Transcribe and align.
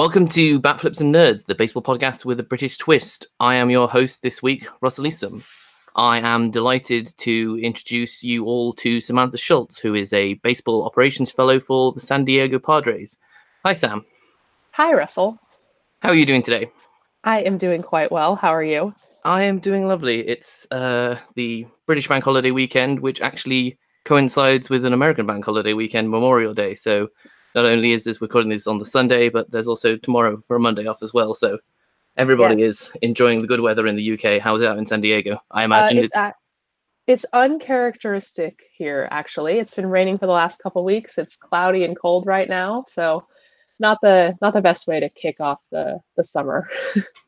Welcome 0.00 0.28
to 0.28 0.58
Bat 0.58 0.80
Flips 0.80 1.02
and 1.02 1.14
Nerds, 1.14 1.44
the 1.44 1.54
baseball 1.54 1.82
podcast 1.82 2.24
with 2.24 2.40
a 2.40 2.42
British 2.42 2.78
twist. 2.78 3.26
I 3.38 3.56
am 3.56 3.68
your 3.68 3.86
host 3.86 4.22
this 4.22 4.42
week, 4.42 4.66
Russell 4.80 5.06
Eastham. 5.06 5.44
I 5.94 6.20
am 6.20 6.50
delighted 6.50 7.12
to 7.18 7.60
introduce 7.62 8.22
you 8.22 8.46
all 8.46 8.72
to 8.76 9.02
Samantha 9.02 9.36
Schultz, 9.36 9.78
who 9.78 9.94
is 9.94 10.14
a 10.14 10.34
baseball 10.42 10.86
operations 10.86 11.30
fellow 11.30 11.60
for 11.60 11.92
the 11.92 12.00
San 12.00 12.24
Diego 12.24 12.58
Padres. 12.58 13.18
Hi, 13.62 13.74
Sam. 13.74 14.06
Hi, 14.72 14.94
Russell. 14.94 15.38
How 16.00 16.08
are 16.08 16.14
you 16.14 16.24
doing 16.24 16.40
today? 16.40 16.70
I 17.24 17.42
am 17.42 17.58
doing 17.58 17.82
quite 17.82 18.10
well. 18.10 18.36
How 18.36 18.54
are 18.54 18.64
you? 18.64 18.94
I 19.26 19.42
am 19.42 19.58
doing 19.58 19.86
lovely. 19.86 20.26
It's 20.26 20.66
uh, 20.70 21.18
the 21.34 21.66
British 21.84 22.08
Bank 22.08 22.24
Holiday 22.24 22.52
weekend, 22.52 23.00
which 23.00 23.20
actually 23.20 23.78
coincides 24.06 24.70
with 24.70 24.86
an 24.86 24.94
American 24.94 25.26
Bank 25.26 25.44
Holiday 25.44 25.74
weekend, 25.74 26.08
Memorial 26.08 26.54
Day. 26.54 26.74
So 26.74 27.10
not 27.54 27.64
only 27.64 27.92
is 27.92 28.04
this 28.04 28.20
recording 28.20 28.50
this 28.50 28.66
on 28.66 28.78
the 28.78 28.84
Sunday, 28.84 29.28
but 29.28 29.50
there's 29.50 29.68
also 29.68 29.96
tomorrow 29.96 30.40
for 30.46 30.56
a 30.56 30.60
Monday 30.60 30.86
off 30.86 31.02
as 31.02 31.12
well. 31.12 31.34
So 31.34 31.58
everybody 32.16 32.62
is 32.62 32.90
enjoying 33.02 33.40
the 33.40 33.46
good 33.46 33.60
weather 33.60 33.86
in 33.86 33.96
the 33.96 34.12
UK. 34.12 34.40
How's 34.40 34.62
it 34.62 34.68
out 34.68 34.78
in 34.78 34.86
San 34.86 35.00
Diego? 35.00 35.40
I 35.50 35.64
imagine 35.64 35.98
uh, 35.98 36.02
it's. 36.02 36.16
It's, 36.16 36.36
it's 37.06 37.26
uncharacteristic 37.32 38.62
here, 38.76 39.08
actually. 39.10 39.58
It's 39.58 39.74
been 39.74 39.88
raining 39.88 40.16
for 40.18 40.26
the 40.26 40.32
last 40.32 40.60
couple 40.60 40.84
weeks. 40.84 41.18
It's 41.18 41.34
cloudy 41.34 41.84
and 41.84 41.98
cold 41.98 42.24
right 42.24 42.48
now, 42.48 42.84
so 42.86 43.26
not 43.80 43.98
the 44.00 44.36
not 44.40 44.54
the 44.54 44.60
best 44.60 44.86
way 44.86 45.00
to 45.00 45.08
kick 45.08 45.40
off 45.40 45.60
the 45.72 45.98
the 46.16 46.22
summer. 46.22 46.68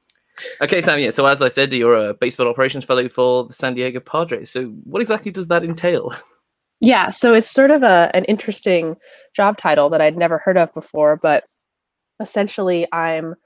okay, 0.60 0.80
Sam. 0.80 1.00
Yeah. 1.00 1.10
So 1.10 1.26
as 1.26 1.42
I 1.42 1.48
said, 1.48 1.72
you're 1.72 1.96
a 1.96 2.14
baseball 2.14 2.46
operations 2.46 2.84
fellow 2.84 3.08
for 3.08 3.46
the 3.46 3.52
San 3.54 3.74
Diego 3.74 3.98
Padres. 3.98 4.50
So 4.50 4.66
what 4.84 5.02
exactly 5.02 5.32
does 5.32 5.48
that 5.48 5.64
entail? 5.64 6.14
Yeah, 6.82 7.10
so 7.10 7.32
it's 7.32 7.48
sort 7.48 7.70
of 7.70 7.84
a 7.84 8.10
an 8.12 8.24
interesting 8.24 8.96
job 9.36 9.56
title 9.56 9.88
that 9.90 10.00
I'd 10.00 10.16
never 10.16 10.38
heard 10.38 10.56
of 10.56 10.72
before, 10.72 11.16
but 11.16 11.44
essentially 12.20 12.88
I'm 12.92 13.36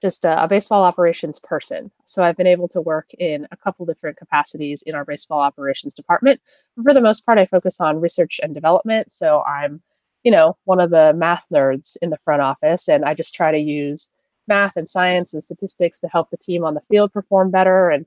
just 0.00 0.24
a, 0.24 0.44
a, 0.44 0.48
baseball 0.48 0.84
operations 0.84 1.40
person. 1.40 1.90
So 2.06 2.22
I've 2.22 2.36
been 2.36 2.46
able 2.46 2.68
to 2.68 2.80
work 2.80 3.10
in 3.18 3.46
a 3.50 3.56
couple 3.56 3.86
different 3.86 4.18
capacities 4.18 4.82
in 4.86 4.94
our 4.94 5.04
baseball 5.04 5.40
operations 5.40 5.94
department. 5.94 6.40
But 6.76 6.84
for 6.84 6.94
the 6.94 7.00
most 7.00 7.26
part, 7.26 7.38
I 7.38 7.46
focus 7.46 7.80
on 7.80 8.00
research 8.00 8.40
and 8.42 8.54
development. 8.54 9.10
So 9.12 9.42
I'm, 9.42 9.82
you 10.22 10.30
know, 10.30 10.56
one 10.64 10.80
of 10.80 10.90
the 10.90 11.12
math 11.14 11.44
nerds 11.52 11.96
in 12.02 12.10
the 12.10 12.18
front 12.18 12.40
office, 12.40 12.88
and 12.88 13.04
I 13.04 13.14
just 13.14 13.34
try 13.34 13.50
to 13.50 13.58
use 13.58 14.10
math 14.48 14.76
and 14.76 14.88
science 14.88 15.34
and 15.34 15.42
statistics 15.42 15.98
to 16.00 16.08
help 16.08 16.30
the 16.30 16.36
team 16.36 16.64
on 16.64 16.74
the 16.74 16.80
field 16.82 17.12
perform 17.12 17.50
better 17.50 17.90
and 17.90 18.06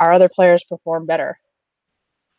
our 0.00 0.12
other 0.12 0.28
players 0.28 0.64
perform 0.64 1.04
better. 1.04 1.38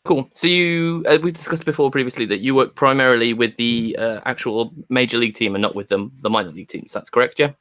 Cool. 0.05 0.29
So 0.35 0.45
you, 0.45 1.03
uh, 1.07 1.17
we 1.23 1.31
discussed 1.31 1.65
before 1.65 1.89
previously 1.89 2.27
that 2.27 2.37
you 2.37 2.53
work 2.53 2.75
primarily 2.75 3.33
with 3.33 3.55
the 3.55 3.97
uh, 3.99 4.21
actual 4.25 4.71
major 4.87 5.17
league 5.17 5.33
team 5.33 5.55
and 5.55 5.63
not 5.63 5.73
with 5.73 5.87
them, 5.87 6.11
the 6.19 6.29
minor 6.29 6.51
league 6.51 6.67
teams. 6.67 6.93
That's 6.93 7.09
correct, 7.09 7.39
yeah. 7.39 7.53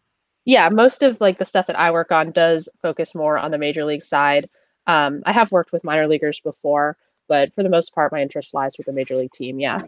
Yeah, 0.44 0.68
most 0.68 1.02
of 1.02 1.22
like 1.22 1.38
the 1.38 1.46
stuff 1.46 1.66
that 1.68 1.78
I 1.78 1.90
work 1.90 2.12
on 2.12 2.32
does 2.32 2.68
focus 2.82 3.14
more 3.14 3.38
on 3.38 3.50
the 3.50 3.56
major 3.56 3.86
league 3.86 4.04
side. 4.04 4.50
Um, 4.86 5.22
I 5.24 5.32
have 5.32 5.52
worked 5.52 5.72
with 5.72 5.84
minor 5.84 6.06
leaguers 6.06 6.38
before, 6.38 6.98
but 7.28 7.54
for 7.54 7.62
the 7.62 7.70
most 7.70 7.94
part, 7.94 8.12
my 8.12 8.20
interest 8.20 8.52
lies 8.52 8.76
with 8.76 8.86
the 8.86 8.92
major 8.92 9.16
league 9.16 9.32
team. 9.32 9.58
Yeah. 9.58 9.78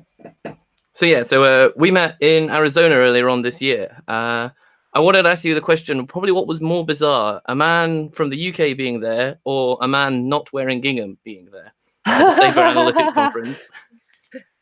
So 0.94 1.04
yeah, 1.04 1.24
so 1.24 1.44
uh, 1.44 1.72
we 1.76 1.90
met 1.90 2.16
in 2.22 2.48
Arizona 2.48 2.94
earlier 2.94 3.28
on 3.28 3.42
this 3.42 3.60
year. 3.60 4.02
Uh, 4.08 4.48
I 4.94 5.00
wanted 5.00 5.24
to 5.24 5.28
ask 5.28 5.44
you 5.44 5.54
the 5.54 5.60
question: 5.60 6.06
probably 6.06 6.32
what 6.32 6.46
was 6.46 6.62
more 6.62 6.86
bizarre, 6.86 7.42
a 7.44 7.54
man 7.54 8.08
from 8.08 8.30
the 8.30 8.48
UK 8.48 8.74
being 8.78 9.00
there, 9.00 9.38
or 9.44 9.76
a 9.82 9.88
man 9.88 10.30
not 10.30 10.50
wearing 10.54 10.80
gingham 10.80 11.18
being 11.22 11.50
there? 11.52 11.74
SABR 12.06 12.72
Analytics 12.72 13.14
conference. 13.14 13.70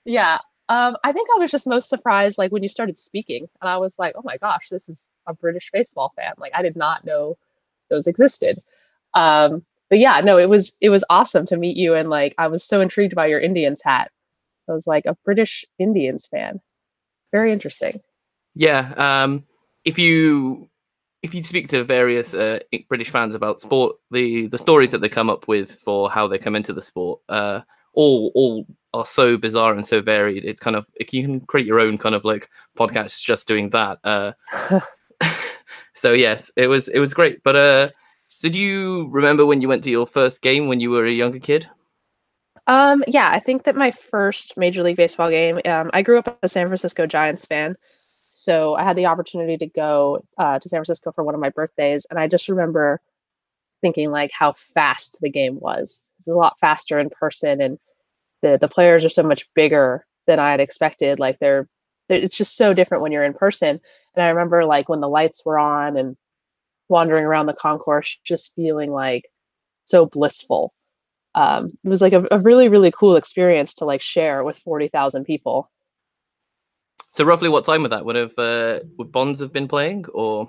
Yeah. 0.04 0.38
Um, 0.68 0.96
I 1.04 1.12
think 1.12 1.28
I 1.34 1.38
was 1.38 1.50
just 1.50 1.66
most 1.66 1.90
surprised 1.90 2.38
like 2.38 2.50
when 2.50 2.62
you 2.62 2.68
started 2.68 2.98
speaking 2.98 3.48
and 3.60 3.68
I 3.68 3.76
was 3.76 3.98
like, 3.98 4.14
oh 4.16 4.22
my 4.24 4.38
gosh, 4.38 4.68
this 4.70 4.88
is 4.88 5.10
a 5.26 5.34
British 5.34 5.70
baseball 5.72 6.12
fan. 6.16 6.32
Like 6.38 6.52
I 6.54 6.62
did 6.62 6.76
not 6.76 7.04
know 7.04 7.36
those 7.90 8.06
existed. 8.06 8.58
Um, 9.12 9.64
but 9.90 9.98
yeah, 9.98 10.20
no, 10.22 10.38
it 10.38 10.48
was 10.48 10.72
it 10.80 10.88
was 10.88 11.04
awesome 11.10 11.44
to 11.46 11.56
meet 11.56 11.76
you 11.76 11.94
and 11.94 12.08
like 12.08 12.34
I 12.38 12.46
was 12.46 12.64
so 12.64 12.80
intrigued 12.80 13.14
by 13.14 13.26
your 13.26 13.40
Indians 13.40 13.82
hat. 13.84 14.10
I 14.68 14.72
was 14.72 14.86
like 14.86 15.04
a 15.04 15.16
British 15.24 15.64
Indians 15.78 16.26
fan. 16.26 16.60
Very 17.30 17.52
interesting. 17.52 18.00
Yeah. 18.54 18.94
Um, 18.96 19.44
if 19.84 19.98
you 19.98 20.68
if 21.24 21.34
you 21.34 21.42
speak 21.42 21.68
to 21.68 21.82
various 21.82 22.34
uh, 22.34 22.58
British 22.86 23.08
fans 23.08 23.34
about 23.34 23.58
sport, 23.58 23.96
the 24.10 24.46
the 24.48 24.58
stories 24.58 24.90
that 24.90 25.00
they 25.00 25.08
come 25.08 25.30
up 25.30 25.48
with 25.48 25.74
for 25.74 26.10
how 26.10 26.28
they 26.28 26.36
come 26.36 26.54
into 26.54 26.74
the 26.74 26.82
sport, 26.82 27.18
uh, 27.30 27.62
all 27.94 28.30
all 28.34 28.66
are 28.92 29.06
so 29.06 29.38
bizarre 29.38 29.72
and 29.72 29.86
so 29.86 30.02
varied. 30.02 30.44
It's 30.44 30.60
kind 30.60 30.76
of 30.76 30.86
you 30.98 31.22
can 31.22 31.40
create 31.40 31.66
your 31.66 31.80
own 31.80 31.96
kind 31.96 32.14
of 32.14 32.26
like 32.26 32.50
podcast 32.78 33.24
just 33.24 33.48
doing 33.48 33.70
that. 33.70 33.98
Uh, 34.04 34.32
so 35.94 36.12
yes, 36.12 36.50
it 36.56 36.66
was 36.66 36.88
it 36.88 36.98
was 36.98 37.14
great. 37.14 37.42
But 37.42 37.56
uh, 37.56 37.88
did 38.42 38.54
you 38.54 39.08
remember 39.08 39.46
when 39.46 39.62
you 39.62 39.68
went 39.68 39.82
to 39.84 39.90
your 39.90 40.06
first 40.06 40.42
game 40.42 40.68
when 40.68 40.80
you 40.80 40.90
were 40.90 41.06
a 41.06 41.10
younger 41.10 41.38
kid? 41.38 41.66
Um, 42.66 43.02
yeah, 43.06 43.30
I 43.30 43.40
think 43.40 43.62
that 43.62 43.76
my 43.76 43.90
first 43.90 44.58
Major 44.58 44.82
League 44.82 44.98
Baseball 44.98 45.30
game. 45.30 45.58
Um, 45.64 45.90
I 45.94 46.02
grew 46.02 46.18
up 46.18 46.38
a 46.42 46.48
San 46.48 46.66
Francisco 46.66 47.06
Giants 47.06 47.46
fan. 47.46 47.76
So 48.36 48.74
I 48.74 48.82
had 48.82 48.96
the 48.96 49.06
opportunity 49.06 49.56
to 49.58 49.66
go 49.66 50.24
uh, 50.38 50.58
to 50.58 50.68
San 50.68 50.78
Francisco 50.78 51.12
for 51.12 51.22
one 51.22 51.36
of 51.36 51.40
my 51.40 51.50
birthdays, 51.50 52.04
and 52.10 52.18
I 52.18 52.26
just 52.26 52.48
remember 52.48 53.00
thinking 53.80 54.10
like 54.10 54.32
how 54.32 54.54
fast 54.74 55.18
the 55.20 55.30
game 55.30 55.60
was. 55.60 56.10
It's 56.18 56.26
a 56.26 56.34
lot 56.34 56.58
faster 56.58 56.98
in 56.98 57.10
person, 57.10 57.60
and 57.60 57.78
the 58.42 58.58
the 58.60 58.66
players 58.68 59.04
are 59.04 59.08
so 59.08 59.22
much 59.22 59.46
bigger 59.54 60.04
than 60.26 60.40
I 60.40 60.50
had 60.50 60.58
expected. 60.58 61.20
Like 61.20 61.38
they're, 61.38 61.68
they're 62.08 62.18
it's 62.18 62.36
just 62.36 62.56
so 62.56 62.74
different 62.74 63.02
when 63.04 63.12
you're 63.12 63.22
in 63.24 63.34
person. 63.34 63.80
And 64.16 64.24
I 64.24 64.28
remember 64.30 64.64
like 64.64 64.88
when 64.88 65.00
the 65.00 65.08
lights 65.08 65.44
were 65.46 65.58
on 65.58 65.96
and 65.96 66.16
wandering 66.88 67.24
around 67.24 67.46
the 67.46 67.52
concourse, 67.54 68.18
just 68.24 68.52
feeling 68.56 68.90
like 68.90 69.30
so 69.84 70.06
blissful. 70.06 70.74
Um, 71.36 71.70
it 71.84 71.88
was 71.88 72.02
like 72.02 72.12
a, 72.14 72.26
a 72.32 72.40
really 72.40 72.68
really 72.68 72.90
cool 72.90 73.14
experience 73.16 73.74
to 73.74 73.84
like 73.84 74.02
share 74.02 74.42
with 74.42 74.58
forty 74.58 74.88
thousand 74.88 75.24
people. 75.24 75.70
So 77.14 77.22
roughly, 77.22 77.48
what 77.48 77.64
time 77.64 77.82
would 77.82 77.92
that 77.92 78.04
would 78.04 78.16
have 78.16 78.36
uh, 78.36 78.80
would 78.98 79.12
Bonds 79.12 79.38
have 79.38 79.52
been 79.52 79.68
playing, 79.68 80.04
or? 80.12 80.48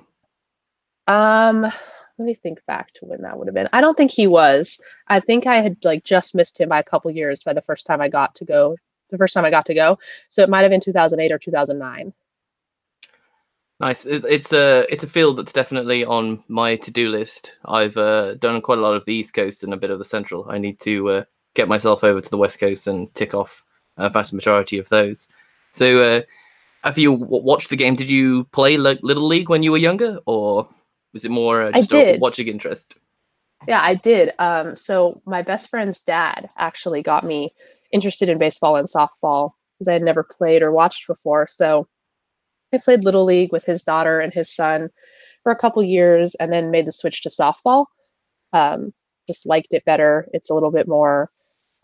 Um, 1.06 1.62
let 1.62 2.26
me 2.26 2.34
think 2.34 2.66
back 2.66 2.92
to 2.94 3.06
when 3.06 3.22
that 3.22 3.38
would 3.38 3.48
have 3.48 3.54
been. 3.54 3.70
I 3.72 3.82
don't 3.82 3.96
think 3.96 4.10
he 4.10 4.26
was. 4.26 4.80
I 5.08 5.20
think 5.20 5.46
I 5.46 5.62
had 5.62 5.78
like 5.84 6.04
just 6.04 6.34
missed 6.34 6.60
him 6.60 6.70
by 6.70 6.80
a 6.80 6.84
couple 6.84 7.12
years 7.12 7.44
by 7.44 7.54
the 7.54 7.62
first 7.62 7.86
time 7.86 8.02
I 8.02 8.10
got 8.10 8.34
to 8.36 8.46
go. 8.46 8.78
The 9.12 9.18
first 9.20 9.36
time 9.36 9.46
I 9.46 9.52
got 9.52 9.68
to 9.68 9.76
go, 9.76 10.00
so 10.28 10.42
it 10.42 10.50
might 10.50 10.64
have 10.64 10.72
been 10.72 10.82
2008 10.82 11.32
or 11.32 11.38
2009. 11.38 12.12
Nice. 13.80 14.08
It, 14.08 14.26
it's 14.26 14.52
a 14.52 14.88
it's 14.90 15.04
a 15.04 15.08
field 15.08 15.38
that's 15.38 15.54
definitely 15.54 16.04
on 16.04 16.44
my 16.48 16.78
to 16.78 16.90
do 16.90 17.10
list. 17.10 17.54
I've 17.66 17.96
uh, 17.96 18.36
done 18.36 18.60
quite 18.62 18.80
a 18.80 18.82
lot 18.82 18.96
of 18.96 19.06
the 19.06 19.14
East 19.14 19.36
Coast 19.36 19.64
and 19.64 19.72
a 19.72 19.78
bit 19.78 19.92
of 19.92 20.00
the 20.00 20.06
Central. 20.06 20.48
I 20.50 20.58
need 20.58 20.80
to 20.80 21.10
uh, 21.10 21.24
get 21.54 21.68
myself 21.68 22.04
over 22.04 22.22
to 22.22 22.30
the 22.32 22.38
West 22.38 22.58
Coast 22.58 22.88
and 22.88 23.14
tick 23.14 23.36
off 23.36 23.64
a 23.98 24.10
vast 24.10 24.34
majority 24.34 24.80
of 24.80 24.90
those. 24.90 25.28
So 25.72 26.02
uh, 26.02 26.22
have 26.86 27.00
you 27.00 27.12
watched 27.12 27.70
the 27.72 27.76
game? 27.76 27.96
Did 27.96 28.10
you 28.10 28.46
play 28.46 28.78
like 28.78 29.00
little 29.02 29.28
league 29.28 29.50
when 29.50 29.64
you 29.64 29.72
were 29.72 29.78
younger, 29.78 30.20
or 30.28 30.70
was 31.14 31.26
it 31.26 31.32
more 31.32 31.64
uh, 31.64 31.72
just 31.72 31.94
a 31.94 32.18
watching 32.20 32.48
interest? 32.48 32.96
Yeah, 33.68 33.82
I 33.82 33.96
did. 33.96 34.32
Um, 34.38 34.76
so 34.76 35.22
my 35.26 35.42
best 35.42 35.70
friend's 35.70 36.00
dad 36.02 36.50
actually 36.58 37.02
got 37.02 37.24
me 37.24 37.54
interested 37.92 38.30
in 38.30 38.38
baseball 38.38 38.76
and 38.76 38.88
softball 38.88 39.52
because 39.78 39.88
I 39.88 39.94
had 39.94 40.04
never 40.04 40.24
played 40.24 40.62
or 40.62 40.72
watched 40.72 41.08
before. 41.08 41.48
So 41.50 41.88
I 42.72 42.78
played 42.78 43.04
little 43.04 43.26
league 43.26 43.52
with 43.52 43.66
his 43.66 43.82
daughter 43.82 44.20
and 44.20 44.32
his 44.32 44.54
son 44.54 44.90
for 45.42 45.52
a 45.52 45.58
couple 45.58 45.84
years, 45.84 46.36
and 46.36 46.54
then 46.54 46.72
made 46.72 46.86
the 46.86 46.92
switch 46.92 47.24
to 47.24 47.30
softball. 47.30 47.88
Um, 48.54 48.94
just 49.28 49.48
liked 49.48 49.74
it 49.74 49.86
better. 49.86 50.28
It's 50.34 50.52
a 50.52 50.54
little 50.54 50.72
bit 50.72 50.88
more 50.88 51.32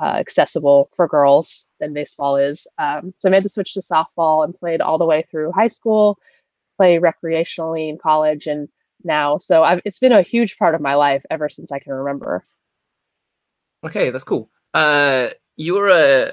uh, 0.02 0.16
accessible 0.18 0.90
for 0.96 1.08
girls 1.08 1.66
than 1.80 1.94
baseball 1.94 2.36
is. 2.36 2.66
Um, 2.78 3.14
so 3.18 3.30
I 3.30 3.32
made 3.32 3.44
the 3.44 3.50
switch 3.50 3.74
to 3.74 3.82
softball 3.82 4.44
and 4.44 4.58
played 4.58 4.82
all 4.82 4.98
the 4.98 5.06
way 5.06 5.22
through 5.22 5.52
high 5.52 5.68
school, 5.68 6.18
play 6.78 6.98
recreationally 6.98 7.88
in 7.88 7.98
college, 7.98 8.48
and 8.48 8.68
now. 9.04 9.38
So 9.38 9.64
I've, 9.64 9.82
it's 9.86 10.00
been 10.00 10.12
a 10.12 10.24
huge 10.24 10.58
part 10.58 10.74
of 10.74 10.82
my 10.82 10.96
life 10.96 11.24
ever 11.30 11.50
since 11.50 11.72
I 11.72 11.80
can 11.80 11.94
remember. 11.94 12.44
Okay, 13.84 14.10
that's 14.10 14.24
cool. 14.24 14.50
Uh, 14.74 15.30
you 15.58 15.76
were 15.76 15.90
a, 15.90 16.32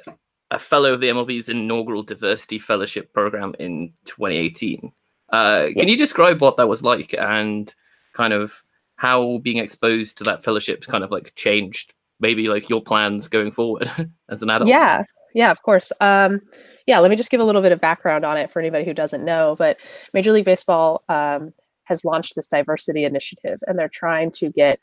a 0.50 0.58
fellow 0.58 0.94
of 0.94 1.00
the 1.00 1.08
MLB's 1.08 1.48
inaugural 1.48 2.02
diversity 2.02 2.58
fellowship 2.58 3.12
program 3.12 3.54
in 3.58 3.92
2018. 4.06 4.92
Uh, 5.30 5.66
yeah. 5.68 5.80
Can 5.80 5.88
you 5.88 5.96
describe 5.96 6.40
what 6.40 6.56
that 6.56 6.68
was 6.68 6.82
like 6.82 7.14
and 7.14 7.74
kind 8.14 8.32
of 8.32 8.62
how 8.96 9.38
being 9.38 9.58
exposed 9.58 10.18
to 10.18 10.24
that 10.24 10.42
fellowship 10.42 10.86
kind 10.86 11.04
of 11.04 11.10
like 11.10 11.34
changed 11.36 11.92
maybe 12.20 12.48
like 12.48 12.68
your 12.68 12.82
plans 12.82 13.28
going 13.28 13.52
forward 13.52 13.90
as 14.28 14.42
an 14.42 14.50
adult. 14.50 14.68
Yeah, 14.68 15.04
yeah, 15.34 15.50
of 15.50 15.62
course. 15.62 15.92
Um, 16.00 16.40
yeah, 16.86 16.98
let 16.98 17.10
me 17.10 17.16
just 17.16 17.30
give 17.30 17.40
a 17.40 17.44
little 17.44 17.62
bit 17.62 17.72
of 17.72 17.80
background 17.80 18.24
on 18.24 18.36
it 18.36 18.50
for 18.50 18.60
anybody 18.60 18.84
who 18.84 18.94
doesn't 18.94 19.24
know. 19.24 19.56
But 19.58 19.76
Major 20.14 20.32
League 20.32 20.44
Baseball 20.44 21.02
um, 21.08 21.52
has 21.84 22.04
launched 22.04 22.34
this 22.34 22.48
diversity 22.48 23.04
initiative, 23.04 23.58
and 23.66 23.78
they're 23.78 23.90
trying 23.92 24.30
to 24.32 24.50
get 24.50 24.80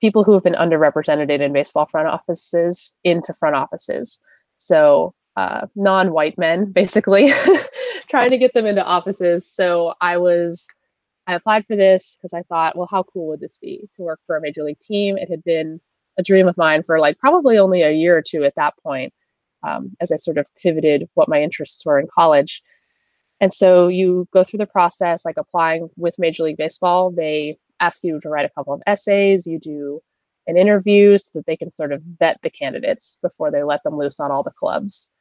people 0.00 0.24
who 0.24 0.32
have 0.32 0.42
been 0.42 0.54
underrepresented 0.54 1.40
in 1.40 1.52
baseball 1.52 1.86
front 1.86 2.08
offices 2.08 2.92
into 3.04 3.32
front 3.32 3.56
offices. 3.56 4.20
So 4.56 5.14
uh, 5.36 5.66
non-white 5.74 6.36
men, 6.38 6.72
basically, 6.72 7.32
trying 8.10 8.30
to 8.30 8.38
get 8.38 8.52
them 8.52 8.66
into 8.66 8.84
offices. 8.84 9.48
So 9.48 9.94
I 10.00 10.18
was 10.18 10.66
I 11.26 11.34
applied 11.34 11.66
for 11.66 11.76
this 11.76 12.16
because 12.16 12.32
I 12.32 12.42
thought, 12.42 12.76
well, 12.76 12.88
how 12.90 13.04
cool 13.04 13.28
would 13.28 13.40
this 13.40 13.58
be 13.58 13.88
to 13.96 14.02
work 14.02 14.20
for 14.26 14.36
a 14.36 14.40
major 14.40 14.64
league 14.64 14.80
team? 14.80 15.16
It 15.16 15.30
had 15.30 15.44
been 15.44 15.80
a 16.18 16.22
dream 16.22 16.48
of 16.48 16.58
mine 16.58 16.82
for 16.82 16.98
like 16.98 17.18
probably 17.18 17.58
only 17.58 17.82
a 17.82 17.92
year 17.92 18.16
or 18.16 18.22
two 18.22 18.44
at 18.44 18.54
that 18.56 18.74
point, 18.82 19.12
um, 19.62 19.92
as 20.00 20.12
I 20.12 20.16
sort 20.16 20.38
of 20.38 20.46
pivoted 20.62 21.08
what 21.14 21.28
my 21.28 21.42
interests 21.42 21.84
were 21.84 21.98
in 21.98 22.06
college. 22.12 22.62
And 23.40 23.52
so 23.52 23.88
you 23.88 24.28
go 24.32 24.44
through 24.44 24.58
the 24.58 24.66
process, 24.66 25.24
like 25.24 25.36
applying 25.36 25.88
with 25.96 26.18
Major 26.18 26.44
League 26.44 26.58
Baseball. 26.58 27.10
They 27.10 27.58
ask 27.80 28.04
you 28.04 28.20
to 28.20 28.28
write 28.28 28.46
a 28.46 28.50
couple 28.50 28.72
of 28.72 28.82
essays. 28.86 29.46
You 29.46 29.58
do 29.58 30.00
an 30.46 30.56
interview 30.56 31.18
so 31.18 31.38
that 31.38 31.46
they 31.46 31.56
can 31.56 31.70
sort 31.70 31.92
of 31.92 32.02
vet 32.18 32.38
the 32.42 32.50
candidates 32.50 33.18
before 33.22 33.50
they 33.50 33.62
let 33.62 33.82
them 33.82 33.94
loose 33.94 34.20
on 34.20 34.30
all 34.30 34.42
the 34.42 34.50
clubs. 34.52 35.14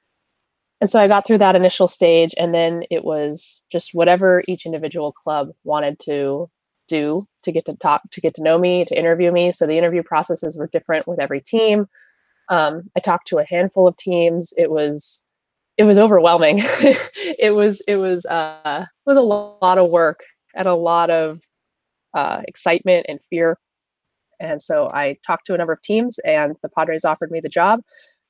And 0.82 0.90
so 0.90 1.00
I 1.00 1.08
got 1.08 1.28
through 1.28 1.38
that 1.40 1.56
initial 1.56 1.88
stage, 1.88 2.34
and 2.38 2.56
then 2.56 2.84
it 2.90 3.04
was 3.04 3.64
just 3.72 3.94
whatever 3.94 4.44
each 4.48 4.66
individual 4.66 5.12
club 5.12 5.50
wanted 5.64 6.00
to 6.00 6.50
do 6.92 7.26
to 7.44 7.52
get 7.52 7.66
to 7.66 7.74
talk, 7.76 8.02
to 8.12 8.22
get 8.22 8.36
to 8.36 8.44
know 8.44 8.58
me, 8.60 8.86
to 8.86 8.98
interview 8.98 9.32
me. 9.32 9.52
So 9.52 9.66
the 9.66 9.78
interview 9.78 10.04
processes 10.04 10.58
were 10.58 10.68
different 10.68 11.08
with 11.08 11.20
every 11.20 11.42
team. 11.42 11.88
Um, 12.50 12.84
I 12.98 13.00
talked 13.00 13.28
to 13.28 13.40
a 13.40 13.46
handful 13.46 13.88
of 13.88 13.96
teams. 13.96 14.54
It 14.58 14.70
was 14.70 15.26
it 15.78 15.86
was 15.86 15.98
overwhelming. 15.98 16.60
it 16.60 17.56
was 17.56 17.82
it 17.88 17.96
was 17.96 18.26
uh, 18.26 18.86
it 18.86 19.10
was 19.10 19.18
a 19.18 19.22
lot 19.22 19.78
of 19.78 19.90
work 19.90 20.20
and 20.54 20.68
a 20.68 20.76
lot 20.76 21.10
of 21.10 21.42
uh, 22.14 22.42
excitement 22.48 23.06
and 23.08 23.20
fear. 23.30 23.58
And 24.42 24.62
so 24.62 24.90
I 24.92 25.18
talked 25.26 25.46
to 25.48 25.54
a 25.54 25.58
number 25.58 25.74
of 25.74 25.82
teams, 25.82 26.20
and 26.20 26.56
the 26.62 26.70
Padres 26.70 27.06
offered 27.06 27.32
me 27.32 27.40
the 27.40 27.50
job. 27.50 27.80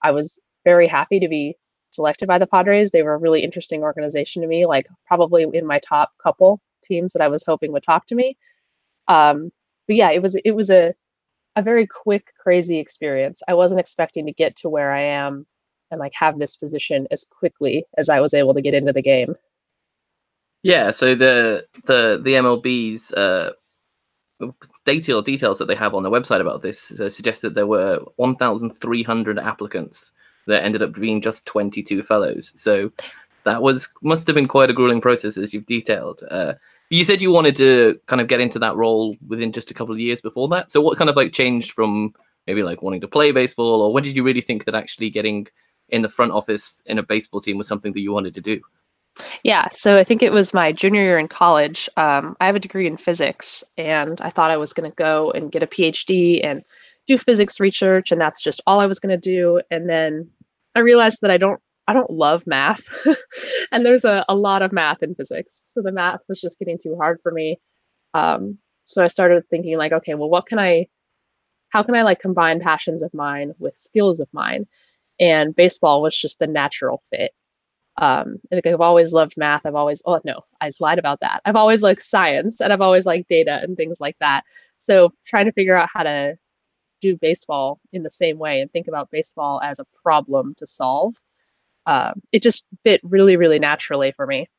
I 0.03 0.11
was 0.11 0.39
very 0.65 0.87
happy 0.87 1.19
to 1.19 1.27
be 1.27 1.55
selected 1.89 2.27
by 2.27 2.37
the 2.37 2.47
Padres. 2.47 2.91
They 2.91 3.01
were 3.01 3.15
a 3.15 3.17
really 3.17 3.43
interesting 3.43 3.81
organization 3.81 4.41
to 4.41 4.47
me, 4.47 4.65
like 4.65 4.87
probably 5.07 5.45
in 5.53 5.65
my 5.65 5.79
top 5.79 6.11
couple 6.21 6.61
teams 6.83 7.13
that 7.13 7.21
I 7.21 7.27
was 7.27 7.43
hoping 7.45 7.71
would 7.71 7.83
talk 7.83 8.07
to 8.07 8.15
me. 8.15 8.37
Um, 9.11 9.51
but 9.87 9.95
yeah, 9.97 10.11
it 10.11 10.21
was 10.21 10.35
it 10.35 10.51
was 10.51 10.69
a 10.69 10.93
a 11.57 11.61
very 11.61 11.85
quick, 11.85 12.33
crazy 12.39 12.79
experience. 12.79 13.41
I 13.47 13.53
wasn't 13.53 13.81
expecting 13.81 14.25
to 14.25 14.31
get 14.31 14.55
to 14.57 14.69
where 14.69 14.91
I 14.91 15.01
am 15.01 15.45
and 15.91 15.99
like 15.99 16.13
have 16.15 16.39
this 16.39 16.55
position 16.55 17.07
as 17.11 17.25
quickly 17.25 17.85
as 17.97 18.07
I 18.07 18.21
was 18.21 18.33
able 18.33 18.53
to 18.53 18.61
get 18.61 18.73
into 18.73 18.93
the 18.93 19.01
game. 19.01 19.35
Yeah, 20.63 20.91
so 20.91 21.15
the 21.15 21.65
the 21.85 22.21
the 22.23 22.33
MLB's 22.35 23.11
uh, 23.13 23.51
detail 24.85 25.21
details 25.21 25.57
that 25.59 25.65
they 25.65 25.75
have 25.75 25.93
on 25.93 26.03
their 26.03 26.11
website 26.11 26.39
about 26.39 26.61
this 26.61 26.99
uh, 26.99 27.09
suggest 27.09 27.41
that 27.41 27.55
there 27.55 27.67
were 27.67 27.99
1,300 28.15 29.39
applicants 29.39 30.11
that 30.47 30.63
ended 30.63 30.81
up 30.81 30.93
being 30.93 31.21
just 31.21 31.45
22 31.45 32.03
fellows. 32.03 32.53
So 32.55 32.91
that 33.43 33.61
was 33.61 33.89
must 34.01 34.27
have 34.27 34.35
been 34.35 34.47
quite 34.47 34.69
a 34.69 34.73
grueling 34.73 35.01
process, 35.01 35.37
as 35.37 35.53
you've 35.53 35.65
detailed. 35.65 36.23
Uh, 36.29 36.53
you 36.91 37.05
said 37.05 37.21
you 37.21 37.31
wanted 37.31 37.55
to 37.55 37.97
kind 38.07 38.21
of 38.21 38.27
get 38.27 38.41
into 38.41 38.59
that 38.59 38.75
role 38.75 39.15
within 39.27 39.53
just 39.53 39.71
a 39.71 39.73
couple 39.73 39.93
of 39.93 39.99
years 39.99 40.19
before 40.19 40.49
that. 40.49 40.71
So 40.71 40.81
what 40.81 40.97
kind 40.97 41.09
of 41.09 41.15
like 41.15 41.31
changed 41.31 41.71
from 41.71 42.13
maybe 42.47 42.63
like 42.63 42.81
wanting 42.81 42.99
to 43.01 43.07
play 43.07 43.31
baseball, 43.31 43.81
or 43.81 43.93
when 43.93 44.03
did 44.03 44.15
you 44.15 44.23
really 44.23 44.41
think 44.41 44.65
that 44.65 44.75
actually 44.75 45.09
getting 45.09 45.47
in 45.87 46.01
the 46.01 46.09
front 46.09 46.33
office 46.33 46.83
in 46.85 46.97
a 46.99 47.03
baseball 47.03 47.39
team 47.39 47.57
was 47.57 47.67
something 47.67 47.93
that 47.93 48.01
you 48.01 48.11
wanted 48.11 48.35
to 48.35 48.41
do? 48.41 48.59
Yeah, 49.43 49.69
so 49.69 49.97
I 49.97 50.03
think 50.03 50.21
it 50.21 50.33
was 50.33 50.53
my 50.53 50.73
junior 50.73 51.01
year 51.01 51.17
in 51.17 51.29
college. 51.29 51.89
Um, 51.95 52.35
I 52.41 52.45
have 52.45 52.55
a 52.55 52.59
degree 52.59 52.87
in 52.87 52.97
physics, 52.97 53.63
and 53.77 54.19
I 54.19 54.29
thought 54.29 54.51
I 54.51 54.57
was 54.57 54.73
going 54.73 54.89
to 54.89 54.95
go 54.95 55.31
and 55.31 55.51
get 55.51 55.63
a 55.63 55.67
PhD 55.67 56.43
and 56.43 56.61
do 57.07 57.17
physics 57.17 57.59
research, 57.59 58.11
and 58.11 58.19
that's 58.19 58.43
just 58.43 58.61
all 58.67 58.81
I 58.81 58.85
was 58.85 58.99
going 58.99 59.17
to 59.17 59.17
do. 59.17 59.61
And 59.71 59.89
then 59.89 60.29
I 60.75 60.79
realized 60.79 61.19
that 61.21 61.31
I 61.31 61.37
don't 61.37 61.61
I 61.91 61.93
don't 61.93 62.09
love 62.09 62.47
math, 62.47 62.87
and 63.73 63.85
there's 63.85 64.05
a, 64.05 64.23
a 64.29 64.35
lot 64.35 64.61
of 64.61 64.71
math 64.71 65.03
in 65.03 65.13
physics, 65.13 65.59
so 65.61 65.81
the 65.81 65.91
math 65.91 66.21
was 66.29 66.39
just 66.39 66.57
getting 66.57 66.79
too 66.81 66.95
hard 66.95 67.19
for 67.21 67.33
me. 67.33 67.59
Um, 68.13 68.57
so 68.85 69.03
I 69.03 69.07
started 69.09 69.43
thinking 69.49 69.77
like, 69.77 69.91
okay, 69.91 70.13
well, 70.13 70.29
what 70.29 70.45
can 70.45 70.57
I, 70.57 70.87
how 71.67 71.83
can 71.83 71.95
I 71.95 72.03
like 72.03 72.21
combine 72.21 72.61
passions 72.61 73.01
of 73.01 73.13
mine 73.13 73.51
with 73.59 73.75
skills 73.75 74.21
of 74.21 74.33
mine? 74.33 74.67
And 75.19 75.53
baseball 75.53 76.01
was 76.01 76.17
just 76.17 76.39
the 76.39 76.47
natural 76.47 77.03
fit. 77.09 77.33
Um, 77.97 78.37
like 78.51 78.65
I've 78.65 78.79
always 78.79 79.11
loved 79.11 79.33
math. 79.35 79.65
I've 79.65 79.75
always, 79.75 80.01
oh 80.05 80.17
no, 80.23 80.45
I 80.61 80.71
lied 80.79 80.97
about 80.97 81.19
that. 81.19 81.41
I've 81.43 81.57
always 81.57 81.81
liked 81.81 82.03
science 82.03 82.61
and 82.61 82.71
I've 82.71 82.79
always 82.79 83.05
liked 83.05 83.27
data 83.27 83.59
and 83.61 83.75
things 83.75 83.99
like 83.99 84.15
that. 84.21 84.45
So 84.77 85.13
trying 85.25 85.45
to 85.45 85.51
figure 85.51 85.75
out 85.75 85.89
how 85.93 86.03
to 86.03 86.37
do 87.01 87.17
baseball 87.17 87.81
in 87.91 88.03
the 88.03 88.11
same 88.11 88.37
way 88.37 88.61
and 88.61 88.71
think 88.71 88.87
about 88.87 89.11
baseball 89.11 89.59
as 89.61 89.79
a 89.79 89.85
problem 90.03 90.55
to 90.57 90.65
solve. 90.65 91.15
Um, 91.85 92.21
it 92.31 92.43
just 92.43 92.67
fit 92.83 93.01
really, 93.03 93.37
really 93.37 93.59
naturally 93.59 94.11
for 94.11 94.27
me. 94.27 94.49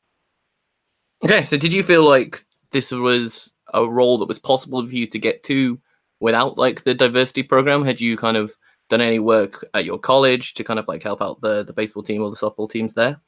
Okay, 1.25 1.45
so 1.45 1.57
did 1.57 1.73
you 1.73 1.83
feel 1.83 2.05
like 2.05 2.45
this 2.73 2.91
was 2.91 3.53
a 3.73 3.89
role 3.89 4.19
that 4.19 4.29
was 4.29 4.39
possible 4.39 4.85
for 4.87 4.95
you 4.95 5.07
to 5.07 5.19
get 5.19 5.43
to 5.45 5.79
without 6.21 6.59
like 6.59 6.85
the 6.85 6.95
diversity 6.95 7.43
program? 7.43 7.85
Had 7.85 8.01
you 8.01 8.17
kind 8.17 8.37
of 8.37 8.53
done 8.89 9.01
any 9.01 9.19
work 9.19 9.65
at 9.75 9.85
your 9.85 9.99
college 9.99 10.55
to 10.55 10.65
kind 10.65 10.79
of 10.79 10.89
like 10.89 11.03
help 11.03 11.23
out 11.23 11.41
the 11.41 11.63
the 11.65 11.73
baseball 11.73 12.03
team 12.03 12.23
or 12.23 12.31
the 12.31 12.37
softball 12.37 12.71
teams 12.71 12.95
there? 12.95 13.21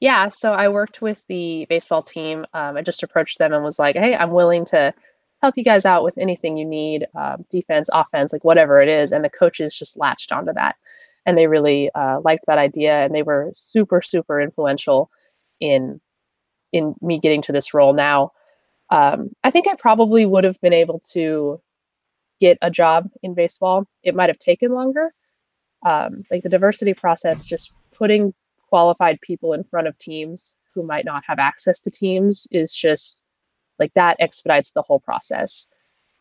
Yeah, 0.00 0.30
so 0.30 0.52
I 0.52 0.68
worked 0.68 1.00
with 1.00 1.24
the 1.28 1.66
baseball 1.68 2.02
team. 2.02 2.44
Um, 2.54 2.76
I 2.76 2.82
just 2.82 3.02
approached 3.02 3.38
them 3.38 3.52
and 3.52 3.62
was 3.62 3.78
like, 3.78 3.96
"Hey, 3.96 4.16
I'm 4.16 4.32
willing 4.32 4.64
to 4.66 4.92
help 5.42 5.56
you 5.56 5.64
guys 5.64 5.84
out 5.84 6.04
with 6.04 6.18
anything 6.18 6.56
you 6.56 6.64
need, 6.64 7.06
um, 7.14 7.44
defense, 7.50 7.88
offense, 7.92 8.32
like 8.32 8.44
whatever 8.44 8.80
it 8.80 8.88
is. 8.88 9.12
And 9.12 9.24
the 9.24 9.30
coaches 9.30 9.74
just 9.74 9.96
latched 9.96 10.32
onto 10.32 10.52
that. 10.52 10.76
And 11.26 11.36
they 11.36 11.46
really 11.46 11.90
uh, 11.94 12.20
liked 12.24 12.44
that 12.46 12.58
idea. 12.58 13.04
And 13.04 13.14
they 13.14 13.22
were 13.22 13.50
super, 13.54 14.02
super 14.02 14.40
influential 14.40 15.10
in 15.60 16.00
in 16.72 16.94
me 17.00 17.18
getting 17.18 17.42
to 17.42 17.52
this 17.52 17.74
role 17.74 17.92
now. 17.92 18.32
Um, 18.90 19.30
I 19.44 19.50
think 19.50 19.66
I 19.68 19.74
probably 19.74 20.24
would 20.24 20.44
have 20.44 20.60
been 20.60 20.72
able 20.72 21.00
to 21.12 21.60
get 22.40 22.58
a 22.62 22.70
job 22.70 23.10
in 23.22 23.34
baseball. 23.34 23.86
It 24.02 24.14
might 24.14 24.30
have 24.30 24.38
taken 24.38 24.72
longer. 24.72 25.12
Um, 25.84 26.24
like 26.30 26.42
the 26.42 26.48
diversity 26.48 26.94
process, 26.94 27.44
just 27.44 27.72
putting 27.92 28.34
qualified 28.68 29.20
people 29.20 29.52
in 29.52 29.64
front 29.64 29.88
of 29.88 29.98
teams 29.98 30.56
who 30.74 30.82
might 30.82 31.04
not 31.04 31.24
have 31.26 31.38
access 31.38 31.80
to 31.80 31.90
teams 31.90 32.46
is 32.50 32.74
just 32.74 33.24
like 33.78 33.92
that 33.94 34.16
expedites 34.20 34.72
the 34.72 34.82
whole 34.82 35.00
process. 35.00 35.66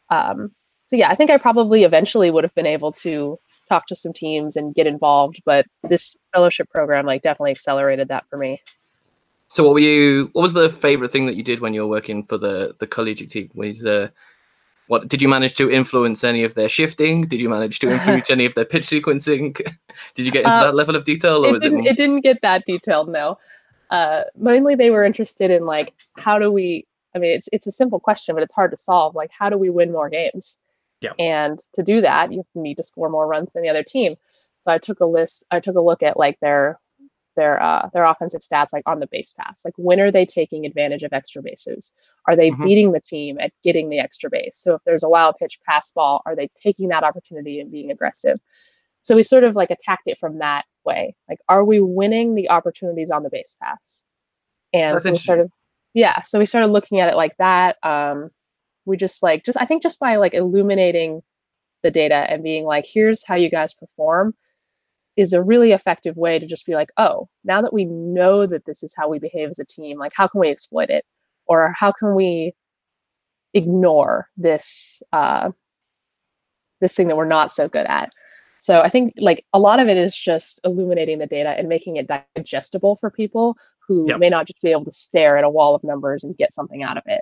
Um, 0.10 0.52
so 0.86 0.96
yeah, 0.96 1.10
I 1.10 1.16
think 1.16 1.30
I 1.30 1.38
probably 1.38 1.84
eventually 1.84 2.32
would 2.32 2.44
have 2.44 2.56
been 2.56 2.66
able 2.66 2.92
to 2.94 3.38
talk 3.70 3.86
to 3.88 3.96
some 3.96 4.14
teams 4.14 4.56
and 4.56 4.74
get 4.74 4.88
involved, 4.88 5.42
but 5.46 5.66
this 5.88 6.18
fellowship 6.34 6.70
program 6.70 7.06
like 7.06 7.22
definitely 7.22 7.52
accelerated 7.52 8.08
that 8.10 8.26
for 8.30 8.38
me. 8.38 8.62
So 9.48 9.64
what 9.64 9.74
were 9.74 9.80
you? 9.80 10.30
What 10.34 10.44
was 10.44 10.54
the 10.54 10.70
favorite 10.70 11.12
thing 11.12 11.26
that 11.28 11.36
you 11.36 11.44
did 11.44 11.60
when 11.60 11.74
you 11.74 11.82
were 11.82 11.88
working 11.88 12.24
for 12.24 12.38
the 12.38 12.76
the 12.80 12.88
collegiate 12.88 13.32
team? 13.32 13.50
Was 13.56 13.86
uh, 13.86 14.10
what 14.88 15.08
did 15.08 15.22
you 15.22 15.28
manage 15.28 15.56
to 15.56 15.72
influence 15.72 16.24
any 16.24 16.44
of 16.44 16.54
their 16.54 16.70
shifting? 16.70 17.28
Did 17.28 17.40
you 17.40 17.50
manage 17.50 17.80
to 17.80 17.90
influence 17.90 18.30
any 18.30 18.46
of 18.46 18.54
their 18.56 18.66
pitch 18.66 18.88
sequencing? 18.88 19.56
did 20.14 20.26
you 20.26 20.32
get 20.32 20.46
into 20.46 20.52
uh, 20.52 20.66
that 20.66 20.76
level 20.76 20.96
of 20.96 21.04
detail? 21.04 21.44
it 21.46 21.62
didn't. 21.62 21.86
It, 21.86 21.92
it 21.92 21.98
didn't 21.98 22.22
get 22.22 22.42
that 22.42 22.66
detailed. 22.66 23.10
No. 23.10 23.38
Uh, 23.90 24.24
mainly, 24.36 24.76
they 24.76 24.92
were 24.92 25.04
interested 25.04 25.50
in 25.50 25.66
like 25.66 25.94
how 26.18 26.38
do 26.38 26.52
we 26.52 26.86
I 27.16 27.20
mean, 27.20 27.32
it's 27.32 27.50
it's 27.52 27.68
a 27.68 27.72
simple 27.72 28.00
question, 28.00 28.36
but 28.36 28.44
it's 28.44 28.54
hard 28.54 28.72
to 28.72 28.78
solve. 28.78 29.16
Like, 29.16 29.32
how 29.32 29.50
do 29.50 29.58
we 29.58 29.70
win 29.70 29.92
more 29.92 30.10
games? 30.10 30.60
Yeah. 31.02 31.14
And 31.18 31.60
to 31.74 31.84
do 31.84 32.02
that, 32.02 32.32
you 32.32 32.44
need 32.56 32.76
to 32.76 32.84
score 32.84 33.10
more 33.10 33.28
runs 33.28 33.54
than 33.54 33.64
the 33.64 33.70
other 33.70 33.84
team. 33.84 34.16
So 34.62 34.72
I 34.72 34.78
took 34.78 35.00
a 35.00 35.06
list. 35.06 35.46
I 35.52 35.60
took 35.60 35.76
a 35.76 35.82
look 35.82 36.04
at 36.04 36.18
like 36.18 36.38
their 36.42 36.80
their 37.36 37.62
uh, 37.62 37.90
their 37.94 38.04
offensive 38.04 38.42
stats, 38.42 38.74
like 38.74 38.84
on 38.86 39.00
the 39.00 39.08
base 39.08 39.34
pass. 39.38 39.62
Like, 39.64 39.76
when 39.78 40.02
are 40.02 40.12
they 40.12 40.26
taking 40.26 40.66
advantage 40.66 41.04
of 41.04 41.14
extra 41.14 41.42
bases? 41.42 41.94
Are 42.28 42.36
they 42.36 42.52
mm-hmm. 42.52 42.66
beating 42.66 42.92
the 42.92 43.00
team 43.00 43.38
at 43.40 43.54
getting 43.64 43.90
the 43.90 44.00
extra 44.00 44.30
base? 44.30 44.60
So 44.62 44.76
if 44.76 44.82
there's 44.86 45.04
a 45.04 45.10
wild 45.10 45.36
pitch 45.40 45.60
pass 45.66 45.90
ball, 45.92 46.22
are 46.26 46.36
they 46.36 46.50
taking 46.62 46.90
that 46.90 47.04
opportunity 47.04 47.62
and 47.62 47.72
being 47.72 47.92
aggressive? 47.92 48.36
So 49.02 49.16
we 49.16 49.24
sort 49.24 49.46
of 49.46 49.56
like 49.56 49.72
attacked 49.72 50.08
it 50.08 50.18
from 50.20 50.40
that 50.40 50.66
way. 50.84 51.16
Like, 51.30 51.40
are 51.48 51.64
we 51.64 51.80
winning 51.80 52.36
the 52.36 52.50
opportunities 52.50 53.10
on 53.10 53.24
the 53.24 53.30
base 53.30 53.56
pass? 53.62 54.04
And 54.74 55.02
so 55.02 55.12
we 55.12 55.18
started 55.18 55.50
yeah 55.94 56.22
so 56.22 56.40
we 56.40 56.46
started 56.46 56.68
looking 56.68 57.00
at 57.00 57.10
it 57.10 57.16
like 57.16 57.36
that 57.38 57.78
um 57.84 58.30
we 58.90 58.98
just 58.98 59.24
like 59.24 59.44
just 59.46 59.60
i 59.62 59.66
think 59.66 59.82
just 59.82 60.00
by 60.00 60.16
like 60.18 60.34
illuminating 60.34 61.22
the 61.84 61.92
data 61.92 62.26
and 62.30 62.44
being 62.44 62.66
like 62.66 62.86
here's 62.88 63.26
how 63.26 63.36
you 63.36 63.50
guys 63.50 63.74
perform 63.74 64.34
is 65.16 65.34
a 65.34 65.44
really 65.44 65.72
effective 65.72 66.16
way 66.18 66.40
to 66.40 66.46
just 66.46 66.66
be 66.66 66.74
like 66.74 66.90
oh 66.98 67.30
now 67.44 67.62
that 67.62 67.74
we 67.74 67.86
know 67.86 68.46
that 68.46 68.66
this 68.66 68.84
is 68.84 68.94
how 68.98 69.08
we 69.08 69.20
behave 69.20 69.50
as 69.50 69.60
a 69.60 69.66
team 69.66 69.98
like 69.98 70.14
how 70.16 70.28
can 70.28 70.42
we 70.42 70.50
exploit 70.50 70.90
it 70.90 71.06
or 71.46 71.74
how 71.78 71.92
can 71.92 72.16
we 72.16 72.54
ignore 73.54 74.28
this 74.38 75.02
uh 75.14 75.50
this 76.82 76.96
thing 76.96 77.08
that 77.08 77.18
we're 77.18 77.26
not 77.26 77.54
so 77.54 77.68
good 77.68 77.86
at 77.88 78.12
so 78.60 78.82
i 78.82 78.90
think 78.90 79.14
like 79.18 79.46
a 79.54 79.60
lot 79.60 79.80
of 79.80 79.88
it 79.88 79.98
is 79.98 80.16
just 80.16 80.60
illuminating 80.64 81.20
the 81.20 81.26
data 81.26 81.50
and 81.50 81.70
making 81.70 81.96
it 81.96 82.10
digestible 82.36 82.98
for 82.98 83.10
people 83.10 83.56
who 83.90 84.08
yep. 84.08 84.20
may 84.20 84.30
not 84.30 84.46
just 84.46 84.62
be 84.62 84.70
able 84.70 84.86
to 84.86 84.92
stare 84.92 85.36
at 85.36 85.44
a 85.44 85.50
wall 85.50 85.74
of 85.74 85.84
numbers 85.84 86.24
and 86.24 86.38
get 86.38 86.54
something 86.54 86.84
out 86.84 86.96
of 86.96 87.04
it. 87.08 87.22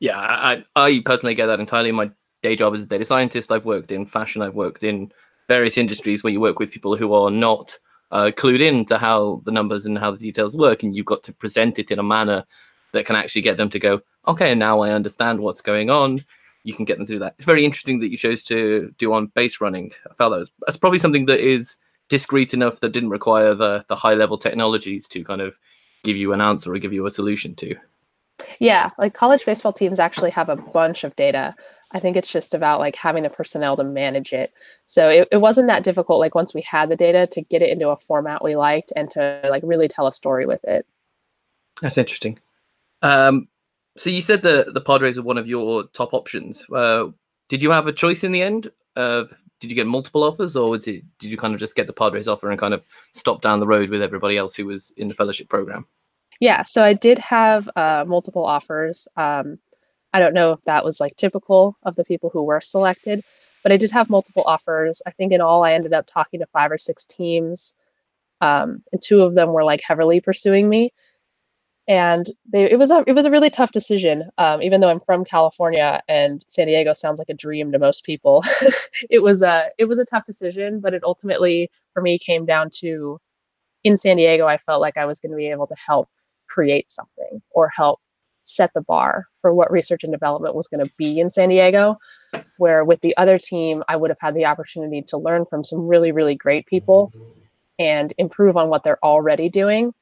Yeah, 0.00 0.18
I, 0.18 0.64
I 0.76 1.02
personally 1.04 1.34
get 1.34 1.46
that 1.46 1.60
entirely. 1.60 1.92
My 1.92 2.10
day 2.42 2.56
job 2.56 2.74
as 2.74 2.82
a 2.82 2.86
data 2.86 3.04
scientist, 3.04 3.50
I've 3.50 3.64
worked 3.64 3.90
in 3.90 4.06
fashion, 4.06 4.42
I've 4.42 4.54
worked 4.54 4.82
in 4.82 5.12
various 5.48 5.78
industries 5.78 6.22
where 6.22 6.32
you 6.32 6.40
work 6.40 6.58
with 6.58 6.70
people 6.70 6.96
who 6.96 7.12
are 7.14 7.30
not 7.30 7.78
uh, 8.10 8.30
clued 8.36 8.60
in 8.60 8.84
to 8.86 8.98
how 8.98 9.42
the 9.44 9.52
numbers 9.52 9.86
and 9.86 9.98
how 9.98 10.10
the 10.10 10.18
details 10.18 10.56
work, 10.56 10.82
and 10.82 10.94
you've 10.94 11.06
got 11.06 11.22
to 11.24 11.32
present 11.32 11.78
it 11.78 11.90
in 11.90 11.98
a 11.98 12.02
manner 12.02 12.44
that 12.92 13.06
can 13.06 13.16
actually 13.16 13.42
get 13.42 13.56
them 13.56 13.68
to 13.70 13.78
go, 13.78 14.00
okay, 14.26 14.54
now 14.54 14.80
I 14.80 14.90
understand 14.90 15.40
what's 15.40 15.60
going 15.60 15.90
on. 15.90 16.24
You 16.64 16.74
can 16.74 16.84
get 16.84 16.98
them 16.98 17.06
through 17.06 17.20
that. 17.20 17.34
It's 17.36 17.44
very 17.44 17.64
interesting 17.64 17.98
that 18.00 18.10
you 18.10 18.18
chose 18.18 18.44
to 18.44 18.94
do 18.98 19.12
on 19.12 19.26
base 19.34 19.60
running. 19.60 19.92
I 20.10 20.14
felt 20.14 20.32
that 20.32 20.40
was, 20.40 20.52
that's 20.66 20.76
probably 20.76 20.98
something 20.98 21.26
that 21.26 21.40
is 21.40 21.78
discreet 22.08 22.54
enough 22.54 22.80
that 22.80 22.92
didn't 22.92 23.10
require 23.10 23.54
the 23.54 23.84
the 23.88 23.96
high 23.96 24.14
level 24.14 24.38
technologies 24.38 25.06
to 25.08 25.24
kind 25.24 25.40
of 25.40 25.58
give 26.04 26.16
you 26.16 26.32
an 26.32 26.40
answer 26.40 26.72
or 26.72 26.78
give 26.78 26.92
you 26.92 27.06
a 27.06 27.10
solution 27.10 27.54
to. 27.56 27.76
Yeah, 28.58 28.90
like 28.98 29.14
college 29.14 29.44
baseball 29.44 29.72
teams 29.72 29.98
actually 29.98 30.30
have 30.30 30.48
a 30.48 30.56
bunch 30.56 31.04
of 31.04 31.14
data. 31.16 31.54
I 31.92 32.00
think 32.00 32.16
it's 32.16 32.30
just 32.30 32.54
about 32.54 32.80
like 32.80 32.96
having 32.96 33.22
the 33.22 33.30
personnel 33.30 33.76
to 33.76 33.84
manage 33.84 34.32
it. 34.32 34.52
So 34.86 35.08
it, 35.08 35.28
it 35.32 35.38
wasn't 35.38 35.68
that 35.68 35.84
difficult, 35.84 36.20
like 36.20 36.34
once 36.34 36.52
we 36.52 36.60
had 36.62 36.90
the 36.90 36.96
data 36.96 37.26
to 37.28 37.40
get 37.40 37.62
it 37.62 37.70
into 37.70 37.88
a 37.88 37.96
format 37.96 38.44
we 38.44 38.56
liked 38.56 38.92
and 38.94 39.10
to 39.12 39.40
like 39.50 39.62
really 39.64 39.88
tell 39.88 40.06
a 40.06 40.12
story 40.12 40.46
with 40.46 40.62
it. 40.64 40.86
That's 41.80 41.98
interesting. 41.98 42.38
Um, 43.02 43.48
so 43.96 44.10
you 44.10 44.20
said 44.20 44.42
the 44.42 44.70
the 44.72 44.80
Padres 44.80 45.18
are 45.18 45.22
one 45.22 45.38
of 45.38 45.48
your 45.48 45.84
top 45.88 46.14
options. 46.14 46.64
Uh, 46.72 47.06
did 47.48 47.62
you 47.62 47.70
have 47.70 47.86
a 47.86 47.92
choice 47.92 48.22
in 48.22 48.32
the 48.32 48.42
end? 48.42 48.70
Uh, 48.96 49.24
did 49.60 49.70
you 49.70 49.74
get 49.74 49.86
multiple 49.86 50.22
offers, 50.24 50.56
or 50.56 50.70
was 50.70 50.86
it 50.86 51.04
did 51.18 51.30
you 51.30 51.36
kind 51.36 51.54
of 51.54 51.60
just 51.60 51.74
get 51.74 51.86
the 51.86 51.92
Padres 51.92 52.28
offer 52.28 52.50
and 52.50 52.58
kind 52.58 52.74
of 52.74 52.84
stop 53.12 53.40
down 53.40 53.60
the 53.60 53.66
road 53.66 53.90
with 53.90 54.02
everybody 54.02 54.36
else 54.36 54.54
who 54.54 54.66
was 54.66 54.92
in 54.96 55.08
the 55.08 55.14
fellowship 55.14 55.48
program? 55.48 55.86
Yeah, 56.40 56.62
so 56.62 56.82
I 56.84 56.92
did 56.94 57.18
have 57.18 57.68
uh, 57.76 58.04
multiple 58.06 58.44
offers. 58.44 59.08
Um, 59.16 59.58
I 60.12 60.20
don't 60.20 60.34
know 60.34 60.52
if 60.52 60.62
that 60.62 60.84
was 60.84 61.00
like 61.00 61.16
typical 61.16 61.76
of 61.84 61.96
the 61.96 62.04
people 62.04 62.30
who 62.30 62.42
were 62.42 62.60
selected, 62.60 63.22
but 63.62 63.72
I 63.72 63.76
did 63.76 63.90
have 63.90 64.10
multiple 64.10 64.44
offers. 64.46 65.02
I 65.06 65.10
think 65.10 65.32
in 65.32 65.40
all, 65.40 65.64
I 65.64 65.72
ended 65.74 65.92
up 65.92 66.06
talking 66.06 66.40
to 66.40 66.46
five 66.46 66.70
or 66.72 66.78
six 66.78 67.04
teams, 67.04 67.76
um, 68.40 68.82
and 68.92 69.02
two 69.02 69.22
of 69.22 69.34
them 69.34 69.52
were 69.52 69.64
like 69.64 69.82
heavily 69.82 70.20
pursuing 70.20 70.68
me 70.68 70.92
and 71.88 72.30
they, 72.52 72.70
it 72.70 72.78
was 72.78 72.90
a 72.90 73.02
it 73.06 73.12
was 73.14 73.24
a 73.24 73.30
really 73.30 73.50
tough 73.50 73.72
decision. 73.72 74.24
Um, 74.38 74.62
even 74.62 74.80
though 74.80 74.90
I'm 74.90 75.00
from 75.00 75.24
California 75.24 76.02
and 76.08 76.44
San 76.46 76.66
Diego 76.66 76.92
sounds 76.92 77.18
like 77.18 77.30
a 77.30 77.34
dream 77.34 77.72
to 77.72 77.78
most 77.78 78.04
people, 78.04 78.44
it 79.10 79.20
was 79.22 79.42
a 79.42 79.70
it 79.78 79.86
was 79.86 79.98
a 79.98 80.04
tough 80.04 80.26
decision. 80.26 80.80
But 80.80 80.94
it 80.94 81.02
ultimately 81.04 81.70
for 81.94 82.02
me 82.02 82.18
came 82.18 82.44
down 82.46 82.68
to 82.80 83.18
in 83.84 83.96
San 83.98 84.16
Diego, 84.18 84.46
I 84.46 84.58
felt 84.58 84.80
like 84.80 84.96
I 84.98 85.06
was 85.06 85.20
going 85.20 85.32
to 85.32 85.36
be 85.36 85.48
able 85.48 85.66
to 85.68 85.76
help 85.76 86.08
create 86.48 86.90
something 86.90 87.42
or 87.50 87.68
help 87.68 88.00
set 88.42 88.72
the 88.74 88.80
bar 88.80 89.26
for 89.40 89.54
what 89.54 89.70
research 89.70 90.04
and 90.04 90.12
development 90.12 90.54
was 90.54 90.66
going 90.66 90.84
to 90.84 90.92
be 90.96 91.20
in 91.20 91.30
San 91.30 91.48
Diego. 91.50 91.96
Where 92.58 92.84
with 92.84 93.00
the 93.00 93.16
other 93.16 93.38
team, 93.38 93.82
I 93.88 93.96
would 93.96 94.10
have 94.10 94.18
had 94.20 94.34
the 94.34 94.44
opportunity 94.44 95.02
to 95.02 95.16
learn 95.16 95.46
from 95.46 95.62
some 95.62 95.86
really 95.86 96.12
really 96.12 96.34
great 96.34 96.66
people 96.66 97.12
and 97.78 98.12
improve 98.18 98.56
on 98.56 98.68
what 98.68 98.82
they're 98.84 99.02
already 99.04 99.48
doing 99.48 99.94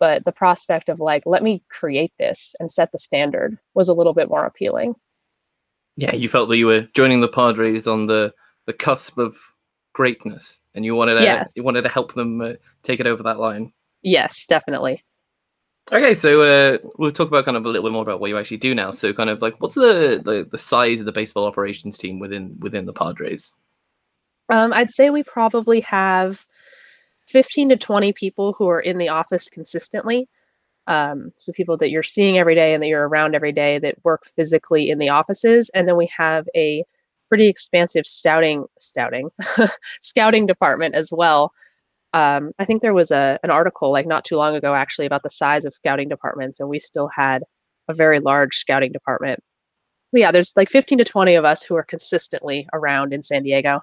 but 0.00 0.24
the 0.24 0.32
prospect 0.32 0.88
of 0.88 0.98
like 0.98 1.22
let 1.26 1.44
me 1.44 1.62
create 1.68 2.12
this 2.18 2.56
and 2.58 2.72
set 2.72 2.90
the 2.90 2.98
standard 2.98 3.56
was 3.74 3.86
a 3.86 3.92
little 3.92 4.14
bit 4.14 4.28
more 4.28 4.44
appealing 4.44 4.94
yeah 5.96 6.14
you 6.14 6.28
felt 6.28 6.48
that 6.48 6.56
you 6.56 6.66
were 6.66 6.80
joining 6.94 7.20
the 7.20 7.28
padres 7.28 7.86
on 7.86 8.06
the 8.06 8.32
the 8.66 8.72
cusp 8.72 9.18
of 9.18 9.36
greatness 9.92 10.58
and 10.74 10.84
you 10.84 10.94
wanted 10.94 11.14
to 11.14 11.22
yes. 11.22 11.52
you 11.54 11.62
wanted 11.62 11.82
to 11.82 11.88
help 11.88 12.14
them 12.14 12.40
uh, 12.40 12.52
take 12.82 12.98
it 12.98 13.06
over 13.06 13.22
that 13.22 13.38
line 13.38 13.72
yes 14.02 14.46
definitely 14.46 15.04
okay 15.92 16.14
so 16.14 16.42
uh, 16.42 16.78
we'll 16.98 17.10
talk 17.10 17.28
about 17.28 17.44
kind 17.44 17.56
of 17.56 17.64
a 17.64 17.68
little 17.68 17.82
bit 17.82 17.92
more 17.92 18.02
about 18.02 18.20
what 18.20 18.28
you 18.28 18.38
actually 18.38 18.56
do 18.56 18.74
now 18.74 18.90
so 18.90 19.12
kind 19.12 19.30
of 19.30 19.42
like 19.42 19.54
what's 19.60 19.74
the 19.74 20.20
the, 20.24 20.46
the 20.50 20.58
size 20.58 21.00
of 21.00 21.06
the 21.06 21.12
baseball 21.12 21.46
operations 21.46 21.98
team 21.98 22.18
within 22.18 22.56
within 22.60 22.86
the 22.86 22.92
padres 22.92 23.52
um, 24.50 24.72
i'd 24.72 24.90
say 24.90 25.10
we 25.10 25.22
probably 25.22 25.80
have 25.80 26.44
15 27.30 27.68
to 27.70 27.76
20 27.76 28.12
people 28.12 28.52
who 28.52 28.68
are 28.68 28.80
in 28.80 28.98
the 28.98 29.08
office 29.08 29.48
consistently. 29.48 30.28
Um, 30.86 31.30
so 31.36 31.52
people 31.52 31.76
that 31.76 31.90
you're 31.90 32.02
seeing 32.02 32.38
every 32.38 32.56
day 32.56 32.74
and 32.74 32.82
that 32.82 32.88
you're 32.88 33.08
around 33.08 33.34
every 33.34 33.52
day 33.52 33.78
that 33.78 34.04
work 34.04 34.24
physically 34.34 34.90
in 34.90 34.98
the 34.98 35.10
offices. 35.10 35.70
And 35.72 35.86
then 35.86 35.96
we 35.96 36.10
have 36.16 36.48
a 36.56 36.84
pretty 37.28 37.46
expansive 37.46 38.06
scouting, 38.06 38.66
scouting, 38.80 39.30
scouting 40.00 40.46
department 40.46 40.96
as 40.96 41.12
well. 41.12 41.52
Um, 42.12 42.52
I 42.58 42.64
think 42.64 42.82
there 42.82 42.94
was 42.94 43.10
a 43.10 43.38
an 43.42 43.50
article 43.50 43.92
like 43.92 44.06
not 44.06 44.24
too 44.24 44.36
long 44.36 44.56
ago 44.56 44.74
actually 44.74 45.06
about 45.06 45.22
the 45.22 45.30
size 45.30 45.64
of 45.64 45.74
scouting 45.74 46.08
departments, 46.08 46.60
and 46.60 46.68
we 46.68 46.80
still 46.80 47.08
had 47.14 47.42
a 47.88 47.94
very 47.94 48.20
large 48.20 48.56
scouting 48.56 48.92
department. 48.92 49.40
But 50.12 50.20
yeah, 50.20 50.32
there's 50.32 50.56
like 50.56 50.70
15 50.70 50.98
to 50.98 51.04
20 51.04 51.34
of 51.36 51.44
us 51.44 51.62
who 51.62 51.76
are 51.76 51.84
consistently 51.84 52.68
around 52.72 53.12
in 53.12 53.22
San 53.22 53.44
Diego. 53.44 53.80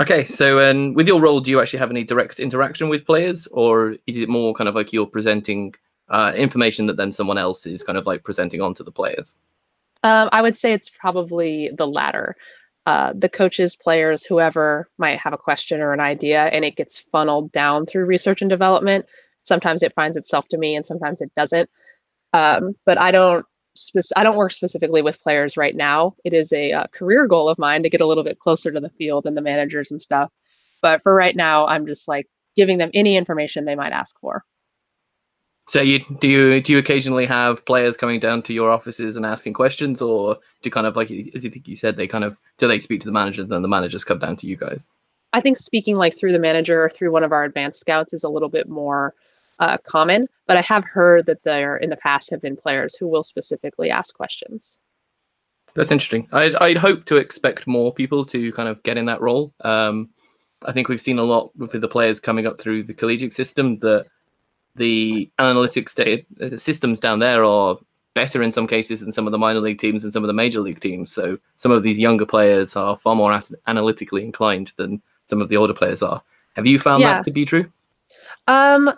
Okay, 0.00 0.24
so 0.24 0.68
um, 0.68 0.94
with 0.94 1.06
your 1.06 1.20
role, 1.20 1.40
do 1.40 1.50
you 1.50 1.60
actually 1.60 1.78
have 1.78 1.90
any 1.90 2.02
direct 2.02 2.40
interaction 2.40 2.88
with 2.88 3.06
players, 3.06 3.46
or 3.48 3.96
is 4.06 4.16
it 4.16 4.28
more 4.28 4.54
kind 4.54 4.68
of 4.68 4.74
like 4.74 4.92
you're 4.92 5.06
presenting 5.06 5.74
uh, 6.08 6.32
information 6.34 6.86
that 6.86 6.96
then 6.96 7.12
someone 7.12 7.38
else 7.38 7.66
is 7.66 7.84
kind 7.84 7.98
of 7.98 8.06
like 8.06 8.24
presenting 8.24 8.60
onto 8.60 8.82
the 8.82 8.90
players? 8.90 9.36
Um, 10.02 10.28
I 10.32 10.42
would 10.42 10.56
say 10.56 10.72
it's 10.72 10.90
probably 10.90 11.70
the 11.76 11.86
latter. 11.86 12.34
Uh, 12.84 13.12
the 13.16 13.28
coaches, 13.28 13.76
players, 13.76 14.24
whoever 14.24 14.88
might 14.98 15.18
have 15.18 15.32
a 15.32 15.38
question 15.38 15.80
or 15.80 15.92
an 15.92 16.00
idea, 16.00 16.44
and 16.46 16.64
it 16.64 16.76
gets 16.76 16.98
funneled 16.98 17.52
down 17.52 17.86
through 17.86 18.04
research 18.04 18.42
and 18.42 18.50
development. 18.50 19.06
Sometimes 19.42 19.82
it 19.82 19.94
finds 19.94 20.16
itself 20.16 20.48
to 20.48 20.58
me, 20.58 20.74
and 20.74 20.84
sometimes 20.84 21.20
it 21.20 21.30
doesn't. 21.36 21.70
Um, 22.32 22.74
but 22.84 22.98
I 22.98 23.10
don't 23.10 23.46
I 24.16 24.22
don't 24.22 24.36
work 24.36 24.52
specifically 24.52 25.00
with 25.00 25.22
players 25.22 25.56
right 25.56 25.74
now. 25.74 26.14
It 26.24 26.34
is 26.34 26.52
a 26.52 26.72
uh, 26.72 26.86
career 26.88 27.26
goal 27.26 27.48
of 27.48 27.58
mine 27.58 27.82
to 27.84 27.90
get 27.90 28.00
a 28.00 28.06
little 28.06 28.24
bit 28.24 28.38
closer 28.38 28.70
to 28.70 28.80
the 28.80 28.90
field 28.90 29.26
and 29.26 29.36
the 29.36 29.40
managers 29.40 29.90
and 29.90 30.00
stuff. 30.00 30.30
But 30.82 31.02
for 31.02 31.14
right 31.14 31.36
now, 31.36 31.66
I'm 31.66 31.86
just 31.86 32.08
like 32.08 32.26
giving 32.56 32.78
them 32.78 32.90
any 32.92 33.16
information 33.16 33.64
they 33.64 33.76
might 33.76 33.92
ask 33.92 34.18
for. 34.20 34.44
So 35.68 35.80
you 35.80 36.00
do 36.18 36.28
you 36.28 36.60
do 36.60 36.72
you 36.72 36.78
occasionally 36.78 37.26
have 37.26 37.64
players 37.64 37.96
coming 37.96 38.18
down 38.18 38.42
to 38.42 38.52
your 38.52 38.70
offices 38.70 39.16
and 39.16 39.24
asking 39.24 39.54
questions, 39.54 40.02
or 40.02 40.38
do 40.62 40.70
kind 40.70 40.86
of 40.86 40.96
like 40.96 41.10
as 41.34 41.44
you 41.44 41.50
think 41.50 41.68
you 41.68 41.76
said 41.76 41.96
they 41.96 42.06
kind 42.06 42.24
of 42.24 42.36
do 42.58 42.66
they 42.66 42.78
speak 42.78 43.00
to 43.02 43.06
the 43.06 43.12
manager, 43.12 43.44
then 43.44 43.62
the 43.62 43.68
managers 43.68 44.04
come 44.04 44.18
down 44.18 44.36
to 44.36 44.46
you 44.46 44.56
guys? 44.56 44.88
I 45.32 45.40
think 45.40 45.56
speaking 45.56 45.96
like 45.96 46.16
through 46.16 46.32
the 46.32 46.38
manager 46.38 46.84
or 46.84 46.90
through 46.90 47.12
one 47.12 47.24
of 47.24 47.32
our 47.32 47.44
advanced 47.44 47.80
scouts 47.80 48.12
is 48.12 48.24
a 48.24 48.28
little 48.28 48.48
bit 48.48 48.68
more 48.68 49.14
uh, 49.60 49.78
common, 49.84 50.28
but 50.46 50.56
I 50.56 50.62
have 50.62 50.84
heard 50.84 51.26
that 51.26 51.44
there 51.44 51.76
in 51.76 51.90
the 51.90 51.96
past 51.96 52.30
have 52.30 52.40
been 52.40 52.56
players 52.56 52.96
who 52.96 53.06
will 53.06 53.22
specifically 53.22 53.90
ask 53.90 54.14
questions. 54.14 54.80
That's 55.74 55.90
interesting. 55.90 56.28
I'd, 56.32 56.54
I'd 56.56 56.76
hope 56.76 57.06
to 57.06 57.16
expect 57.16 57.66
more 57.66 57.94
people 57.94 58.26
to 58.26 58.52
kind 58.52 58.68
of 58.68 58.82
get 58.82 58.98
in 58.98 59.06
that 59.06 59.22
role. 59.22 59.54
Um, 59.62 60.10
I 60.64 60.72
think 60.72 60.88
we've 60.88 61.00
seen 61.00 61.18
a 61.18 61.22
lot 61.22 61.56
with 61.56 61.72
the 61.72 61.88
players 61.88 62.20
coming 62.20 62.46
up 62.46 62.60
through 62.60 62.84
the 62.84 62.94
collegiate 62.94 63.32
system 63.32 63.76
that 63.76 64.06
the 64.74 65.30
analytics 65.38 65.94
data, 65.94 66.24
uh, 66.40 66.56
systems 66.56 67.00
down 67.00 67.18
there 67.18 67.44
are 67.44 67.76
better 68.14 68.42
in 68.42 68.52
some 68.52 68.66
cases 68.66 69.00
than 69.00 69.12
some 69.12 69.26
of 69.26 69.32
the 69.32 69.38
minor 69.38 69.60
league 69.60 69.78
teams 69.78 70.04
and 70.04 70.12
some 70.12 70.22
of 70.22 70.28
the 70.28 70.34
major 70.34 70.60
league 70.60 70.80
teams. 70.80 71.12
So 71.12 71.38
some 71.56 71.72
of 71.72 71.82
these 71.82 71.98
younger 71.98 72.26
players 72.26 72.76
are 72.76 72.96
far 72.96 73.14
more 73.14 73.38
analytically 73.66 74.24
inclined 74.24 74.72
than 74.76 75.00
some 75.26 75.40
of 75.40 75.48
the 75.48 75.56
older 75.56 75.74
players 75.74 76.02
are. 76.02 76.22
Have 76.54 76.66
you 76.66 76.78
found 76.78 77.00
yeah. 77.02 77.14
that 77.14 77.24
to 77.24 77.30
be 77.30 77.44
true? 77.44 77.66
Um, 78.46 78.90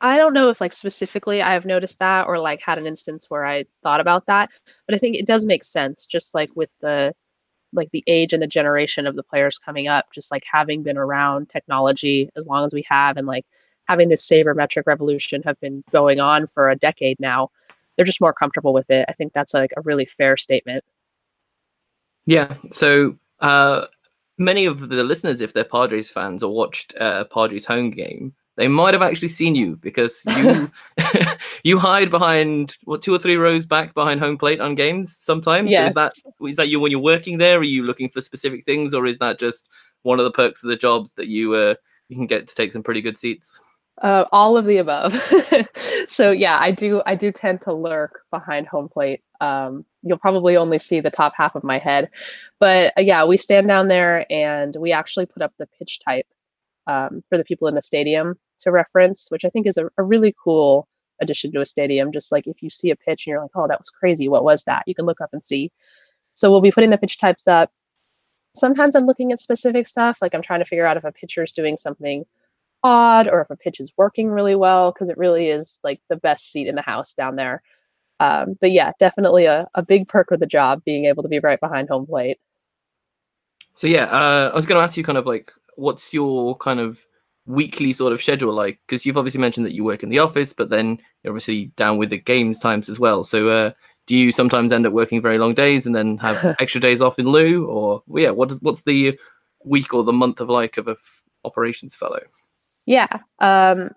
I 0.00 0.16
don't 0.16 0.32
know 0.32 0.48
if 0.48 0.60
like 0.60 0.72
specifically 0.72 1.42
I've 1.42 1.66
noticed 1.66 1.98
that 1.98 2.26
or 2.26 2.38
like 2.38 2.60
had 2.62 2.78
an 2.78 2.86
instance 2.86 3.28
where 3.28 3.44
I 3.44 3.64
thought 3.82 4.00
about 4.00 4.26
that, 4.26 4.50
but 4.86 4.94
I 4.94 4.98
think 4.98 5.16
it 5.16 5.26
does 5.26 5.44
make 5.44 5.64
sense 5.64 6.06
just 6.06 6.34
like 6.34 6.50
with 6.54 6.72
the 6.80 7.14
like 7.72 7.90
the 7.92 8.02
age 8.06 8.32
and 8.32 8.42
the 8.42 8.48
generation 8.48 9.06
of 9.06 9.14
the 9.14 9.22
players 9.22 9.58
coming 9.58 9.86
up, 9.86 10.06
just 10.12 10.30
like 10.30 10.42
having 10.50 10.82
been 10.82 10.98
around 10.98 11.48
technology 11.48 12.28
as 12.36 12.48
long 12.48 12.64
as 12.64 12.74
we 12.74 12.84
have 12.88 13.16
and 13.16 13.26
like 13.26 13.46
having 13.88 14.08
this 14.08 14.26
sabermetric 14.26 14.84
revolution 14.86 15.42
have 15.44 15.58
been 15.60 15.82
going 15.90 16.20
on 16.20 16.46
for 16.46 16.68
a 16.68 16.76
decade 16.76 17.18
now. 17.20 17.50
They're 17.96 18.04
just 18.04 18.20
more 18.20 18.32
comfortable 18.32 18.72
with 18.72 18.90
it. 18.90 19.04
I 19.08 19.12
think 19.12 19.32
that's 19.32 19.52
like 19.54 19.72
a 19.76 19.82
really 19.82 20.06
fair 20.06 20.36
statement. 20.36 20.84
Yeah. 22.26 22.54
So 22.70 23.16
uh 23.40 23.86
many 24.40 24.64
of 24.64 24.88
the 24.88 25.04
listeners, 25.04 25.40
if 25.40 25.52
they're 25.52 25.64
Padres 25.64 26.10
fans 26.10 26.42
or 26.42 26.52
watched 26.52 26.94
uh, 26.98 27.24
Padres 27.24 27.64
home 27.64 27.90
game, 27.90 28.34
they 28.56 28.68
might 28.68 28.94
have 28.94 29.02
actually 29.02 29.28
seen 29.28 29.54
you 29.54 29.76
because 29.76 30.22
you 30.36 30.70
you 31.62 31.78
hide 31.78 32.10
behind 32.10 32.76
what 32.84 33.02
two 33.02 33.14
or 33.14 33.18
three 33.18 33.36
rows 33.36 33.66
back 33.66 33.94
behind 33.94 34.20
home 34.20 34.36
plate 34.36 34.60
on 34.60 34.74
games 34.74 35.16
sometimes. 35.16 35.70
Yes. 35.70 35.80
So 35.82 35.86
is 35.86 35.94
that 35.94 36.48
is 36.48 36.56
that 36.56 36.68
you 36.68 36.80
when 36.80 36.90
you're 36.90 37.00
working 37.00 37.38
there? 37.38 37.58
Are 37.58 37.62
you 37.62 37.84
looking 37.84 38.08
for 38.08 38.20
specific 38.20 38.64
things, 38.64 38.92
or 38.94 39.06
is 39.06 39.18
that 39.18 39.38
just 39.38 39.68
one 40.02 40.18
of 40.18 40.24
the 40.24 40.32
perks 40.32 40.62
of 40.62 40.70
the 40.70 40.76
job 40.76 41.08
that 41.16 41.28
you 41.28 41.54
uh, 41.54 41.74
you 42.08 42.16
can 42.16 42.26
get 42.26 42.48
to 42.48 42.54
take 42.54 42.72
some 42.72 42.82
pretty 42.82 43.02
good 43.02 43.16
seats? 43.16 43.60
Uh, 44.00 44.24
all 44.32 44.56
of 44.56 44.64
the 44.64 44.78
above. 44.78 45.12
so 46.08 46.30
yeah, 46.30 46.56
I 46.58 46.70
do. 46.70 47.02
I 47.04 47.14
do 47.14 47.30
tend 47.30 47.60
to 47.62 47.72
lurk 47.74 48.22
behind 48.30 48.66
home 48.66 48.88
plate. 48.88 49.22
Um, 49.42 49.84
you'll 50.02 50.16
probably 50.16 50.56
only 50.56 50.78
see 50.78 51.00
the 51.00 51.10
top 51.10 51.34
half 51.36 51.54
of 51.54 51.64
my 51.64 51.78
head, 51.78 52.08
but 52.58 52.94
uh, 52.96 53.02
yeah, 53.02 53.24
we 53.24 53.36
stand 53.36 53.68
down 53.68 53.88
there 53.88 54.24
and 54.32 54.74
we 54.76 54.92
actually 54.92 55.26
put 55.26 55.42
up 55.42 55.52
the 55.58 55.68
pitch 55.78 56.00
type 56.02 56.26
um, 56.86 57.22
for 57.28 57.36
the 57.36 57.44
people 57.44 57.68
in 57.68 57.74
the 57.74 57.82
stadium 57.82 58.38
to 58.60 58.70
reference, 58.70 59.30
which 59.30 59.44
I 59.44 59.50
think 59.50 59.66
is 59.66 59.76
a, 59.76 59.90
a 59.98 60.02
really 60.02 60.34
cool 60.42 60.88
addition 61.20 61.52
to 61.52 61.60
a 61.60 61.66
stadium. 61.66 62.12
Just 62.12 62.32
like 62.32 62.46
if 62.46 62.62
you 62.62 62.70
see 62.70 62.90
a 62.90 62.96
pitch 62.96 63.26
and 63.26 63.32
you're 63.32 63.42
like, 63.42 63.50
oh, 63.54 63.68
that 63.68 63.78
was 63.78 63.90
crazy. 63.90 64.28
What 64.28 64.44
was 64.44 64.64
that? 64.64 64.84
You 64.86 64.94
can 64.94 65.04
look 65.06 65.20
up 65.20 65.30
and 65.32 65.44
see. 65.44 65.70
So 66.32 66.50
we'll 66.50 66.60
be 66.60 66.72
putting 66.72 66.90
the 66.90 66.98
pitch 66.98 67.18
types 67.18 67.46
up. 67.46 67.70
Sometimes 68.54 68.96
I'm 68.96 69.06
looking 69.06 69.30
at 69.30 69.40
specific 69.40 69.86
stuff, 69.86 70.18
like 70.20 70.34
I'm 70.34 70.42
trying 70.42 70.60
to 70.60 70.64
figure 70.64 70.86
out 70.86 70.96
if 70.96 71.04
a 71.04 71.12
pitcher 71.12 71.42
is 71.42 71.52
doing 71.52 71.76
something 71.76 72.24
odd 72.82 73.28
or 73.28 73.40
if 73.40 73.50
a 73.50 73.56
pitch 73.56 73.80
is 73.80 73.92
working 73.96 74.28
really 74.28 74.54
well, 74.54 74.92
because 74.92 75.08
it 75.08 75.18
really 75.18 75.48
is 75.48 75.80
like 75.84 76.00
the 76.08 76.16
best 76.16 76.50
seat 76.50 76.66
in 76.66 76.74
the 76.74 76.82
house 76.82 77.14
down 77.14 77.36
there. 77.36 77.62
Um, 78.20 78.56
but 78.60 78.70
yeah, 78.70 78.92
definitely 78.98 79.46
a, 79.46 79.68
a 79.74 79.82
big 79.82 80.08
perk 80.08 80.30
of 80.30 80.40
the 80.40 80.46
job 80.46 80.82
being 80.84 81.06
able 81.06 81.22
to 81.22 81.28
be 81.28 81.38
right 81.38 81.60
behind 81.60 81.88
home 81.88 82.06
plate. 82.06 82.38
So 83.74 83.86
yeah, 83.86 84.04
uh, 84.04 84.50
I 84.52 84.56
was 84.56 84.66
going 84.66 84.78
to 84.78 84.84
ask 84.84 84.96
you 84.96 85.04
kind 85.04 85.18
of 85.18 85.26
like, 85.26 85.50
what's 85.76 86.12
your 86.12 86.56
kind 86.58 86.80
of 86.80 87.00
weekly 87.46 87.92
sort 87.92 88.12
of 88.12 88.22
schedule 88.22 88.52
like? 88.52 88.78
Because 88.86 89.06
you've 89.06 89.16
obviously 89.16 89.40
mentioned 89.40 89.64
that 89.64 89.74
you 89.74 89.84
work 89.84 90.02
in 90.02 90.10
the 90.10 90.18
office, 90.18 90.52
but 90.52 90.68
then 90.68 91.00
you're 91.22 91.32
obviously 91.32 91.66
down 91.76 91.96
with 91.96 92.10
the 92.10 92.18
games 92.18 92.58
times 92.58 92.90
as 92.90 93.00
well. 93.00 93.24
So 93.24 93.48
uh, 93.48 93.72
do 94.06 94.16
you 94.16 94.32
sometimes 94.32 94.72
end 94.72 94.86
up 94.86 94.92
working 94.92 95.22
very 95.22 95.38
long 95.38 95.54
days 95.54 95.86
and 95.86 95.94
then 95.94 96.18
have 96.18 96.56
extra 96.60 96.80
days 96.80 97.00
off 97.00 97.18
in 97.18 97.26
lieu, 97.26 97.66
or 97.66 98.02
well, 98.06 98.22
yeah, 98.22 98.30
what 98.30 98.50
is 98.50 98.60
what's 98.60 98.82
the 98.82 99.18
week 99.64 99.94
or 99.94 100.04
the 100.04 100.12
month 100.12 100.40
of 100.40 100.48
like 100.48 100.76
of 100.76 100.88
a 100.88 100.92
f- 100.92 101.22
operations 101.44 101.94
fellow? 101.94 102.20
Yeah. 102.86 103.08
Um, 103.38 103.90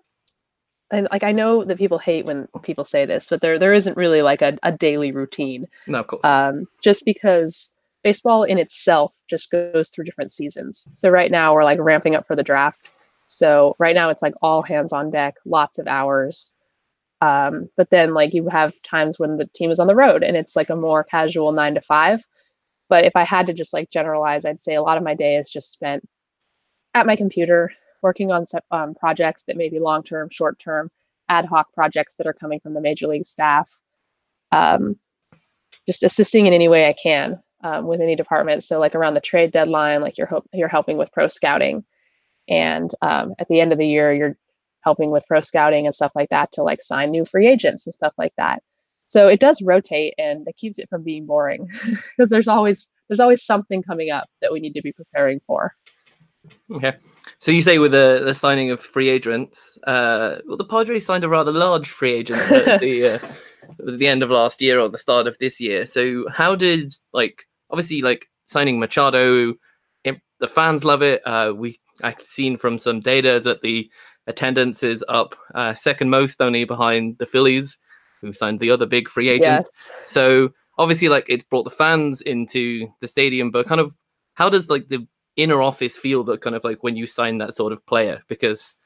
and 0.90 1.08
like 1.10 1.24
I 1.24 1.32
know 1.32 1.64
that 1.64 1.78
people 1.78 1.98
hate 1.98 2.24
when 2.24 2.46
people 2.62 2.84
say 2.84 3.06
this, 3.06 3.26
but 3.28 3.40
there 3.40 3.58
there 3.58 3.72
isn't 3.72 3.96
really 3.96 4.22
like 4.22 4.42
a, 4.42 4.56
a 4.62 4.72
daily 4.72 5.12
routine. 5.12 5.66
No, 5.86 6.00
of 6.00 6.06
course. 6.06 6.24
Um, 6.24 6.66
just 6.82 7.04
because 7.04 7.70
baseball 8.02 8.44
in 8.44 8.58
itself 8.58 9.14
just 9.28 9.50
goes 9.50 9.88
through 9.88 10.04
different 10.04 10.30
seasons. 10.30 10.88
So 10.92 11.10
right 11.10 11.30
now 11.30 11.54
we're 11.54 11.64
like 11.64 11.80
ramping 11.80 12.14
up 12.14 12.26
for 12.26 12.36
the 12.36 12.42
draft. 12.42 12.90
So 13.26 13.74
right 13.78 13.94
now 13.94 14.10
it's 14.10 14.22
like 14.22 14.34
all 14.42 14.62
hands 14.62 14.92
on 14.92 15.10
deck, 15.10 15.36
lots 15.46 15.78
of 15.78 15.86
hours. 15.88 16.52
Um, 17.22 17.70
but 17.76 17.88
then 17.90 18.12
like 18.12 18.34
you 18.34 18.48
have 18.50 18.74
times 18.82 19.18
when 19.18 19.38
the 19.38 19.48
team 19.54 19.70
is 19.70 19.78
on 19.78 19.86
the 19.86 19.96
road 19.96 20.22
and 20.22 20.36
it's 20.36 20.54
like 20.54 20.68
a 20.68 20.76
more 20.76 21.02
casual 21.02 21.52
nine 21.52 21.74
to 21.74 21.80
five. 21.80 22.24
But 22.90 23.06
if 23.06 23.16
I 23.16 23.24
had 23.24 23.46
to 23.46 23.54
just 23.54 23.72
like 23.72 23.90
generalize, 23.90 24.44
I'd 24.44 24.60
say 24.60 24.74
a 24.74 24.82
lot 24.82 24.98
of 24.98 25.02
my 25.02 25.14
day 25.14 25.36
is 25.36 25.48
just 25.50 25.72
spent 25.72 26.06
at 26.92 27.06
my 27.06 27.16
computer 27.16 27.72
working 28.04 28.30
on 28.30 28.44
um, 28.70 28.94
projects 28.94 29.42
that 29.48 29.56
may 29.56 29.70
be 29.70 29.80
long 29.80 30.02
term, 30.04 30.28
short 30.30 30.58
term, 30.60 30.90
ad 31.30 31.46
hoc 31.46 31.72
projects 31.72 32.14
that 32.16 32.26
are 32.26 32.34
coming 32.34 32.60
from 32.60 32.74
the 32.74 32.80
major 32.80 33.08
league 33.08 33.24
staff. 33.24 33.80
Um, 34.52 34.96
just 35.86 36.02
assisting 36.02 36.46
in 36.46 36.52
any 36.52 36.68
way 36.68 36.86
I 36.86 36.92
can 36.92 37.42
um, 37.64 37.86
with 37.86 38.02
any 38.02 38.14
department. 38.14 38.62
So 38.62 38.78
like 38.78 38.94
around 38.94 39.14
the 39.14 39.20
trade 39.20 39.52
deadline, 39.52 40.02
like 40.02 40.18
you're 40.18 40.26
ho- 40.26 40.44
you're 40.52 40.68
helping 40.68 40.98
with 40.98 41.10
pro 41.12 41.28
scouting, 41.28 41.82
and 42.46 42.90
um, 43.00 43.34
at 43.38 43.48
the 43.48 43.60
end 43.60 43.72
of 43.72 43.78
the 43.78 43.88
year, 43.88 44.12
you're 44.12 44.36
helping 44.82 45.10
with 45.10 45.26
pro 45.26 45.40
scouting 45.40 45.86
and 45.86 45.94
stuff 45.94 46.12
like 46.14 46.28
that 46.28 46.52
to 46.52 46.62
like 46.62 46.82
sign 46.82 47.10
new 47.10 47.24
free 47.24 47.48
agents 47.48 47.86
and 47.86 47.94
stuff 47.94 48.12
like 48.18 48.34
that. 48.36 48.62
So 49.06 49.28
it 49.28 49.40
does 49.40 49.62
rotate, 49.62 50.12
and 50.18 50.46
it 50.46 50.58
keeps 50.58 50.78
it 50.78 50.90
from 50.90 51.02
being 51.02 51.24
boring 51.24 51.68
because 52.16 52.28
there's 52.28 52.48
always 52.48 52.90
there's 53.08 53.20
always 53.20 53.42
something 53.42 53.82
coming 53.82 54.10
up 54.10 54.28
that 54.42 54.52
we 54.52 54.60
need 54.60 54.74
to 54.74 54.82
be 54.82 54.92
preparing 54.92 55.40
for. 55.46 55.74
Okay. 56.70 56.94
So 57.38 57.52
you 57.52 57.62
say 57.62 57.78
with 57.78 57.92
the, 57.92 58.22
the 58.24 58.34
signing 58.34 58.70
of 58.70 58.80
free 58.80 59.08
agents, 59.08 59.78
uh, 59.86 60.36
well, 60.46 60.56
the 60.56 60.64
Padres 60.64 61.04
signed 61.06 61.24
a 61.24 61.28
rather 61.28 61.52
large 61.52 61.90
free 61.90 62.12
agent 62.12 62.40
at 62.52 62.80
the, 62.80 63.06
uh, 63.06 63.18
at 63.86 63.98
the 63.98 64.06
end 64.06 64.22
of 64.22 64.30
last 64.30 64.62
year 64.62 64.78
or 64.78 64.88
the 64.88 64.98
start 64.98 65.26
of 65.26 65.36
this 65.38 65.60
year. 65.60 65.86
So 65.86 66.28
how 66.28 66.54
did 66.54 66.94
like 67.12 67.46
obviously 67.70 68.02
like 68.02 68.28
signing 68.46 68.78
Machado, 68.78 69.54
it, 70.04 70.20
the 70.40 70.48
fans 70.48 70.84
love 70.84 71.02
it. 71.02 71.26
Uh, 71.26 71.52
we 71.54 71.80
I've 72.02 72.20
seen 72.22 72.56
from 72.56 72.78
some 72.78 73.00
data 73.00 73.40
that 73.40 73.62
the 73.62 73.90
attendance 74.26 74.82
is 74.82 75.04
up 75.08 75.34
uh, 75.54 75.74
second 75.74 76.10
most, 76.10 76.40
only 76.40 76.64
behind 76.64 77.18
the 77.18 77.26
Phillies, 77.26 77.78
who 78.20 78.32
signed 78.32 78.60
the 78.60 78.70
other 78.70 78.86
big 78.86 79.08
free 79.08 79.28
agent. 79.28 79.68
Yes. 79.74 79.90
So 80.06 80.50
obviously, 80.78 81.08
like 81.08 81.26
it's 81.28 81.44
brought 81.44 81.64
the 81.64 81.70
fans 81.70 82.20
into 82.22 82.88
the 83.00 83.08
stadium, 83.08 83.50
but 83.50 83.66
kind 83.66 83.80
of 83.80 83.94
how 84.34 84.48
does 84.48 84.68
like 84.68 84.88
the 84.88 85.06
inner 85.36 85.60
office 85.60 85.96
feel 85.96 86.24
that 86.24 86.40
kind 86.40 86.56
of 86.56 86.64
like 86.64 86.82
when 86.82 86.96
you 86.96 87.06
sign 87.06 87.38
that 87.38 87.54
sort 87.54 87.72
of 87.72 87.84
player 87.86 88.22
because 88.28 88.76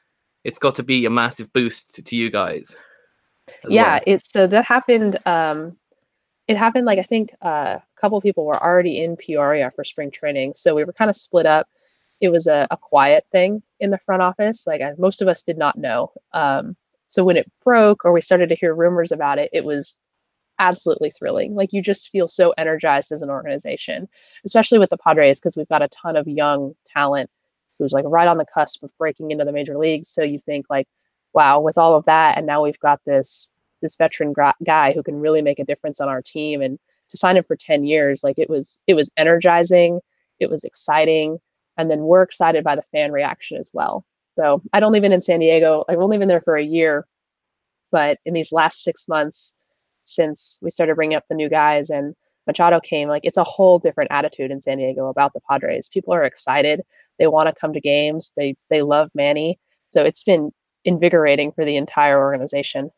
it's 0.43 0.59
got 0.59 0.75
to 0.75 0.83
be 0.83 1.05
a 1.05 1.09
massive 1.09 1.51
boost 1.53 1.93
to, 1.95 2.01
to 2.01 2.15
you 2.15 2.29
guys. 2.29 2.75
Yeah, 3.67 3.93
well. 3.93 4.01
it's 4.05 4.31
so 4.31 4.47
that 4.47 4.65
happened. 4.65 5.17
Um, 5.25 5.77
it 6.47 6.57
happened 6.57 6.85
like 6.85 6.99
I 6.99 7.03
think 7.03 7.33
uh, 7.41 7.77
a 7.77 8.01
couple 8.01 8.19
people 8.21 8.45
were 8.45 8.61
already 8.61 9.03
in 9.03 9.15
Peoria 9.15 9.71
for 9.75 9.83
spring 9.83 10.11
training, 10.11 10.53
so 10.55 10.75
we 10.75 10.83
were 10.83 10.93
kind 10.93 11.09
of 11.09 11.15
split 11.15 11.45
up. 11.45 11.67
It 12.21 12.29
was 12.29 12.47
a, 12.47 12.67
a 12.69 12.77
quiet 12.77 13.25
thing 13.31 13.63
in 13.79 13.91
the 13.91 13.97
front 13.97 14.21
office. 14.21 14.65
Like 14.67 14.81
I, 14.81 14.93
most 14.97 15.21
of 15.21 15.27
us 15.27 15.43
did 15.43 15.57
not 15.57 15.77
know. 15.77 16.11
Um, 16.33 16.75
so 17.07 17.23
when 17.23 17.37
it 17.37 17.51
broke 17.63 18.05
or 18.05 18.11
we 18.11 18.21
started 18.21 18.49
to 18.49 18.55
hear 18.55 18.75
rumors 18.75 19.11
about 19.11 19.39
it, 19.39 19.49
it 19.53 19.65
was 19.65 19.97
absolutely 20.59 21.09
thrilling. 21.09 21.55
Like 21.55 21.73
you 21.73 21.81
just 21.81 22.09
feel 22.09 22.27
so 22.27 22.53
energized 22.57 23.11
as 23.11 23.21
an 23.21 23.29
organization, 23.29 24.07
especially 24.45 24.79
with 24.79 24.89
the 24.89 24.97
Padres 24.97 25.39
because 25.39 25.55
we've 25.57 25.67
got 25.69 25.81
a 25.81 25.87
ton 25.87 26.15
of 26.15 26.27
young 26.27 26.75
talent 26.85 27.29
who's 27.79 27.93
like 27.93 28.05
right 28.07 28.27
on 28.27 28.37
the 28.37 28.45
cusp 28.45 28.83
of 28.83 28.95
breaking 28.97 29.31
into 29.31 29.45
the 29.45 29.53
major 29.53 29.77
leagues. 29.77 30.09
So 30.09 30.21
you 30.21 30.37
think 30.37 30.65
like, 30.69 30.87
wow, 31.33 31.61
with 31.61 31.77
all 31.77 31.95
of 31.95 32.05
that, 32.05 32.37
and 32.37 32.45
now 32.45 32.63
we've 32.63 32.79
got 32.79 32.99
this 33.05 33.51
this 33.81 33.95
veteran 33.95 34.33
gra- 34.33 34.55
guy 34.65 34.91
who 34.91 35.01
can 35.01 35.21
really 35.21 35.41
make 35.41 35.57
a 35.57 35.63
difference 35.63 36.01
on 36.01 36.09
our 36.09 36.21
team, 36.21 36.61
and 36.61 36.77
to 37.09 37.17
sign 37.17 37.37
him 37.37 37.43
for 37.43 37.55
ten 37.55 37.85
years, 37.85 38.23
like 38.23 38.37
it 38.37 38.49
was 38.49 38.81
it 38.87 38.93
was 38.93 39.11
energizing, 39.17 40.01
it 40.39 40.49
was 40.49 40.63
exciting, 40.63 41.39
and 41.77 41.89
then 41.89 42.01
we're 42.01 42.21
excited 42.21 42.63
by 42.63 42.75
the 42.75 42.83
fan 42.91 43.11
reaction 43.11 43.57
as 43.57 43.69
well. 43.73 44.05
So 44.37 44.61
I'd 44.73 44.83
only 44.83 44.99
been 44.99 45.11
in 45.13 45.21
San 45.21 45.39
Diego, 45.39 45.85
I've 45.89 45.99
only 45.99 46.17
been 46.17 46.27
there 46.27 46.41
for 46.41 46.55
a 46.55 46.63
year, 46.63 47.05
but 47.91 48.19
in 48.25 48.33
these 48.33 48.51
last 48.51 48.83
six 48.83 49.07
months 49.07 49.53
since 50.09 50.59
we 50.61 50.69
started 50.69 50.95
bringing 50.95 51.15
up 51.15 51.25
the 51.29 51.35
new 51.35 51.49
guys 51.49 51.89
and 51.89 52.15
Machado 52.47 52.79
came, 52.79 53.09
like 53.09 53.25
it's 53.25 53.37
a 53.37 53.43
whole 53.43 53.79
different 53.79 54.11
attitude 54.11 54.49
in 54.51 54.59
San 54.59 54.79
Diego 54.79 55.07
about 55.07 55.33
the 55.33 55.41
Padres. 55.49 55.87
People 55.87 56.13
are 56.13 56.23
excited. 56.23 56.81
They 57.19 57.27
want 57.27 57.47
to 57.47 57.59
come 57.59 57.73
to 57.73 57.81
games. 57.81 58.31
They 58.35 58.55
they 58.69 58.81
love 58.81 59.11
Manny. 59.13 59.59
So 59.91 60.01
it's 60.03 60.23
been 60.23 60.51
invigorating 60.83 61.51
for 61.51 61.65
the 61.65 61.77
entire 61.77 62.19
organization. 62.19 62.89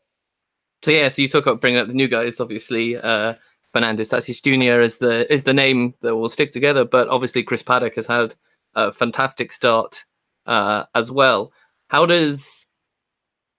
So 0.82 0.90
yeah, 0.90 1.08
so 1.08 1.22
you 1.22 1.28
talk 1.28 1.46
about 1.46 1.60
bringing 1.60 1.80
up 1.80 1.88
the 1.88 1.94
new 1.94 2.08
guys. 2.08 2.40
Obviously, 2.40 2.96
uh, 2.96 3.34
Fernando 3.72 4.02
Tatis 4.02 4.42
Jr. 4.42 4.80
is 4.80 4.98
the 4.98 5.30
is 5.32 5.44
the 5.44 5.54
name 5.54 5.94
that 6.00 6.16
will 6.16 6.28
stick 6.28 6.50
together. 6.50 6.84
But 6.84 7.08
obviously, 7.08 7.42
Chris 7.42 7.62
Paddack 7.62 7.94
has 7.96 8.06
had 8.06 8.34
a 8.74 8.92
fantastic 8.92 9.52
start 9.52 10.04
uh, 10.46 10.84
as 10.94 11.10
well. 11.10 11.52
How 11.88 12.06
does 12.06 12.66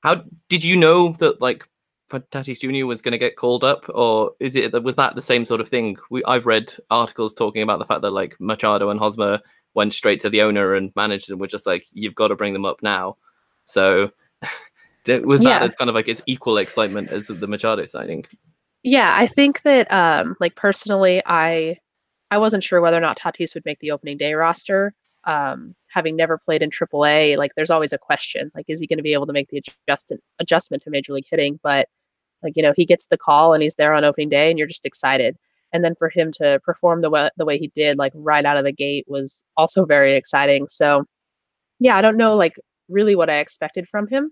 how 0.02 0.24
did 0.50 0.64
you 0.64 0.76
know 0.76 1.14
that 1.20 1.40
like 1.40 1.68
Tatis 2.10 2.60
Jr. 2.60 2.86
was 2.86 3.02
going 3.02 3.14
to 3.14 3.18
get 3.18 3.38
called 3.38 3.64
up, 3.64 3.86
or 3.90 4.32
is 4.40 4.56
it 4.56 4.84
was 4.84 4.96
that 4.98 5.16
the 5.16 5.22
same 5.22 5.46
sort 5.46 5.62
of 5.62 5.70
thing? 5.70 5.98
We 6.12 6.24
I've 6.26 6.46
read 6.46 6.74
articles 6.90 7.34
talking 7.34 7.62
about 7.64 7.80
the 7.80 7.86
fact 7.86 8.02
that 8.02 8.12
like 8.12 8.36
Machado 8.40 8.90
and 8.90 9.00
Hosmer 9.00 9.40
went 9.74 9.94
straight 9.94 10.20
to 10.22 10.30
the 10.30 10.42
owner 10.42 10.76
and 10.76 10.92
managed 10.96 11.32
and 11.32 11.40
were 11.40 11.48
just 11.48 11.66
like, 11.66 11.86
"You've 11.94 12.16
got 12.16 12.28
to 12.28 12.36
bring 12.36 12.54
them 12.54 12.66
up 12.66 12.84
now." 12.84 13.18
So 13.66 14.12
was 15.08 15.42
that 15.42 15.62
Yeah. 15.62 15.64
as 15.64 15.76
kind 15.76 15.90
of 15.90 15.96
like 15.96 16.08
as 16.10 16.22
equal 16.28 16.58
excitement 16.58 17.12
as 17.12 17.28
the 17.28 17.48
Machado 17.48 17.86
signing? 17.86 18.26
Yeah, 18.84 19.16
I 19.18 19.28
think 19.28 19.62
that 19.64 19.92
um 19.92 20.36
like 20.40 20.56
personally 20.56 21.22
I 21.26 21.80
I 22.30 22.38
wasn't 22.38 22.64
sure 22.64 22.82
whether 22.82 22.98
or 22.98 23.02
not 23.02 23.18
Tatis 23.18 23.54
would 23.56 23.66
make 23.66 23.80
the 23.80 23.92
opening 23.92 24.18
day 24.18 24.34
roster. 24.34 24.94
Um 25.24 25.76
having 25.94 26.16
never 26.16 26.38
played 26.38 26.64
in 26.64 26.70
AAA, 26.70 27.38
like 27.38 27.52
there's 27.56 27.70
always 27.70 27.94
a 27.94 27.98
question. 27.98 28.52
Like 28.56 28.66
is 28.68 28.80
he 28.80 28.88
going 28.88 28.98
to 28.98 29.04
be 29.04 29.14
able 29.14 29.28
to 29.28 29.34
make 29.34 29.50
the 29.50 29.64
adjustment 29.88 30.22
adjustment 30.40 30.84
to 30.84 30.90
major 30.90 31.14
league 31.14 31.28
hitting? 31.30 31.60
But 31.64 31.88
like, 32.42 32.58
you 32.58 32.64
know, 32.64 32.74
he 32.76 32.86
gets 32.86 33.08
the 33.08 33.18
call 33.18 33.54
and 33.54 33.64
he's 33.64 33.76
there 33.76 33.94
on 33.94 34.04
opening 34.04 34.30
day 34.30 34.50
and 34.50 34.58
you're 34.58 34.68
just 34.68 34.86
excited. 34.86 35.38
And 35.72 35.84
then 35.84 35.96
for 35.96 36.10
him 36.10 36.32
to 36.34 36.60
perform 36.64 37.00
the 37.00 37.10
way 37.10 37.30
the 37.38 37.46
way 37.46 37.58
he 37.58 37.68
did 37.68 37.98
like 37.98 38.14
right 38.16 38.46
out 38.46 38.58
of 38.58 38.66
the 38.66 38.72
gate 38.72 39.06
was 39.08 39.46
also 39.58 39.86
very 39.86 40.16
exciting. 40.16 40.68
So 40.68 41.06
yeah, 41.80 41.98
I 41.98 42.02
don't 42.02 42.18
know 42.18 42.36
like 42.36 42.60
really 42.90 43.16
what 43.16 43.30
I 43.30 43.38
expected 43.38 43.88
from 43.88 44.08
him 44.08 44.32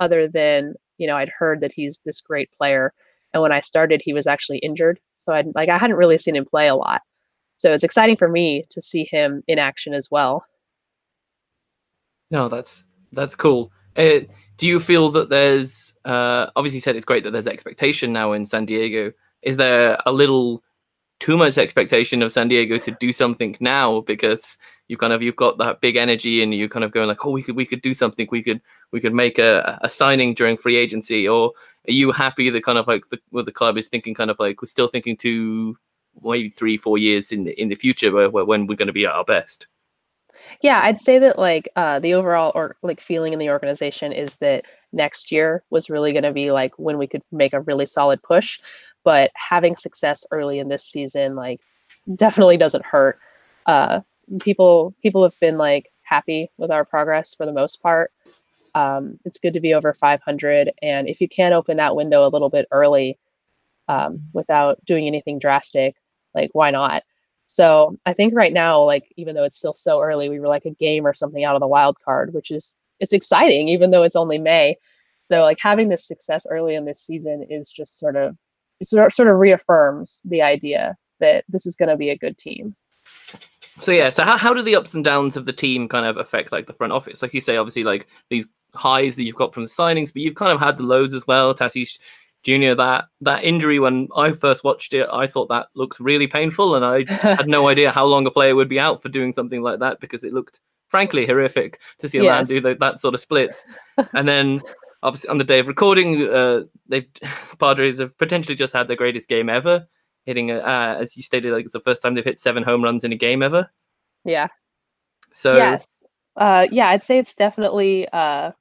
other 0.00 0.28
than, 0.28 0.74
you 0.98 1.06
know, 1.06 1.16
I'd 1.16 1.28
heard 1.28 1.60
that 1.60 1.72
he's 1.72 1.98
this 2.04 2.20
great 2.20 2.50
player 2.52 2.92
and 3.32 3.42
when 3.42 3.52
I 3.52 3.60
started, 3.60 4.02
he 4.02 4.12
was 4.12 4.26
actually 4.26 4.58
injured. 4.58 5.00
So 5.14 5.32
I 5.32 5.44
like 5.54 5.68
I 5.68 5.78
hadn't 5.78 5.96
really 5.96 6.18
seen 6.18 6.36
him 6.36 6.44
play 6.44 6.68
a 6.68 6.74
lot. 6.74 7.02
So 7.56 7.72
it's 7.72 7.84
exciting 7.84 8.16
for 8.16 8.28
me 8.28 8.64
to 8.70 8.80
see 8.80 9.04
him 9.04 9.42
in 9.46 9.58
action 9.58 9.94
as 9.94 10.10
well. 10.10 10.44
No, 12.32 12.48
that's 12.48 12.84
that's 13.12 13.34
cool. 13.34 13.70
Uh, 13.94 14.20
do 14.56 14.66
you 14.66 14.80
feel 14.80 15.10
that 15.10 15.28
there's 15.28 15.94
uh, 16.06 16.46
obviously 16.56 16.80
said 16.80 16.96
it's 16.96 17.04
great 17.04 17.24
that 17.24 17.30
there's 17.30 17.46
expectation 17.46 18.12
now 18.12 18.32
in 18.32 18.46
San 18.46 18.64
Diego? 18.64 19.12
Is 19.42 19.58
there 19.58 19.98
a 20.06 20.12
little 20.12 20.64
too 21.20 21.36
much 21.36 21.58
expectation 21.58 22.22
of 22.22 22.32
San 22.32 22.48
Diego 22.48 22.78
to 22.78 22.90
do 22.98 23.12
something 23.12 23.54
now 23.60 24.00
because 24.00 24.56
you 24.88 24.96
kind 24.96 25.12
of 25.12 25.20
you've 25.20 25.36
got 25.36 25.58
that 25.58 25.82
big 25.82 25.96
energy 25.96 26.42
and 26.42 26.54
you're 26.54 26.68
kind 26.68 26.84
of 26.84 26.90
going 26.92 27.06
like, 27.06 27.24
oh, 27.26 27.30
we 27.30 27.42
could 27.42 27.54
we 27.54 27.66
could 27.66 27.82
do 27.82 27.92
something. 27.92 28.26
We 28.30 28.42
could 28.42 28.62
we 28.92 29.00
could 29.00 29.14
make 29.14 29.38
a, 29.38 29.78
a 29.82 29.90
signing 29.90 30.32
during 30.32 30.56
free 30.56 30.76
agency. 30.76 31.28
Or 31.28 31.52
are 31.86 31.92
you 31.92 32.12
happy 32.12 32.48
that 32.48 32.64
kind 32.64 32.78
of 32.78 32.88
like 32.88 33.10
the 33.10 33.20
well, 33.30 33.44
the 33.44 33.52
club 33.52 33.76
is 33.76 33.88
thinking 33.88 34.14
kind 34.14 34.30
of 34.30 34.38
like 34.40 34.62
we're 34.62 34.68
still 34.68 34.88
thinking 34.88 35.18
to 35.18 35.76
maybe 36.22 36.48
three 36.48 36.78
four 36.78 36.96
years 36.96 37.30
in 37.30 37.44
the 37.44 37.60
in 37.60 37.68
the 37.68 37.74
future 37.74 38.10
where, 38.10 38.30
where 38.30 38.46
when 38.46 38.66
we're 38.66 38.76
going 38.76 38.86
to 38.86 38.92
be 38.94 39.04
at 39.04 39.12
our 39.12 39.24
best? 39.24 39.66
Yeah, 40.60 40.80
I'd 40.82 41.00
say 41.00 41.18
that 41.18 41.38
like 41.38 41.68
uh, 41.76 41.98
the 41.98 42.14
overall 42.14 42.52
or 42.54 42.76
like 42.82 43.00
feeling 43.00 43.32
in 43.32 43.38
the 43.38 43.50
organization 43.50 44.12
is 44.12 44.34
that 44.36 44.64
next 44.92 45.32
year 45.32 45.62
was 45.70 45.90
really 45.90 46.12
going 46.12 46.22
to 46.24 46.32
be 46.32 46.50
like 46.50 46.78
when 46.78 46.98
we 46.98 47.06
could 47.06 47.22
make 47.32 47.52
a 47.52 47.60
really 47.60 47.86
solid 47.86 48.22
push. 48.22 48.60
But 49.04 49.30
having 49.34 49.76
success 49.76 50.24
early 50.30 50.58
in 50.60 50.68
this 50.68 50.84
season, 50.84 51.34
like, 51.34 51.60
definitely 52.14 52.56
doesn't 52.56 52.84
hurt. 52.84 53.18
Uh, 53.66 54.00
people 54.40 54.94
people 55.02 55.22
have 55.24 55.38
been 55.40 55.58
like 55.58 55.90
happy 56.02 56.50
with 56.56 56.70
our 56.70 56.84
progress 56.84 57.34
for 57.34 57.46
the 57.46 57.52
most 57.52 57.82
part. 57.82 58.12
Um, 58.74 59.18
it's 59.24 59.38
good 59.38 59.54
to 59.54 59.60
be 59.60 59.74
over 59.74 59.92
500, 59.94 60.72
and 60.82 61.08
if 61.08 61.20
you 61.20 61.28
can 61.28 61.52
open 61.52 61.76
that 61.78 61.96
window 61.96 62.26
a 62.26 62.30
little 62.30 62.48
bit 62.50 62.66
early, 62.70 63.18
um, 63.88 64.22
without 64.32 64.84
doing 64.84 65.06
anything 65.06 65.38
drastic. 65.38 65.96
Like, 66.34 66.50
why 66.54 66.70
not? 66.70 67.02
So 67.52 67.98
I 68.06 68.14
think 68.14 68.34
right 68.34 68.52
now, 68.54 68.82
like 68.82 69.12
even 69.18 69.34
though 69.34 69.44
it's 69.44 69.58
still 69.58 69.74
so 69.74 70.00
early, 70.00 70.30
we 70.30 70.40
were 70.40 70.48
like 70.48 70.64
a 70.64 70.70
game 70.70 71.06
or 71.06 71.12
something 71.12 71.44
out 71.44 71.54
of 71.54 71.60
the 71.60 71.66
wild 71.66 71.96
card, 72.02 72.32
which 72.32 72.50
is 72.50 72.78
it's 72.98 73.12
exciting, 73.12 73.68
even 73.68 73.90
though 73.90 74.04
it's 74.04 74.16
only 74.16 74.38
May. 74.38 74.78
So 75.30 75.42
like 75.42 75.58
having 75.60 75.90
this 75.90 76.06
success 76.06 76.46
early 76.48 76.74
in 76.74 76.86
this 76.86 77.02
season 77.02 77.46
is 77.50 77.68
just 77.68 77.98
sort 77.98 78.16
of 78.16 78.38
it 78.80 78.88
sort 78.88 79.28
of 79.28 79.38
reaffirms 79.38 80.22
the 80.24 80.40
idea 80.40 80.96
that 81.20 81.44
this 81.46 81.66
is 81.66 81.76
going 81.76 81.90
to 81.90 81.96
be 81.98 82.08
a 82.08 82.16
good 82.16 82.38
team. 82.38 82.74
So 83.80 83.92
yeah, 83.92 84.08
so 84.08 84.22
how, 84.22 84.38
how 84.38 84.54
do 84.54 84.62
the 84.62 84.76
ups 84.76 84.94
and 84.94 85.04
downs 85.04 85.36
of 85.36 85.44
the 85.44 85.52
team 85.52 85.88
kind 85.88 86.06
of 86.06 86.16
affect 86.16 86.52
like 86.52 86.66
the 86.66 86.72
front 86.72 86.94
office? 86.94 87.20
Like 87.20 87.34
you 87.34 87.42
say, 87.42 87.58
obviously 87.58 87.84
like 87.84 88.06
these 88.30 88.46
highs 88.74 89.14
that 89.16 89.24
you've 89.24 89.36
got 89.36 89.52
from 89.52 89.64
the 89.64 89.68
signings, 89.68 90.10
but 90.10 90.22
you've 90.22 90.36
kind 90.36 90.52
of 90.52 90.58
had 90.60 90.78
the 90.78 90.84
lows 90.84 91.12
as 91.12 91.26
well. 91.26 91.54
Tatis 91.54 91.98
Junior, 92.42 92.74
that 92.74 93.04
that 93.20 93.44
injury 93.44 93.78
when 93.78 94.08
I 94.16 94.32
first 94.32 94.64
watched 94.64 94.94
it, 94.94 95.08
I 95.12 95.26
thought 95.26 95.48
that 95.48 95.68
looked 95.74 96.00
really 96.00 96.26
painful, 96.26 96.74
and 96.74 96.84
I 96.84 97.04
had 97.08 97.48
no 97.48 97.68
idea 97.68 97.90
how 97.90 98.04
long 98.04 98.26
a 98.26 98.30
player 98.30 98.56
would 98.56 98.68
be 98.68 98.80
out 98.80 99.02
for 99.02 99.08
doing 99.08 99.32
something 99.32 99.62
like 99.62 99.78
that 99.80 100.00
because 100.00 100.24
it 100.24 100.32
looked 100.32 100.60
frankly 100.88 101.24
horrific 101.24 101.80
to 101.98 102.08
see 102.08 102.18
a 102.18 102.22
yes. 102.22 102.48
man 102.48 102.56
do 102.56 102.60
the, 102.60 102.74
that 102.74 103.00
sort 103.00 103.14
of 103.14 103.20
splits. 103.20 103.64
and 104.14 104.28
then 104.28 104.60
obviously 105.02 105.30
on 105.30 105.38
the 105.38 105.44
day 105.44 105.58
of 105.58 105.66
recording, 105.66 106.28
uh, 106.28 106.62
they 106.88 107.08
Padres 107.58 107.98
have 107.98 108.16
potentially 108.18 108.54
just 108.54 108.72
had 108.72 108.88
their 108.88 108.96
greatest 108.96 109.28
game 109.28 109.48
ever, 109.48 109.86
hitting 110.26 110.50
uh, 110.50 110.96
as 111.00 111.16
you 111.16 111.22
stated, 111.22 111.52
like 111.52 111.64
it's 111.64 111.72
the 111.72 111.80
first 111.80 112.02
time 112.02 112.14
they've 112.14 112.24
hit 112.24 112.38
seven 112.38 112.62
home 112.62 112.82
runs 112.84 113.04
in 113.04 113.12
a 113.12 113.16
game 113.16 113.42
ever. 113.42 113.70
Yeah. 114.24 114.48
So 115.32 115.54
yes, 115.56 115.86
uh, 116.36 116.66
yeah, 116.70 116.88
I'd 116.88 117.02
say 117.02 117.18
it's 117.18 117.34
definitely 117.34 118.08
uh, 118.12 118.52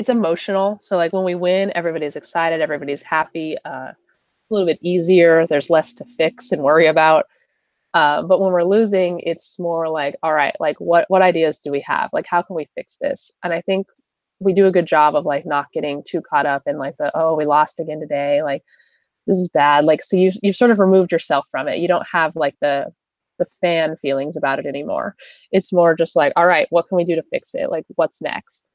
it's 0.00 0.08
emotional. 0.08 0.78
So 0.80 0.96
like 0.96 1.12
when 1.12 1.24
we 1.24 1.34
win, 1.34 1.72
everybody's 1.74 2.16
excited, 2.16 2.62
everybody's 2.62 3.02
happy. 3.02 3.58
Uh, 3.66 3.92
a 3.92 3.96
little 4.48 4.66
bit 4.66 4.78
easier. 4.80 5.46
There's 5.46 5.68
less 5.68 5.92
to 5.92 6.06
fix 6.06 6.52
and 6.52 6.62
worry 6.62 6.86
about. 6.86 7.26
Uh, 7.92 8.22
but 8.22 8.40
when 8.40 8.50
we're 8.50 8.64
losing, 8.64 9.20
it's 9.20 9.58
more 9.58 9.90
like, 9.90 10.16
all 10.22 10.32
right, 10.32 10.56
like 10.58 10.80
what 10.80 11.04
what 11.08 11.20
ideas 11.20 11.60
do 11.60 11.70
we 11.70 11.80
have? 11.80 12.08
Like 12.14 12.24
how 12.26 12.40
can 12.40 12.56
we 12.56 12.66
fix 12.74 12.96
this? 12.98 13.30
And 13.44 13.52
I 13.52 13.60
think 13.60 13.88
we 14.38 14.54
do 14.54 14.66
a 14.66 14.72
good 14.72 14.86
job 14.86 15.14
of 15.14 15.26
like 15.26 15.44
not 15.44 15.70
getting 15.70 16.02
too 16.02 16.22
caught 16.22 16.46
up 16.46 16.62
in 16.66 16.78
like 16.78 16.96
the 16.98 17.12
oh 17.14 17.36
we 17.36 17.44
lost 17.44 17.78
again 17.78 18.00
today 18.00 18.42
like 18.42 18.62
this 19.26 19.36
is 19.36 19.50
bad 19.52 19.84
like 19.84 20.02
so 20.02 20.16
you 20.16 20.32
you've 20.42 20.56
sort 20.56 20.70
of 20.70 20.78
removed 20.78 21.12
yourself 21.12 21.44
from 21.50 21.68
it. 21.68 21.78
You 21.78 21.88
don't 21.88 22.06
have 22.10 22.34
like 22.36 22.56
the 22.62 22.86
the 23.38 23.44
fan 23.60 23.96
feelings 23.98 24.34
about 24.34 24.60
it 24.60 24.64
anymore. 24.66 25.14
It's 25.52 25.74
more 25.74 25.94
just 25.94 26.16
like 26.16 26.32
all 26.36 26.46
right, 26.46 26.68
what 26.70 26.88
can 26.88 26.96
we 26.96 27.04
do 27.04 27.16
to 27.16 27.22
fix 27.30 27.54
it? 27.54 27.70
Like 27.70 27.84
what's 27.96 28.22
next? 28.22 28.70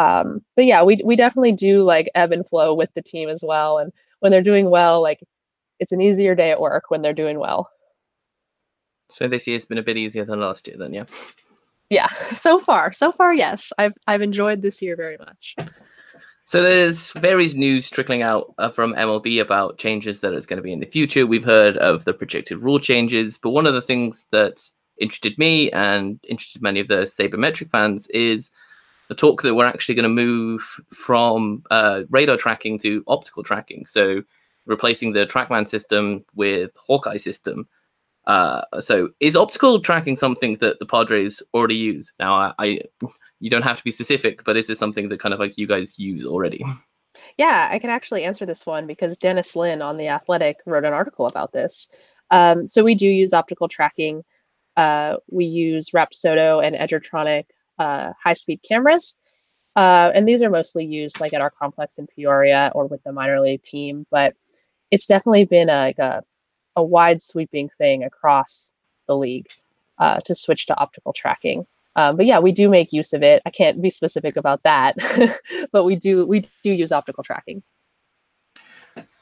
Um, 0.00 0.42
but 0.56 0.64
yeah, 0.64 0.82
we 0.82 1.00
we 1.04 1.14
definitely 1.14 1.52
do 1.52 1.82
like 1.82 2.10
ebb 2.14 2.32
and 2.32 2.48
flow 2.48 2.74
with 2.74 2.88
the 2.94 3.02
team 3.02 3.28
as 3.28 3.44
well. 3.46 3.76
And 3.76 3.92
when 4.20 4.32
they're 4.32 4.42
doing 4.42 4.70
well, 4.70 5.02
like 5.02 5.20
it's 5.78 5.92
an 5.92 6.00
easier 6.00 6.34
day 6.34 6.50
at 6.50 6.60
work 6.60 6.84
when 6.88 7.02
they're 7.02 7.12
doing 7.12 7.38
well. 7.38 7.68
So 9.10 9.28
this 9.28 9.46
year's 9.46 9.66
been 9.66 9.78
a 9.78 9.82
bit 9.82 9.98
easier 9.98 10.24
than 10.24 10.40
last 10.40 10.66
year, 10.66 10.76
then, 10.78 10.94
yeah. 10.94 11.04
Yeah, 11.90 12.06
so 12.32 12.60
far, 12.60 12.92
so 12.92 13.12
far, 13.12 13.34
yes, 13.34 13.72
I've 13.76 13.94
I've 14.06 14.22
enjoyed 14.22 14.62
this 14.62 14.80
year 14.80 14.96
very 14.96 15.18
much. 15.18 15.54
So 16.46 16.62
there's 16.62 17.12
various 17.12 17.54
news 17.54 17.90
trickling 17.90 18.22
out 18.22 18.54
uh, 18.58 18.70
from 18.70 18.94
MLB 18.94 19.40
about 19.40 19.78
changes 19.78 20.20
that 20.20 20.32
is 20.32 20.46
going 20.46 20.56
to 20.56 20.62
be 20.62 20.72
in 20.72 20.80
the 20.80 20.86
future. 20.86 21.26
We've 21.26 21.44
heard 21.44 21.76
of 21.76 22.04
the 22.04 22.14
projected 22.14 22.62
rule 22.62 22.80
changes, 22.80 23.38
but 23.38 23.50
one 23.50 23.66
of 23.66 23.74
the 23.74 23.82
things 23.82 24.26
that 24.32 24.62
interested 25.00 25.38
me 25.38 25.70
and 25.72 26.18
interested 26.28 26.62
many 26.62 26.80
of 26.80 26.88
the 26.88 27.02
sabermetric 27.02 27.70
fans 27.70 28.08
is 28.08 28.50
the 29.10 29.16
talk 29.16 29.42
that 29.42 29.56
we're 29.56 29.66
actually 29.66 29.96
going 29.96 30.04
to 30.04 30.08
move 30.08 30.62
from 30.94 31.64
uh, 31.72 32.02
radar 32.10 32.36
tracking 32.36 32.78
to 32.78 33.02
optical 33.08 33.42
tracking. 33.42 33.84
So 33.84 34.22
replacing 34.66 35.12
the 35.12 35.26
TrackMan 35.26 35.66
system 35.66 36.24
with 36.36 36.70
Hawkeye 36.76 37.16
system. 37.16 37.68
Uh, 38.28 38.62
so 38.78 39.08
is 39.18 39.34
optical 39.34 39.80
tracking 39.80 40.14
something 40.14 40.54
that 40.60 40.78
the 40.78 40.86
Padres 40.86 41.42
already 41.52 41.74
use? 41.74 42.12
Now, 42.20 42.34
I, 42.34 42.54
I, 42.60 42.80
you 43.40 43.50
don't 43.50 43.64
have 43.64 43.78
to 43.78 43.82
be 43.82 43.90
specific, 43.90 44.44
but 44.44 44.56
is 44.56 44.68
this 44.68 44.78
something 44.78 45.08
that 45.08 45.18
kind 45.18 45.34
of 45.34 45.40
like 45.40 45.58
you 45.58 45.66
guys 45.66 45.98
use 45.98 46.24
already? 46.24 46.64
Yeah, 47.36 47.68
I 47.70 47.80
can 47.80 47.90
actually 47.90 48.22
answer 48.22 48.46
this 48.46 48.64
one 48.64 48.86
because 48.86 49.18
Dennis 49.18 49.56
Lin 49.56 49.82
on 49.82 49.96
the 49.96 50.06
Athletic 50.06 50.58
wrote 50.66 50.84
an 50.84 50.92
article 50.92 51.26
about 51.26 51.52
this. 51.52 51.88
Um, 52.30 52.68
so 52.68 52.84
we 52.84 52.94
do 52.94 53.08
use 53.08 53.34
optical 53.34 53.68
tracking. 53.68 54.22
Uh, 54.76 55.16
we 55.28 55.44
use 55.44 55.90
Rapsodo 55.90 56.64
and 56.64 56.76
Edgertronic 56.76 57.46
uh, 57.80 58.12
high 58.22 58.34
speed 58.34 58.60
cameras. 58.62 59.18
Uh, 59.74 60.10
and 60.14 60.28
these 60.28 60.42
are 60.42 60.50
mostly 60.50 60.84
used 60.84 61.20
like 61.20 61.32
at 61.32 61.40
our 61.40 61.50
complex 61.50 61.98
in 61.98 62.06
Peoria 62.06 62.70
or 62.74 62.86
with 62.86 63.02
the 63.04 63.12
minor 63.12 63.40
league 63.40 63.62
team, 63.62 64.06
but 64.10 64.34
it's 64.90 65.06
definitely 65.06 65.44
been 65.44 65.68
a, 65.68 65.76
like 65.76 65.98
a, 65.98 66.22
a 66.76 66.82
wide 66.82 67.22
sweeping 67.22 67.68
thing 67.78 68.04
across 68.04 68.74
the 69.06 69.16
league 69.16 69.48
uh, 69.98 70.20
to 70.20 70.34
switch 70.34 70.66
to 70.66 70.78
optical 70.78 71.12
tracking. 71.12 71.66
Um, 71.96 72.16
but 72.16 72.26
yeah, 72.26 72.38
we 72.38 72.52
do 72.52 72.68
make 72.68 72.92
use 72.92 73.12
of 73.12 73.22
it. 73.22 73.42
I 73.46 73.50
can't 73.50 73.80
be 73.82 73.90
specific 73.90 74.36
about 74.36 74.62
that, 74.62 74.96
but 75.72 75.84
we 75.84 75.96
do 75.96 76.24
we 76.24 76.40
do 76.62 76.72
use 76.72 76.92
optical 76.92 77.24
tracking. 77.24 77.62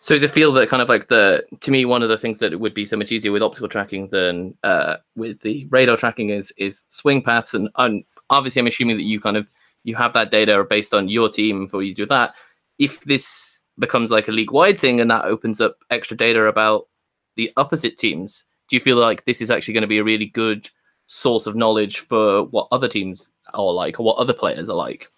So 0.00 0.16
to 0.16 0.28
feel 0.28 0.52
that 0.52 0.68
kind 0.68 0.82
of 0.82 0.88
like 0.88 1.08
the 1.08 1.44
to 1.60 1.70
me 1.70 1.84
one 1.84 2.02
of 2.02 2.08
the 2.08 2.18
things 2.18 2.38
that 2.38 2.58
would 2.58 2.74
be 2.74 2.86
so 2.86 2.96
much 2.96 3.10
easier 3.10 3.32
with 3.32 3.42
optical 3.42 3.68
tracking 3.68 4.08
than 4.08 4.56
uh, 4.64 4.96
with 5.16 5.40
the 5.40 5.66
radar 5.70 5.96
tracking 5.96 6.30
is 6.30 6.52
is 6.56 6.86
swing 6.88 7.22
paths 7.22 7.54
and, 7.54 7.68
and 7.76 8.04
obviously 8.30 8.60
I'm 8.60 8.66
assuming 8.66 8.96
that 8.96 9.04
you 9.04 9.20
kind 9.20 9.36
of 9.36 9.48
you 9.84 9.96
have 9.96 10.12
that 10.12 10.30
data 10.30 10.64
based 10.68 10.94
on 10.94 11.08
your 11.08 11.28
team 11.28 11.64
before 11.64 11.82
you 11.82 11.94
do 11.94 12.06
that. 12.06 12.34
If 12.78 13.00
this 13.04 13.64
becomes 13.78 14.10
like 14.10 14.28
a 14.28 14.32
league 14.32 14.52
wide 14.52 14.78
thing 14.78 15.00
and 15.00 15.10
that 15.10 15.24
opens 15.24 15.60
up 15.60 15.76
extra 15.90 16.16
data 16.16 16.44
about 16.44 16.88
the 17.36 17.52
opposite 17.56 17.96
teams, 17.96 18.44
do 18.68 18.76
you 18.76 18.80
feel 18.80 18.96
like 18.96 19.24
this 19.24 19.40
is 19.40 19.50
actually 19.50 19.74
going 19.74 19.82
to 19.82 19.88
be 19.88 19.98
a 19.98 20.04
really 20.04 20.26
good 20.26 20.68
source 21.06 21.46
of 21.46 21.56
knowledge 21.56 22.00
for 22.00 22.44
what 22.44 22.68
other 22.70 22.88
teams 22.88 23.30
are 23.54 23.72
like 23.72 23.98
or 23.98 24.02
what 24.04 24.18
other 24.18 24.34
players 24.34 24.68
are 24.68 24.76
like? 24.76 25.08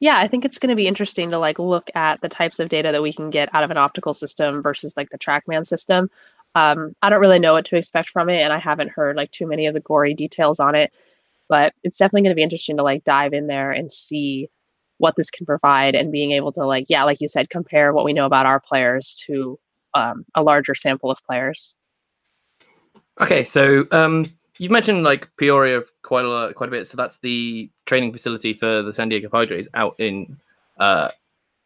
Yeah, 0.00 0.18
I 0.18 0.28
think 0.28 0.44
it's 0.44 0.58
going 0.58 0.70
to 0.70 0.76
be 0.76 0.88
interesting 0.88 1.30
to 1.30 1.38
like 1.38 1.58
look 1.58 1.90
at 1.94 2.20
the 2.20 2.28
types 2.28 2.58
of 2.58 2.68
data 2.68 2.92
that 2.92 3.02
we 3.02 3.12
can 3.12 3.30
get 3.30 3.54
out 3.54 3.64
of 3.64 3.70
an 3.70 3.76
optical 3.76 4.14
system 4.14 4.62
versus 4.62 4.96
like 4.96 5.10
the 5.10 5.18
TrackMan 5.18 5.66
system. 5.66 6.10
Um, 6.54 6.94
I 7.02 7.10
don't 7.10 7.20
really 7.20 7.38
know 7.38 7.52
what 7.52 7.66
to 7.66 7.76
expect 7.76 8.10
from 8.10 8.28
it, 8.28 8.40
and 8.40 8.52
I 8.52 8.58
haven't 8.58 8.90
heard 8.90 9.16
like 9.16 9.30
too 9.30 9.46
many 9.46 9.66
of 9.66 9.74
the 9.74 9.80
gory 9.80 10.14
details 10.14 10.58
on 10.58 10.74
it 10.74 10.92
but 11.48 11.72
it's 11.82 11.98
definitely 11.98 12.22
going 12.22 12.32
to 12.32 12.36
be 12.36 12.42
interesting 12.42 12.76
to 12.76 12.82
like 12.82 13.04
dive 13.04 13.32
in 13.32 13.46
there 13.46 13.70
and 13.70 13.90
see 13.90 14.48
what 14.98 15.14
this 15.16 15.30
can 15.30 15.46
provide 15.46 15.94
and 15.94 16.12
being 16.12 16.32
able 16.32 16.52
to 16.52 16.64
like 16.64 16.86
yeah 16.88 17.04
like 17.04 17.20
you 17.20 17.28
said 17.28 17.50
compare 17.50 17.92
what 17.92 18.04
we 18.04 18.12
know 18.12 18.26
about 18.26 18.46
our 18.46 18.60
players 18.60 19.22
to 19.26 19.58
um, 19.94 20.24
a 20.34 20.42
larger 20.42 20.74
sample 20.74 21.10
of 21.10 21.18
players. 21.24 21.76
Okay 23.20 23.44
so 23.44 23.86
um, 23.90 24.26
you've 24.58 24.72
mentioned 24.72 25.04
like 25.04 25.28
peoria 25.36 25.82
quite 26.02 26.24
a 26.24 26.28
lot, 26.28 26.54
quite 26.54 26.68
a 26.68 26.72
bit 26.72 26.88
so 26.88 26.96
that's 26.96 27.18
the 27.18 27.70
training 27.86 28.12
facility 28.12 28.52
for 28.52 28.82
the 28.82 28.92
san 28.92 29.08
diego 29.08 29.28
padres 29.28 29.68
out 29.74 29.94
in 29.98 30.36
uh, 30.78 31.10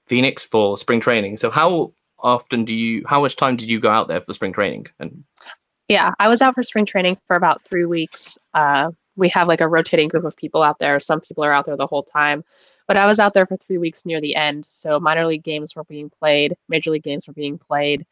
phoenix 0.06 0.44
for 0.44 0.78
spring 0.78 1.00
training. 1.00 1.36
So 1.36 1.50
how 1.50 1.92
often 2.18 2.64
do 2.64 2.74
you 2.74 3.02
how 3.06 3.20
much 3.20 3.36
time 3.36 3.56
did 3.56 3.68
you 3.68 3.80
go 3.80 3.90
out 3.90 4.08
there 4.08 4.20
for 4.20 4.32
spring 4.34 4.52
training? 4.52 4.86
And 5.00 5.24
yeah 5.88 6.14
i 6.18 6.28
was 6.28 6.40
out 6.40 6.54
for 6.54 6.62
spring 6.62 6.86
training 6.86 7.18
for 7.26 7.36
about 7.36 7.62
three 7.64 7.84
weeks 7.84 8.38
uh, 8.54 8.90
we 9.16 9.28
have 9.28 9.48
like 9.48 9.60
a 9.60 9.68
rotating 9.68 10.08
group 10.08 10.24
of 10.24 10.36
people 10.36 10.62
out 10.62 10.78
there. 10.78 10.98
Some 11.00 11.20
people 11.20 11.44
are 11.44 11.52
out 11.52 11.66
there 11.66 11.76
the 11.76 11.86
whole 11.86 12.02
time. 12.02 12.44
But 12.86 12.96
I 12.96 13.06
was 13.06 13.18
out 13.18 13.34
there 13.34 13.46
for 13.46 13.56
three 13.56 13.78
weeks 13.78 14.06
near 14.06 14.20
the 14.20 14.34
end. 14.34 14.66
So 14.66 14.98
minor 14.98 15.26
league 15.26 15.44
games 15.44 15.76
were 15.76 15.84
being 15.84 16.10
played, 16.10 16.56
major 16.68 16.90
league 16.90 17.02
games 17.02 17.26
were 17.26 17.34
being 17.34 17.58
played. 17.58 18.06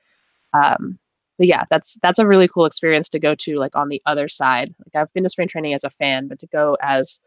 Um, 0.52 0.98
but 1.38 1.46
yeah, 1.46 1.64
that's 1.70 1.98
that's 2.02 2.18
a 2.18 2.26
really 2.26 2.48
cool 2.48 2.66
experience 2.66 3.08
to 3.10 3.18
go 3.18 3.34
to 3.34 3.56
like 3.56 3.74
on 3.74 3.88
the 3.88 4.02
other 4.04 4.28
side. 4.28 4.74
Like 4.78 5.00
I've 5.00 5.12
been 5.14 5.22
to 5.22 5.30
spring 5.30 5.48
training 5.48 5.74
as 5.74 5.84
a 5.84 5.90
fan, 5.90 6.28
but 6.28 6.38
to 6.40 6.46
go 6.46 6.76
as 6.82 7.18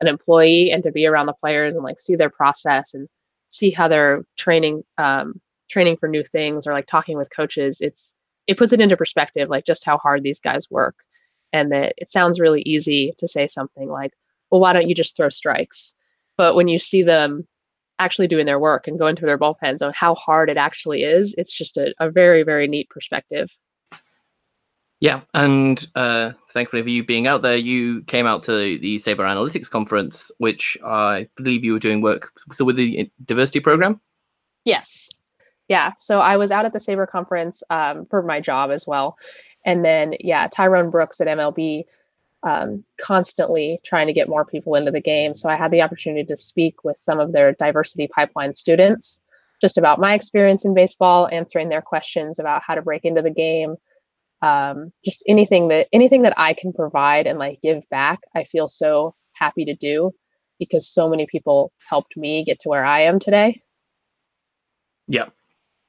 an 0.00 0.08
employee 0.08 0.72
and 0.72 0.82
to 0.82 0.90
be 0.90 1.06
around 1.06 1.26
the 1.26 1.32
players 1.32 1.76
and 1.76 1.84
like 1.84 1.98
see 1.98 2.16
their 2.16 2.30
process 2.30 2.92
and 2.92 3.08
see 3.48 3.70
how 3.70 3.86
they're 3.86 4.24
training 4.36 4.82
um, 4.98 5.40
training 5.70 5.96
for 5.96 6.08
new 6.08 6.24
things 6.24 6.66
or 6.66 6.72
like 6.72 6.86
talking 6.86 7.16
with 7.16 7.34
coaches, 7.34 7.78
it's 7.80 8.16
it 8.48 8.58
puts 8.58 8.72
it 8.72 8.80
into 8.80 8.96
perspective, 8.96 9.48
like 9.48 9.64
just 9.64 9.84
how 9.84 9.96
hard 9.98 10.24
these 10.24 10.40
guys 10.40 10.68
work 10.70 10.96
and 11.52 11.70
that 11.72 11.94
it 11.96 12.08
sounds 12.08 12.40
really 12.40 12.62
easy 12.62 13.12
to 13.18 13.28
say 13.28 13.48
something 13.48 13.88
like, 13.88 14.12
well, 14.50 14.60
why 14.60 14.72
don't 14.72 14.88
you 14.88 14.94
just 14.94 15.16
throw 15.16 15.28
strikes? 15.28 15.94
But 16.36 16.54
when 16.54 16.68
you 16.68 16.78
see 16.78 17.02
them 17.02 17.46
actually 17.98 18.28
doing 18.28 18.46
their 18.46 18.58
work 18.58 18.88
and 18.88 18.98
going 18.98 19.16
through 19.16 19.26
their 19.26 19.38
bullpens 19.38 19.82
on 19.82 19.92
how 19.94 20.14
hard 20.14 20.50
it 20.50 20.56
actually 20.56 21.04
is, 21.04 21.34
it's 21.38 21.52
just 21.52 21.76
a, 21.76 21.94
a 22.00 22.10
very, 22.10 22.42
very 22.42 22.66
neat 22.66 22.88
perspective. 22.90 23.56
Yeah, 25.00 25.22
and 25.34 25.84
uh, 25.96 26.30
thankfully 26.50 26.82
for 26.82 26.88
you 26.88 27.02
being 27.02 27.26
out 27.26 27.42
there, 27.42 27.56
you 27.56 28.02
came 28.02 28.24
out 28.24 28.44
to 28.44 28.78
the 28.78 28.96
SABR 28.96 29.18
Analytics 29.18 29.68
conference, 29.68 30.30
which 30.38 30.78
I 30.84 31.26
believe 31.36 31.64
you 31.64 31.72
were 31.72 31.80
doing 31.80 32.02
work 32.02 32.30
so 32.52 32.64
with 32.64 32.76
the 32.76 33.10
diversity 33.24 33.58
program. 33.58 34.00
Yes, 34.64 35.10
yeah. 35.68 35.92
So 35.98 36.20
I 36.20 36.36
was 36.36 36.52
out 36.52 36.66
at 36.66 36.72
the 36.72 36.78
SABR 36.78 37.08
conference 37.08 37.64
um, 37.68 38.06
for 38.10 38.22
my 38.22 38.40
job 38.40 38.70
as 38.70 38.86
well, 38.86 39.16
and 39.64 39.84
then, 39.84 40.14
yeah, 40.20 40.48
Tyrone 40.48 40.90
Brooks 40.90 41.20
at 41.20 41.28
MLB 41.28 41.84
um, 42.42 42.84
constantly 43.00 43.80
trying 43.84 44.06
to 44.08 44.12
get 44.12 44.28
more 44.28 44.44
people 44.44 44.74
into 44.74 44.90
the 44.90 45.00
game. 45.00 45.34
So 45.34 45.48
I 45.48 45.56
had 45.56 45.70
the 45.70 45.82
opportunity 45.82 46.24
to 46.24 46.36
speak 46.36 46.82
with 46.84 46.98
some 46.98 47.20
of 47.20 47.32
their 47.32 47.52
diversity 47.52 48.08
pipeline 48.08 48.54
students 48.54 49.22
just 49.60 49.78
about 49.78 50.00
my 50.00 50.12
experience 50.12 50.64
in 50.64 50.74
baseball, 50.74 51.28
answering 51.30 51.68
their 51.68 51.80
questions 51.80 52.38
about 52.38 52.62
how 52.66 52.74
to 52.74 52.82
break 52.82 53.04
into 53.04 53.22
the 53.22 53.30
game. 53.30 53.76
Um, 54.42 54.92
just 55.04 55.22
anything 55.28 55.68
that 55.68 55.86
anything 55.92 56.22
that 56.22 56.34
I 56.36 56.52
can 56.52 56.72
provide 56.72 57.28
and 57.28 57.38
like 57.38 57.60
give 57.62 57.88
back, 57.88 58.18
I 58.34 58.42
feel 58.42 58.66
so 58.66 59.14
happy 59.34 59.64
to 59.64 59.74
do 59.74 60.12
because 60.58 60.88
so 60.88 61.08
many 61.08 61.26
people 61.26 61.72
helped 61.88 62.16
me 62.16 62.44
get 62.44 62.58
to 62.60 62.68
where 62.68 62.84
I 62.84 63.02
am 63.02 63.20
today. 63.20 63.62
Yeah. 65.06 65.26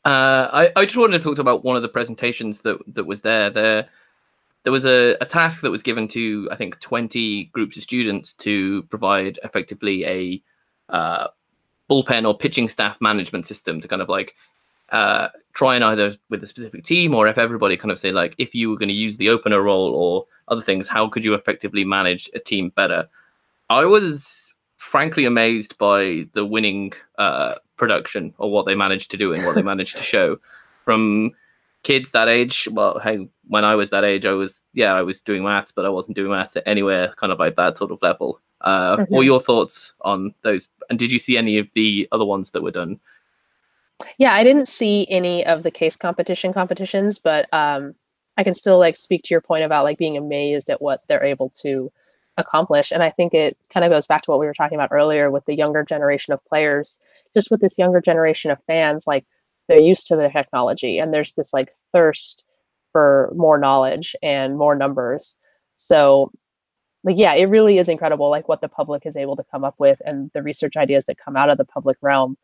Uh, 0.06 0.50
I, 0.52 0.72
I 0.76 0.86
just 0.86 0.98
wanted 0.98 1.18
to 1.18 1.24
talk 1.24 1.38
about 1.38 1.64
one 1.64 1.76
of 1.76 1.82
the 1.82 1.90
presentations 1.90 2.62
that, 2.62 2.78
that 2.94 3.06
was 3.06 3.22
there. 3.22 3.50
There, 3.50 3.88
there 4.64 4.74
was 4.74 4.86
a, 4.86 5.16
a 5.22 5.26
task 5.26 5.62
that 5.62 5.72
was 5.72 5.84
given 5.84 6.08
to, 6.10 6.50
I 6.52 6.56
think, 6.56 6.80
20 6.82 7.46
groups 7.46 7.78
of 7.78 7.84
students 7.84 8.34
to 8.36 8.84
provide 8.84 9.40
effectively 9.44 10.06
a 10.06 10.42
uh, 10.90 11.28
bullpen 11.90 12.28
or 12.28 12.38
pitching 12.38 12.68
staff 12.68 13.00
management 13.00 13.46
system 13.46 13.80
to 13.80 13.88
kind 13.88 14.02
of 14.02 14.10
like 14.10 14.36
uh, 14.90 15.30
try 15.54 15.76
and 15.76 15.84
either 15.84 16.16
with 16.30 16.44
a 16.44 16.48
specific 16.48 16.84
team 16.84 17.16
or 17.16 17.28
if 17.28 17.38
everybody 17.38 17.78
kind 17.78 17.92
of 17.92 18.00
say 18.00 18.12
like 18.12 18.36
if 18.38 18.54
you 18.54 18.70
were 18.70 18.78
going 18.78 18.90
to 18.90 18.94
use 18.94 19.18
the 19.18 19.30
opener 19.30 19.62
role 19.62 19.94
or 19.94 20.26
other 20.50 20.62
things, 20.62 20.88
how 20.88 21.08
could 21.08 21.24
you 21.24 21.34
effectively 21.34 21.84
manage 21.84 22.30
a 22.34 22.40
team 22.40 22.70
better? 22.76 23.08
I 23.70 23.86
was 23.86 24.43
frankly 24.84 25.24
amazed 25.24 25.78
by 25.78 26.28
the 26.34 26.46
winning 26.46 26.92
uh, 27.18 27.56
production 27.78 28.34
or 28.38 28.52
what 28.52 28.66
they 28.66 28.76
managed 28.76 29.10
to 29.10 29.18
do 29.18 29.32
and 29.32 29.46
what 29.46 29.56
they 29.56 29.62
managed 29.62 29.96
to 29.96 30.04
show 30.04 30.38
from 30.84 31.32
kids 31.84 32.12
that 32.12 32.28
age. 32.28 32.68
Well, 32.70 33.00
hey, 33.00 33.30
when 33.48 33.64
I 33.64 33.76
was 33.76 33.92
that 33.92 34.04
age, 34.04 34.26
I 34.26 34.34
was 34.34 34.62
yeah, 34.74 34.94
I 34.94 35.02
was 35.02 35.22
doing 35.22 35.42
maths, 35.42 35.72
but 35.72 35.86
I 35.86 35.90
wasn't 35.90 36.18
doing 36.18 36.32
maths 36.32 36.58
at 36.58 36.68
anywhere 36.68 37.14
kind 37.16 37.32
of 37.32 37.40
like 37.40 37.56
that 37.56 37.78
sort 37.78 37.92
of 37.92 38.02
level. 38.02 38.42
Uh, 38.60 38.98
mm-hmm. 38.98 39.14
What 39.14 39.22
your 39.22 39.40
thoughts 39.40 39.94
on 40.02 40.34
those? 40.42 40.68
And 40.90 41.00
did 41.00 41.12
you 41.12 41.20
see 41.20 41.38
any 41.38 41.58
of 41.58 41.72
the 41.74 42.08
other 42.12 42.26
ones 42.26 42.52
that 42.52 42.62
were 42.62 42.72
done? 42.72 43.00
Yeah, 44.18 44.34
I 44.34 44.44
didn't 44.44 44.68
see 44.68 45.08
any 45.10 45.46
of 45.46 45.64
the 45.64 45.72
case 45.72 45.96
competition 45.96 46.52
competitions, 46.52 47.20
but 47.20 47.48
um, 47.54 47.96
I 48.38 48.44
can 48.44 48.54
still 48.54 48.80
like 48.80 48.98
speak 48.98 49.24
to 49.24 49.34
your 49.34 49.42
point 49.42 49.64
about 49.64 49.86
like 49.86 49.98
being 49.98 50.18
amazed 50.18 50.70
at 50.70 50.82
what 50.82 51.04
they're 51.08 51.24
able 51.24 51.50
to 51.62 51.90
accomplish. 52.38 52.92
And 52.92 53.04
I 53.04 53.12
think 53.12 53.34
it 53.34 53.58
kind 53.70 53.84
of 53.84 53.92
goes 53.92 54.08
back 54.08 54.24
to 54.24 54.32
what 54.32 54.40
we 54.40 54.46
were 54.46 54.54
talking 54.54 54.76
about 54.76 54.92
earlier 54.92 55.30
with 55.30 55.46
the 55.46 55.56
younger 55.56 55.84
generation 55.84 56.34
of 56.34 56.44
players, 56.46 57.00
just 57.34 57.52
with 57.52 57.62
this 57.62 57.78
younger 57.78 58.02
generation 58.02 58.52
of 58.52 58.58
fans, 58.66 59.06
like 59.06 59.26
they're 59.68 59.82
used 59.82 60.08
to 60.08 60.16
the 60.16 60.30
technology 60.30 61.00
and 61.00 61.14
there's 61.14 61.34
this 61.34 61.54
like 61.54 61.74
thirst 61.92 62.46
for 62.92 63.32
more 63.36 63.58
knowledge 63.58 64.16
and 64.22 64.58
more 64.58 64.76
numbers. 64.76 65.38
So 65.76 66.32
like 67.04 67.18
yeah, 67.18 67.34
it 67.34 67.46
really 67.46 67.78
is 67.78 67.90
incredible 67.90 68.30
like 68.30 68.48
what 68.48 68.62
the 68.62 68.70
public 68.70 69.06
is 69.06 69.18
able 69.18 69.36
to 69.36 69.44
come 69.52 69.64
up 69.64 69.76
with 69.78 70.02
and 70.06 70.32
the 70.34 70.44
research 70.44 70.78
ideas 70.78 71.06
that 71.06 71.18
come 71.18 71.36
out 71.36 71.50
of 71.50 71.58
the 71.58 71.66
public 71.66 71.98
realm. 72.02 72.38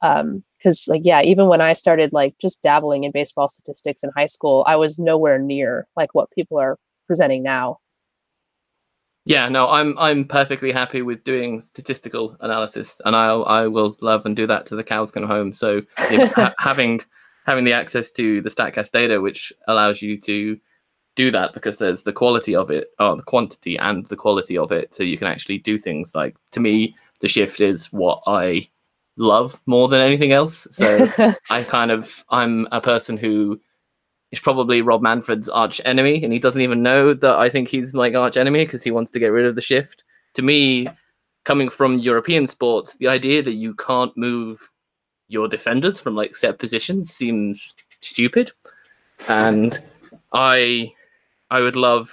Um, 0.00 0.44
because 0.58 0.86
like 0.88 1.02
yeah, 1.04 1.22
even 1.22 1.48
when 1.48 1.60
I 1.60 1.72
started 1.72 2.12
like 2.12 2.36
just 2.38 2.62
dabbling 2.62 3.04
in 3.04 3.12
baseball 3.12 3.48
statistics 3.48 4.04
in 4.04 4.10
high 4.16 4.26
school, 4.26 4.64
I 4.66 4.76
was 4.76 4.98
nowhere 4.98 5.38
near 5.38 5.86
like 5.96 6.14
what 6.14 6.30
people 6.30 6.58
are 6.58 6.78
presenting 7.06 7.42
now. 7.42 7.78
Yeah, 9.28 9.46
no, 9.50 9.68
I'm 9.68 9.96
I'm 9.98 10.24
perfectly 10.24 10.72
happy 10.72 11.02
with 11.02 11.22
doing 11.22 11.60
statistical 11.60 12.34
analysis, 12.40 12.98
and 13.04 13.14
I 13.14 13.26
I 13.26 13.66
will 13.66 13.94
love 14.00 14.24
and 14.24 14.34
do 14.34 14.46
that 14.46 14.64
to 14.66 14.74
the 14.74 14.82
cows 14.82 15.10
come 15.10 15.24
home. 15.24 15.52
So 15.52 15.82
you 16.10 16.18
know, 16.18 16.26
ha- 16.28 16.54
having 16.58 17.02
having 17.46 17.64
the 17.64 17.74
access 17.74 18.10
to 18.12 18.40
the 18.40 18.48
Statcast 18.48 18.90
data, 18.90 19.20
which 19.20 19.52
allows 19.66 20.00
you 20.00 20.18
to 20.22 20.58
do 21.14 21.30
that 21.30 21.52
because 21.52 21.76
there's 21.76 22.04
the 22.04 22.12
quality 22.12 22.56
of 22.56 22.70
it, 22.70 22.88
or 23.00 23.16
the 23.16 23.22
quantity 23.22 23.76
and 23.76 24.06
the 24.06 24.16
quality 24.16 24.56
of 24.56 24.72
it, 24.72 24.94
so 24.94 25.02
you 25.02 25.18
can 25.18 25.28
actually 25.28 25.58
do 25.58 25.78
things 25.78 26.14
like. 26.14 26.34
To 26.52 26.60
me, 26.60 26.96
the 27.20 27.28
shift 27.28 27.60
is 27.60 27.92
what 27.92 28.22
I 28.26 28.66
love 29.18 29.60
more 29.66 29.88
than 29.88 30.00
anything 30.00 30.32
else. 30.32 30.66
So 30.70 31.06
I 31.50 31.64
kind 31.64 31.90
of 31.90 32.24
I'm 32.30 32.66
a 32.72 32.80
person 32.80 33.18
who 33.18 33.60
is 34.30 34.40
probably 34.40 34.82
Rob 34.82 35.02
Manfred's 35.02 35.48
arch 35.48 35.80
enemy, 35.84 36.22
and 36.22 36.32
he 36.32 36.38
doesn't 36.38 36.60
even 36.60 36.82
know 36.82 37.14
that 37.14 37.38
I 37.38 37.48
think 37.48 37.68
he's 37.68 37.94
like 37.94 38.14
arch 38.14 38.36
enemy 38.36 38.64
because 38.64 38.82
he 38.82 38.90
wants 38.90 39.10
to 39.12 39.18
get 39.18 39.28
rid 39.28 39.46
of 39.46 39.54
the 39.54 39.60
shift. 39.60 40.04
To 40.34 40.42
me, 40.42 40.88
coming 41.44 41.70
from 41.70 41.98
European 41.98 42.46
sports, 42.46 42.94
the 42.96 43.08
idea 43.08 43.42
that 43.42 43.54
you 43.54 43.74
can't 43.74 44.16
move 44.16 44.70
your 45.28 45.48
defenders 45.48 45.98
from 45.98 46.14
like 46.14 46.36
set 46.36 46.58
positions 46.58 47.12
seems 47.12 47.74
stupid, 48.00 48.52
and 49.28 49.78
I 50.32 50.92
I 51.50 51.60
would 51.60 51.76
love 51.76 52.10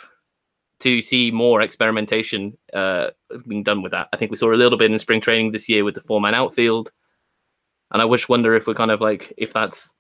to 0.80 1.02
see 1.02 1.32
more 1.32 1.62
experimentation 1.62 2.58
uh, 2.74 3.10
being 3.48 3.64
done 3.64 3.82
with 3.82 3.92
that. 3.92 4.08
I 4.14 4.18
think 4.18 4.32
we 4.32 4.38
saw 4.38 4.54
a 4.54 4.56
little 4.56 4.78
bit 4.78 4.92
in 4.92 5.00
spring 5.00 5.22
training 5.22 5.52
this 5.52 5.68
year 5.68 5.84
with 5.84 5.96
the 5.96 6.02
four 6.02 6.22
man 6.22 6.34
outfield, 6.34 6.92
and 7.92 8.02
I 8.02 8.08
just 8.08 8.30
wonder 8.30 8.56
if 8.56 8.68
we're 8.68 8.74
kind 8.74 8.92
of 8.92 9.02
like 9.02 9.34
if 9.38 9.52
that's 9.52 9.95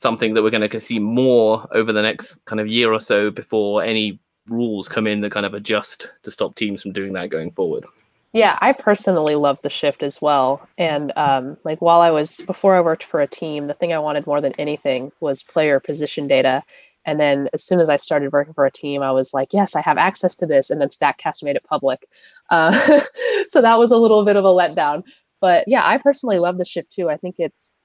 something 0.00 0.32
that 0.32 0.42
we're 0.42 0.50
going 0.50 0.68
to 0.68 0.80
see 0.80 0.98
more 0.98 1.68
over 1.72 1.92
the 1.92 2.00
next 2.00 2.42
kind 2.46 2.58
of 2.58 2.66
year 2.66 2.90
or 2.90 3.00
so 3.00 3.30
before 3.30 3.82
any 3.82 4.18
rules 4.48 4.88
come 4.88 5.06
in 5.06 5.20
that 5.20 5.30
kind 5.30 5.44
of 5.44 5.52
adjust 5.52 6.10
to 6.22 6.30
stop 6.30 6.54
teams 6.54 6.80
from 6.80 6.92
doing 6.92 7.12
that 7.12 7.28
going 7.28 7.50
forward. 7.50 7.84
Yeah, 8.32 8.56
I 8.62 8.72
personally 8.72 9.34
love 9.34 9.58
the 9.60 9.68
shift 9.68 10.02
as 10.02 10.22
well. 10.22 10.66
And 10.78 11.12
um, 11.16 11.58
like 11.64 11.82
while 11.82 12.00
I 12.00 12.10
was 12.10 12.40
before 12.46 12.74
I 12.74 12.80
worked 12.80 13.04
for 13.04 13.20
a 13.20 13.26
team, 13.26 13.66
the 13.66 13.74
thing 13.74 13.92
I 13.92 13.98
wanted 13.98 14.26
more 14.26 14.40
than 14.40 14.52
anything 14.58 15.12
was 15.20 15.42
player 15.42 15.80
position 15.80 16.26
data. 16.26 16.62
And 17.04 17.20
then 17.20 17.50
as 17.52 17.62
soon 17.62 17.78
as 17.78 17.90
I 17.90 17.96
started 17.96 18.32
working 18.32 18.54
for 18.54 18.64
a 18.64 18.70
team, 18.70 19.02
I 19.02 19.12
was 19.12 19.34
like, 19.34 19.52
yes, 19.52 19.76
I 19.76 19.82
have 19.82 19.98
access 19.98 20.34
to 20.36 20.46
this. 20.46 20.70
And 20.70 20.80
then 20.80 20.88
Statcast 20.88 21.42
made 21.42 21.56
it 21.56 21.64
public. 21.64 22.06
Uh, 22.48 23.02
so 23.48 23.60
that 23.60 23.78
was 23.78 23.90
a 23.90 23.98
little 23.98 24.24
bit 24.24 24.36
of 24.36 24.46
a 24.46 24.48
letdown. 24.48 25.02
But 25.42 25.64
yeah, 25.66 25.86
I 25.86 25.98
personally 25.98 26.38
love 26.38 26.56
the 26.56 26.64
shift 26.64 26.90
too. 26.90 27.10
I 27.10 27.18
think 27.18 27.36
it's 27.38 27.79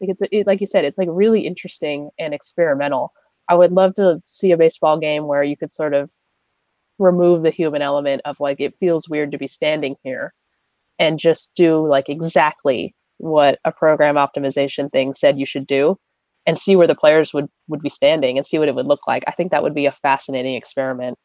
like 0.00 0.10
it's 0.10 0.22
it, 0.30 0.46
like 0.46 0.60
you 0.60 0.66
said, 0.66 0.84
it's 0.84 0.98
like 0.98 1.08
really 1.10 1.46
interesting 1.46 2.10
and 2.18 2.34
experimental. 2.34 3.12
I 3.48 3.54
would 3.54 3.72
love 3.72 3.94
to 3.94 4.20
see 4.26 4.52
a 4.52 4.56
baseball 4.56 4.98
game 4.98 5.26
where 5.26 5.42
you 5.42 5.56
could 5.56 5.72
sort 5.72 5.94
of 5.94 6.12
remove 6.98 7.42
the 7.42 7.50
human 7.50 7.82
element 7.82 8.22
of 8.24 8.40
like 8.40 8.60
it 8.60 8.76
feels 8.76 9.08
weird 9.08 9.30
to 9.32 9.38
be 9.38 9.46
standing 9.46 9.96
here 10.02 10.32
and 10.98 11.18
just 11.18 11.54
do 11.54 11.86
like 11.86 12.08
exactly 12.08 12.94
what 13.18 13.58
a 13.64 13.72
program 13.72 14.16
optimization 14.16 14.90
thing 14.90 15.14
said 15.14 15.38
you 15.38 15.46
should 15.46 15.66
do 15.66 15.96
and 16.46 16.58
see 16.58 16.76
where 16.76 16.86
the 16.86 16.94
players 16.94 17.34
would 17.34 17.48
would 17.68 17.82
be 17.82 17.90
standing 17.90 18.38
and 18.38 18.46
see 18.46 18.58
what 18.58 18.68
it 18.68 18.74
would 18.74 18.86
look 18.86 19.06
like. 19.06 19.24
I 19.26 19.32
think 19.32 19.50
that 19.50 19.62
would 19.62 19.74
be 19.74 19.86
a 19.86 19.92
fascinating 19.92 20.54
experiment. 20.54 21.18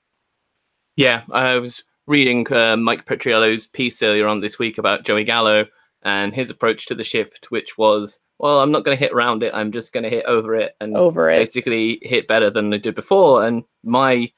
Yeah, 0.95 1.23
I 1.31 1.57
was 1.57 1.83
reading 2.07 2.51
uh, 2.51 2.75
Mike 2.75 3.05
Petriello's 3.05 3.67
piece 3.67 4.01
earlier 4.01 4.27
on 4.27 4.41
this 4.41 4.59
week 4.59 4.77
about 4.77 5.03
Joey 5.03 5.23
Gallo 5.23 5.65
and 6.03 6.33
his 6.33 6.49
approach 6.49 6.87
to 6.87 6.95
the 6.95 7.03
shift, 7.03 7.51
which 7.51 7.77
was 7.77 8.19
well, 8.41 8.59
I'm 8.59 8.71
not 8.71 8.83
going 8.83 8.97
to 8.97 8.99
hit 8.99 9.13
around 9.13 9.43
it. 9.43 9.53
I'm 9.53 9.71
just 9.71 9.93
going 9.93 10.03
to 10.03 10.09
hit 10.09 10.25
over 10.25 10.55
it 10.55 10.75
and 10.81 10.97
over 10.97 11.29
it. 11.29 11.37
basically 11.37 11.99
hit 12.01 12.27
better 12.27 12.49
than 12.49 12.73
I 12.73 12.77
did 12.77 12.95
before. 12.95 13.45
And 13.45 13.63
my 13.83 14.31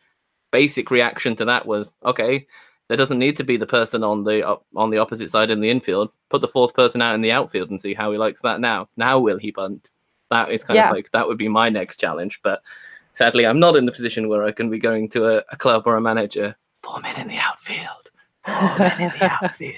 basic 0.51 0.91
reaction 0.91 1.37
to 1.37 1.45
that 1.45 1.65
was, 1.65 1.93
okay, 2.05 2.45
there 2.89 2.97
doesn't 2.97 3.17
need 3.17 3.37
to 3.37 3.45
be 3.45 3.55
the 3.55 3.65
person 3.65 4.03
on 4.03 4.25
the 4.25 4.45
uh, 4.45 4.57
on 4.75 4.89
the 4.89 4.97
opposite 4.97 5.29
side 5.29 5.49
in 5.49 5.61
the 5.61 5.69
infield. 5.69 6.11
Put 6.29 6.41
the 6.41 6.49
fourth 6.49 6.73
person 6.73 7.01
out 7.01 7.15
in 7.15 7.21
the 7.21 7.31
outfield 7.31 7.69
and 7.69 7.79
see 7.79 7.93
how 7.93 8.11
he 8.11 8.17
likes 8.17 8.41
that 8.41 8.59
now. 8.59 8.89
Now 8.97 9.19
will 9.19 9.37
he 9.37 9.51
bunt? 9.51 9.89
That 10.29 10.51
is 10.51 10.65
kind 10.65 10.75
yeah. 10.75 10.89
of 10.89 10.95
like 10.95 11.09
that 11.13 11.25
would 11.25 11.37
be 11.37 11.47
my 11.47 11.69
next 11.69 11.97
challenge. 11.97 12.41
But 12.43 12.61
sadly, 13.13 13.45
I'm 13.45 13.59
not 13.59 13.77
in 13.77 13.85
the 13.85 13.93
position 13.93 14.27
where 14.27 14.43
I 14.43 14.51
can 14.51 14.69
be 14.69 14.79
going 14.79 15.07
to 15.11 15.37
a, 15.37 15.43
a 15.49 15.55
club 15.55 15.83
or 15.85 15.95
a 15.95 16.01
manager. 16.01 16.57
Four 16.81 16.99
men 16.99 17.17
in 17.21 17.29
the 17.29 17.37
outfield. 17.37 18.09
Four 18.43 18.79
men 18.79 19.01
in 19.01 19.13
the 19.17 19.31
outfield. 19.41 19.77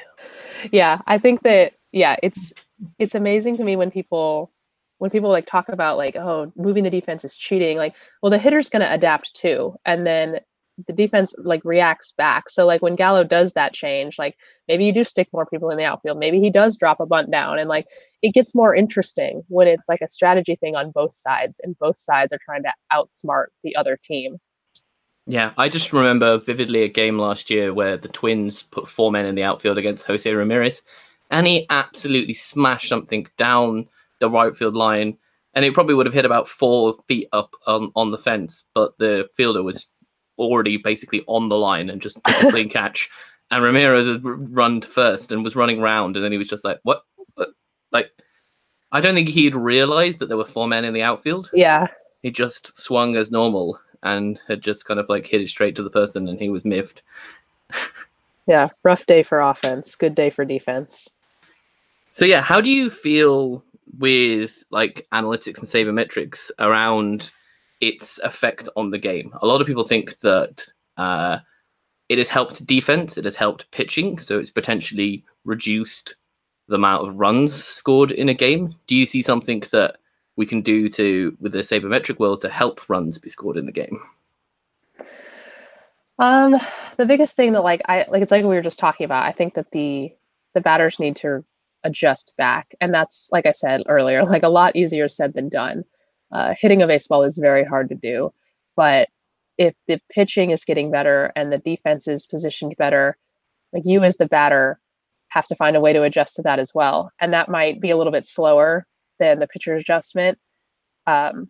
Yeah, 0.71 1.01
I 1.05 1.19
think 1.19 1.43
that 1.43 1.73
yeah, 1.91 2.15
it's 2.23 2.51
it's 3.00 3.15
amazing 3.15 3.58
to 3.58 3.63
me 3.63 3.76
when 3.76 3.91
people 3.91 4.52
when 4.98 5.12
people 5.12 5.30
like 5.30 5.45
talk 5.45 5.69
about 5.69 5.98
like 5.98 6.15
oh 6.15 6.52
moving 6.56 6.84
the 6.84 6.89
defense 6.89 7.26
is 7.26 7.38
cheating 7.38 7.78
like 7.78 7.95
well 8.21 8.30
the 8.30 8.38
hitter's 8.38 8.69
going 8.69 8.82
to 8.82 8.93
adapt 8.93 9.36
too 9.36 9.76
and 9.86 10.06
then 10.06 10.39
the 10.88 10.93
defense 10.93 11.34
like 11.38 11.63
reacts 11.63 12.12
back. 12.12 12.50
So 12.50 12.65
like 12.65 12.82
when 12.82 12.95
gallo 12.95 13.24
does 13.24 13.54
that 13.54 13.74
change 13.74 14.19
like 14.19 14.36
maybe 14.67 14.86
you 14.86 14.93
do 14.93 15.04
stick 15.04 15.30
more 15.32 15.45
people 15.45 15.69
in 15.69 15.78
the 15.78 15.86
outfield 15.86 16.17
maybe 16.17 16.39
he 16.39 16.50
does 16.50 16.78
drop 16.78 17.00
a 17.00 17.06
bunt 17.06 17.32
down 17.32 17.60
and 17.60 17.69
like 17.69 17.88
it 18.21 18.34
gets 18.34 18.56
more 18.56 18.76
interesting 18.76 19.43
when 19.48 19.67
it's 19.67 19.88
like 19.88 20.02
a 20.02 20.08
strategy 20.08 20.56
thing 20.56 20.76
on 20.76 20.91
both 20.91 21.13
sides 21.13 21.60
and 21.63 21.78
both 21.80 21.98
sides 21.98 22.34
are 22.34 22.39
trying 22.43 22.63
to 22.63 22.74
outsmart 22.91 23.48
the 23.63 23.76
other 23.76 23.98
team. 24.02 24.38
Yeah, 25.28 25.54
I 25.58 25.69
just 25.69 25.91
remember 25.91 26.38
vividly 26.38 26.84
a 26.84 26.88
game 26.88 27.17
last 27.17 27.50
year 27.50 27.74
where 27.74 27.98
the 27.98 28.08
Twins 28.08 28.62
put 28.62 28.88
four 28.88 29.12
men 29.12 29.26
in 29.26 29.34
the 29.34 29.43
outfield 29.43 29.80
against 29.80 30.06
Jose 30.06 30.32
Ramirez, 30.32 30.84
and 31.31 31.47
he 31.47 31.65
absolutely 31.69 32.33
smashed 32.33 32.89
something 32.89 33.27
down 33.38 33.88
the 34.19 34.29
right 34.29 34.55
field 34.55 34.75
line, 34.75 35.17
and 35.53 35.65
it 35.65 35.73
probably 35.73 35.95
would 35.95 36.05
have 36.05 36.13
hit 36.13 36.25
about 36.25 36.49
four 36.49 36.95
feet 37.07 37.27
up 37.31 37.53
on, 37.67 37.91
on 37.95 38.11
the 38.11 38.17
fence, 38.17 38.63
but 38.73 38.97
the 38.97 39.27
fielder 39.35 39.63
was 39.63 39.88
already 40.38 40.77
basically 40.77 41.23
on 41.27 41.49
the 41.49 41.57
line 41.57 41.89
and 41.89 42.01
just 42.01 42.19
took 42.25 42.43
a 42.43 42.51
clean 42.51 42.69
catch. 42.69 43.09
And 43.51 43.63
Ramirez 43.63 44.07
had 44.07 44.21
run 44.23 44.81
first 44.81 45.31
and 45.31 45.43
was 45.43 45.55
running 45.55 45.79
round, 45.79 46.15
and 46.15 46.25
then 46.25 46.31
he 46.31 46.38
was 46.38 46.47
just 46.47 46.65
like, 46.65 46.79
"What?" 46.83 47.03
what? 47.35 47.49
Like, 47.91 48.11
I 48.91 49.01
don't 49.01 49.15
think 49.15 49.29
he'd 49.29 49.55
realized 49.55 50.19
that 50.19 50.27
there 50.27 50.38
were 50.38 50.45
four 50.45 50.67
men 50.67 50.83
in 50.83 50.93
the 50.93 51.03
outfield. 51.03 51.49
Yeah, 51.53 51.88
he 52.23 52.31
just 52.31 52.75
swung 52.77 53.15
as 53.15 53.31
normal 53.31 53.79
and 54.01 54.39
had 54.47 54.61
just 54.61 54.85
kind 54.85 54.99
of 54.99 55.09
like 55.09 55.25
hit 55.25 55.41
it 55.41 55.49
straight 55.49 55.75
to 55.75 55.83
the 55.83 55.89
person, 55.89 56.27
and 56.27 56.39
he 56.39 56.49
was 56.49 56.65
miffed. 56.65 57.03
yeah, 58.47 58.69
rough 58.83 59.05
day 59.05 59.21
for 59.21 59.41
offense, 59.41 59.95
good 59.95 60.15
day 60.15 60.31
for 60.31 60.43
defense. 60.43 61.07
So 62.15 62.25
yeah, 62.25 62.41
how 62.41 62.62
do 62.62 62.69
you 62.69 62.89
feel 62.89 63.63
with 63.99 64.63
like 64.71 65.06
analytics 65.13 65.60
and 65.60 65.67
sabermetrics 65.67 66.49
around 66.60 67.32
its 67.82 68.19
effect 68.19 68.69
on 68.75 68.89
the 68.89 68.97
game. 68.97 69.34
A 69.41 69.45
lot 69.45 69.62
of 69.62 69.67
people 69.67 69.84
think 69.84 70.17
that 70.19 70.65
uh, 70.97 71.39
it 72.10 72.17
has 72.17 72.30
helped 72.30 72.65
defense, 72.65 73.17
it 73.17 73.25
has 73.25 73.36
helped 73.36 73.69
pitching, 73.71 74.17
so 74.19 74.39
it's 74.39 74.49
potentially 74.49 75.23
reduced 75.43 76.15
the 76.67 76.75
amount 76.75 77.08
of 77.08 77.15
runs 77.15 77.54
scored 77.54 78.12
in 78.12 78.30
a 78.30 78.34
game. 78.34 78.75
Do 78.88 78.95
you 78.95 79.06
see 79.06 79.21
something 79.21 79.62
that 79.71 79.97
we 80.36 80.45
can 80.45 80.62
do 80.62 80.89
to 80.89 81.38
with 81.39 81.51
the 81.51 81.60
sabermetric 81.60 82.19
world 82.19 82.41
to 82.41 82.49
help 82.49 82.89
runs 82.89 83.19
be 83.19 83.30
scored 83.30 83.58
in 83.58 83.65
the 83.65 83.71
game? 83.71 83.99
Um, 86.17 86.56
the 86.97 87.06
biggest 87.06 87.36
thing 87.36 87.54
that 87.54 87.63
like 87.63 87.82
I 87.86 88.06
like 88.10 88.21
it's 88.21 88.32
like 88.32 88.43
we 88.43 88.56
were 88.56 88.62
just 88.62 88.80
talking 88.80 89.06
about. 89.06 89.25
I 89.25 89.32
think 89.32 89.54
that 89.56 89.71
the 89.71 90.13
the 90.54 90.62
batters 90.62 90.99
need 90.99 91.17
to 91.17 91.43
adjust 91.86 92.34
back, 92.38 92.76
and 92.82 92.93
that's 92.93 93.30
like 93.32 93.45
I 93.45 93.54
said 93.54 93.84
earlier, 93.88 94.24
like 94.26 94.43
a 94.43 94.50
lot 94.50 94.76
easier 94.76 95.10
said 95.10 95.34
than 95.34 95.50
done. 95.50 95.86
Uh, 96.32 96.54
hitting 96.60 96.82
a 96.82 96.88
baseball 96.88 97.24
is 97.24 97.38
very 97.38 97.63
hard 97.63 97.88
to 97.89 97.95
do, 97.95 98.34
but 98.76 99.10
if 99.58 99.76
the 99.88 100.02
pitching 100.12 100.52
is 100.52 100.65
getting 100.65 100.91
better 100.91 101.32
and 101.36 101.52
the 101.52 101.60
defense 101.60 102.08
is 102.10 102.26
positioned 102.26 102.76
better, 102.78 103.17
like 103.71 103.84
you 103.86 104.04
as 104.04 104.17
the 104.17 104.26
batter 104.26 104.80
have 105.30 105.45
to 105.45 105.56
find 105.56 105.78
a 105.78 105.82
way 105.82 105.93
to 105.93 106.04
adjust 106.04 106.36
to 106.36 106.41
that 106.41 106.60
as 106.60 106.74
well, 106.76 107.12
and 107.21 107.32
that 107.34 107.50
might 107.50 107.80
be 107.80 107.91
a 107.91 107.98
little 107.98 108.12
bit 108.12 108.26
slower 108.26 108.86
than 109.19 109.39
the 109.39 109.48
pitcher 109.48 109.76
adjustment. 109.76 110.38
Um, 111.08 111.50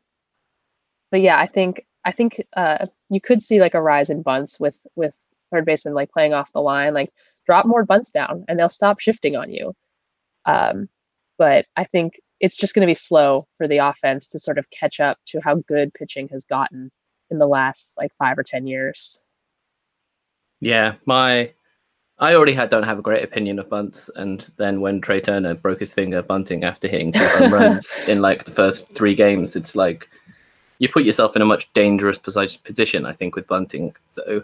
but 1.12 1.21
yeah, 1.21 1.39
I 1.39 1.48
think 1.48 1.86
I 2.04 2.12
think 2.12 2.45
uh, 2.56 2.88
you 3.10 3.21
could 3.21 3.41
see 3.41 3.60
like 3.60 3.74
a 3.74 3.82
rise 3.82 4.10
in 4.10 4.21
bunts 4.21 4.60
with 4.60 4.86
with 4.95 5.17
third 5.52 5.65
baseman 5.65 5.93
like 5.93 6.12
playing 6.12 6.34
off 6.34 6.52
the 6.52 6.62
line, 6.62 6.93
like 6.93 7.12
drop 7.45 7.65
more 7.65 7.86
bunts 7.86 8.12
down, 8.12 8.45
and 8.48 8.60
they'll 8.60 8.69
stop 8.69 9.00
shifting 9.00 9.36
on 9.36 9.52
you. 9.52 9.74
Um, 10.45 10.89
but 11.38 11.65
I 11.75 11.84
think 11.84 12.19
it's 12.39 12.58
just 12.58 12.73
going 12.75 12.81
to 12.81 12.91
be 12.91 12.95
slow 12.95 13.47
for 13.58 13.67
the 13.67 13.77
offense 13.77 14.27
to 14.29 14.39
sort 14.39 14.58
of 14.58 14.69
catch 14.69 14.99
up 14.99 15.17
to 15.27 15.39
how 15.41 15.55
good 15.67 15.93
pitching 15.93 16.27
has 16.29 16.45
gotten 16.45 16.91
in 17.29 17.39
the 17.39 17.47
last 17.47 17.93
like 17.97 18.12
five 18.17 18.38
or 18.38 18.43
ten 18.43 18.67
years. 18.67 19.21
Yeah, 20.62 20.95
my 21.05 21.51
I 22.17 22.34
already 22.34 22.53
had 22.53 22.69
don't 22.69 22.84
have 22.84 22.99
a 22.99 23.03
great 23.03 23.23
opinion 23.23 23.60
of 23.60 23.69
bunts, 23.69 24.10
and 24.15 24.49
then 24.58 24.79
when 24.79 25.01
Trea 25.01 25.21
Turner 25.21 25.53
broke 25.53 25.79
his 25.79 25.93
finger 25.93 26.21
bunting 26.21 26.63
after 26.63 26.88
hitting 26.88 27.12
two 27.12 27.25
home 27.25 27.53
runs 27.53 28.08
in 28.10 28.21
like 28.21 28.45
the 28.45 28.51
first 28.51 28.89
three 28.89 29.15
games, 29.15 29.55
it's 29.55 29.75
like 29.75 30.10
you 30.79 30.88
put 30.88 31.03
yourself 31.03 31.36
in 31.36 31.41
a 31.41 31.45
much 31.45 31.71
dangerous 31.73 32.17
position, 32.19 33.05
I 33.05 33.13
think, 33.13 33.36
with 33.36 33.47
bunting. 33.47 33.95
So, 34.05 34.43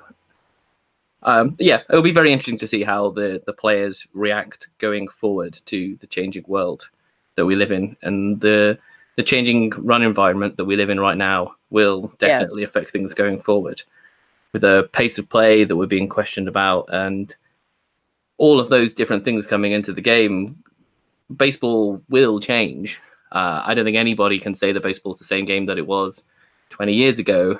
um, 1.24 1.56
yeah, 1.60 1.82
it'll 1.90 2.02
be 2.02 2.12
very 2.12 2.32
interesting 2.32 2.58
to 2.58 2.68
see 2.68 2.84
how 2.84 3.12
the 3.12 3.42
the 3.46 3.54
players 3.54 4.08
react 4.14 4.70
going 4.80 5.08
forward 5.08 5.54
to 5.66 5.96
the 5.98 6.08
changing 6.08 6.46
world 6.48 6.90
that 7.36 7.46
we 7.46 7.56
live 7.56 7.72
in, 7.72 7.96
and 8.02 8.42
the 8.42 8.78
the 9.18 9.24
changing 9.24 9.72
run 9.78 10.04
environment 10.04 10.58
that 10.58 10.66
we 10.66 10.76
live 10.76 10.90
in 10.90 11.00
right 11.00 11.18
now 11.18 11.56
will 11.70 12.12
definitely 12.18 12.62
yes. 12.62 12.70
affect 12.70 12.90
things 12.90 13.14
going 13.14 13.42
forward. 13.42 13.82
With 14.54 14.64
the 14.64 14.90
pace 14.92 15.18
of 15.18 15.30
play 15.30 15.64
that 15.64 15.76
we're 15.76 15.86
being 15.86 16.10
questioned 16.10 16.48
about, 16.48 16.90
and 16.92 17.34
all 18.38 18.60
of 18.60 18.70
those 18.70 18.94
different 18.94 19.24
things 19.24 19.48
coming 19.48 19.72
into 19.72 19.94
the 19.94 20.02
game, 20.02 20.62
baseball 21.36 22.02
will 22.10 22.40
change. 22.40 23.00
Uh, 23.32 23.62
I 23.66 23.74
don't 23.74 23.86
think 23.86 23.96
anybody 23.96 24.40
can 24.40 24.56
say 24.56 24.72
that 24.72 24.84
baseball's 24.84 25.20
the 25.20 25.26
same 25.26 25.46
game 25.46 25.68
that 25.68 25.78
it 25.78 25.88
was 25.88 26.24
20 26.72 26.94
years 26.94 27.20
ago. 27.20 27.60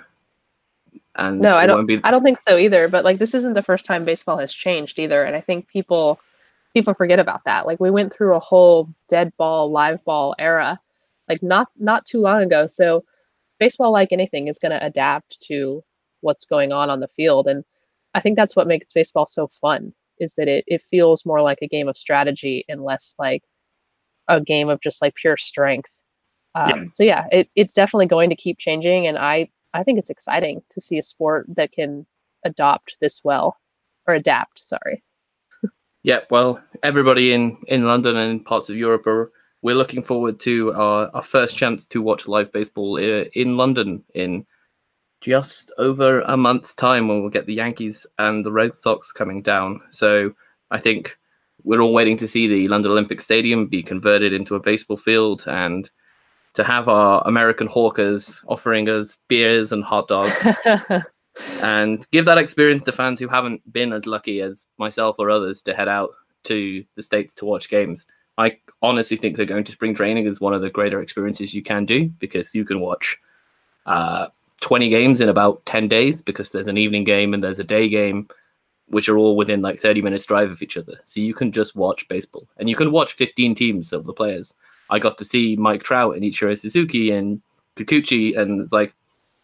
And 1.16 1.42
no, 1.42 1.56
I 1.56 1.66
don't. 1.66 1.86
Be... 1.86 2.00
I 2.04 2.12
don't 2.12 2.24
think 2.24 2.40
so 2.48 2.58
either. 2.58 2.88
But 2.88 3.04
like, 3.04 3.20
this 3.20 3.34
isn't 3.34 3.54
the 3.54 3.62
first 3.62 3.86
time 3.86 4.06
baseball 4.06 4.38
has 4.38 4.54
changed 4.54 5.00
either, 5.00 5.24
and 5.24 5.36
I 5.36 5.42
think 5.42 5.68
people 5.68 6.20
people 6.74 6.94
forget 6.94 7.20
about 7.20 7.44
that. 7.46 7.66
Like, 7.68 7.80
we 7.80 7.92
went 7.92 8.14
through 8.14 8.36
a 8.36 8.40
whole 8.40 8.90
dead 9.10 9.34
ball, 9.38 9.72
live 9.72 10.04
ball 10.06 10.36
era, 10.40 10.80
like 11.28 11.44
not 11.44 11.68
not 11.78 12.06
too 12.06 12.20
long 12.20 12.44
ago. 12.44 12.68
So, 12.68 13.04
baseball, 13.60 13.92
like 13.92 14.12
anything, 14.12 14.48
is 14.48 14.58
going 14.58 14.72
to 14.72 14.86
adapt 14.86 15.42
to 15.48 15.84
what's 16.22 16.46
going 16.46 16.72
on 16.72 16.90
on 16.90 17.02
the 17.02 17.08
field, 17.10 17.48
and 17.48 17.66
I 18.14 18.22
think 18.22 18.38
that's 18.38 18.56
what 18.56 18.68
makes 18.68 18.94
baseball 18.94 19.26
so 19.26 19.48
fun 19.48 19.94
is 20.20 20.36
that 20.36 20.48
it, 20.48 20.64
it 20.68 20.82
feels 20.84 21.26
more 21.26 21.42
like 21.42 21.60
a 21.62 21.68
game 21.68 21.88
of 21.88 21.98
strategy 21.98 22.64
and 22.70 22.84
less 22.84 23.16
like 23.18 23.44
a 24.28 24.40
game 24.40 24.70
of 24.70 24.80
just 24.80 25.02
like 25.02 25.16
pure 25.16 25.36
strength. 25.36 25.92
Um, 26.54 26.70
yeah. 26.70 26.86
So 26.94 27.04
yeah, 27.04 27.28
it, 27.32 27.50
it's 27.56 27.74
definitely 27.74 28.06
going 28.06 28.30
to 28.30 28.36
keep 28.36 28.60
changing, 28.60 29.08
and 29.08 29.18
I 29.18 29.50
I 29.74 29.84
think 29.84 30.00
it's 30.00 30.10
exciting 30.10 30.62
to 30.70 30.82
see 30.82 30.98
a 30.98 31.04
sport 31.04 31.46
that 31.56 31.72
can 31.72 32.06
adopt 32.46 32.98
this 33.02 33.22
well 33.24 33.58
or 34.08 34.16
adapt. 34.16 34.60
Sorry. 34.60 35.04
yeah, 36.04 36.20
well, 36.30 36.62
everybody 36.84 37.34
in 37.34 37.58
in 37.68 37.86
London 37.86 38.16
and 38.18 38.46
parts 38.46 38.70
of 38.70 38.78
Europe 38.78 39.08
are 39.08 39.32
we're 39.62 39.76
looking 39.76 40.04
forward 40.04 40.40
to 40.42 40.74
our, 40.74 41.12
our 41.14 41.22
first 41.22 41.56
chance 41.56 41.86
to 41.86 42.02
watch 42.02 42.28
live 42.28 42.52
baseball 42.52 42.98
uh, 42.98 43.26
in 43.34 43.58
London 43.58 44.04
in 44.16 44.46
just 45.22 45.72
over 45.78 46.22
a 46.22 46.36
month's 46.36 46.74
time 46.74 47.08
when 47.08 47.22
we'll 47.22 47.30
get 47.30 47.46
the 47.46 47.54
Yankees 47.54 48.08
and 48.18 48.44
the 48.44 48.52
Red 48.52 48.76
Sox 48.76 49.12
coming 49.12 49.44
down. 49.44 49.80
So 49.92 50.34
I 50.72 50.80
think 50.80 51.18
we're 51.64 51.82
all 51.82 51.94
waiting 51.94 52.18
to 52.18 52.28
see 52.28 52.48
the 52.48 52.68
London 52.68 52.92
Olympic 52.92 53.22
Stadium 53.22 53.68
be 53.68 53.84
converted 53.84 54.34
into 54.34 54.56
a 54.56 54.60
baseball 54.60 54.98
field 54.98 55.44
and 55.46 55.92
to 56.54 56.64
have 56.64 56.88
our 56.88 57.22
American 57.26 57.68
hawkers 57.68 58.44
offering 58.48 58.90
us 58.90 59.18
beers 59.28 59.72
and 59.72 59.84
hot 59.84 60.08
dogs. 60.08 60.68
And 61.64 62.06
give 62.12 62.26
that 62.26 62.38
experience 62.38 62.84
to 62.84 62.92
fans 62.92 63.20
who 63.20 63.28
haven't 63.28 63.62
been 63.72 63.94
as 63.94 64.06
lucky 64.06 64.42
as 64.42 64.68
myself 64.78 65.16
or 65.18 65.30
others 65.30 65.62
to 65.64 65.74
head 65.74 65.88
out 65.88 66.12
to 66.44 66.84
the 66.96 67.04
States 67.04 67.34
to 67.36 67.46
watch 67.46 67.70
games. 67.70 68.06
I 68.38 68.58
honestly 68.82 69.18
think 69.18 69.38
that 69.38 69.46
going 69.46 69.64
to 69.64 69.72
spring 69.72 69.96
training 69.96 70.26
is 70.26 70.42
one 70.42 70.54
of 70.54 70.62
the 70.62 70.70
greater 70.70 71.02
experiences 71.02 71.54
you 71.54 71.62
can 71.62 71.86
do 71.86 72.10
because 72.20 72.54
you 72.56 72.66
can 72.66 72.80
watch 72.80 73.18
uh, 73.86 74.28
20 74.62 74.90
games 74.90 75.22
in 75.22 75.30
about 75.30 75.66
10 75.66 75.88
days 75.88 76.22
because 76.22 76.52
there's 76.52 76.68
an 76.68 76.78
evening 76.78 77.04
game 77.04 77.34
and 77.34 77.44
there's 77.44 77.60
a 77.60 77.64
day 77.64 77.88
game 77.88 78.28
which 78.88 79.08
are 79.08 79.18
all 79.18 79.38
within 79.38 79.62
like 79.62 79.80
30 79.80 80.02
minutes 80.02 80.26
drive 80.26 80.52
of 80.52 80.62
each 80.62 80.76
other. 80.76 81.00
So 81.06 81.22
you 81.22 81.34
can 81.34 81.52
just 81.52 81.76
watch 81.76 82.08
baseball. 82.10 82.48
And 82.58 82.68
you 82.68 82.76
can 82.76 82.92
watch 82.92 83.14
15 83.14 83.56
teams 83.56 83.94
of 83.94 84.06
the 84.06 84.14
players 84.14 84.54
i 84.92 85.00
got 85.00 85.18
to 85.18 85.26
see 85.26 85.56
mike 85.56 85.84
trout 85.84 86.16
and 86.16 86.24
ichiro 86.24 86.58
suzuki 86.58 87.12
and 87.12 87.42
kikuchi 87.76 88.38
and 88.38 88.62
it's 88.62 88.72
like 88.72 88.94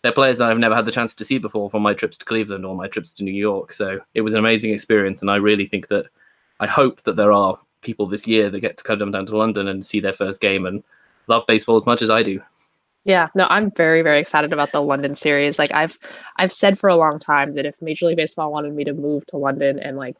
they're 0.02 0.12
players 0.12 0.38
that 0.38 0.52
i've 0.52 0.60
never 0.60 0.76
had 0.76 0.86
the 0.86 0.92
chance 0.92 1.16
to 1.16 1.26
see 1.26 1.38
before 1.38 1.70
from 1.70 1.82
my 1.82 1.94
trips 1.94 2.18
to 2.18 2.26
cleveland 2.26 2.66
or 2.66 2.76
my 2.76 2.88
trips 2.88 3.14
to 3.14 3.24
new 3.24 3.32
york 3.32 3.74
so 3.74 4.00
it 4.14 4.22
was 4.22 4.34
an 4.34 4.40
amazing 4.40 4.72
experience 4.72 5.22
and 5.22 5.32
i 5.32 5.36
really 5.36 5.66
think 5.66 5.88
that 5.88 6.08
i 6.60 6.68
hope 6.68 7.02
that 7.04 7.16
there 7.16 7.32
are 7.32 7.58
people 7.82 8.08
this 8.08 8.28
year 8.28 8.50
that 8.50 8.60
get 8.60 8.78
to 8.78 8.84
come 8.84 9.12
down 9.12 9.26
to 9.26 9.38
london 9.38 9.68
and 9.68 9.86
see 9.86 10.00
their 10.00 10.14
first 10.14 10.42
game 10.42 10.66
and 10.66 10.84
love 11.28 11.44
baseball 11.48 11.78
as 11.78 11.86
much 11.86 12.02
as 12.02 12.10
i 12.10 12.22
do 12.22 12.42
yeah, 13.08 13.30
no, 13.36 13.48
I'm 13.50 13.72
very, 13.72 14.02
very 14.02 14.20
excited 14.20 14.52
about 14.52 14.74
the 14.74 14.82
London 14.82 15.16
series. 15.16 15.58
Like 15.58 15.74
I've 15.74 15.98
I've 16.36 16.52
said 16.52 16.78
for 16.78 16.90
a 16.90 16.98
long 16.98 17.20
time 17.20 17.56
that 17.56 17.66
if 17.66 17.82
Major 17.82 18.06
League 18.06 18.18
Baseball 18.18 18.52
wanted 18.52 18.74
me 18.74 18.84
to 18.84 18.92
move 18.92 19.26
to 19.28 19.38
London 19.38 19.80
and 19.80 19.96
like, 19.96 20.18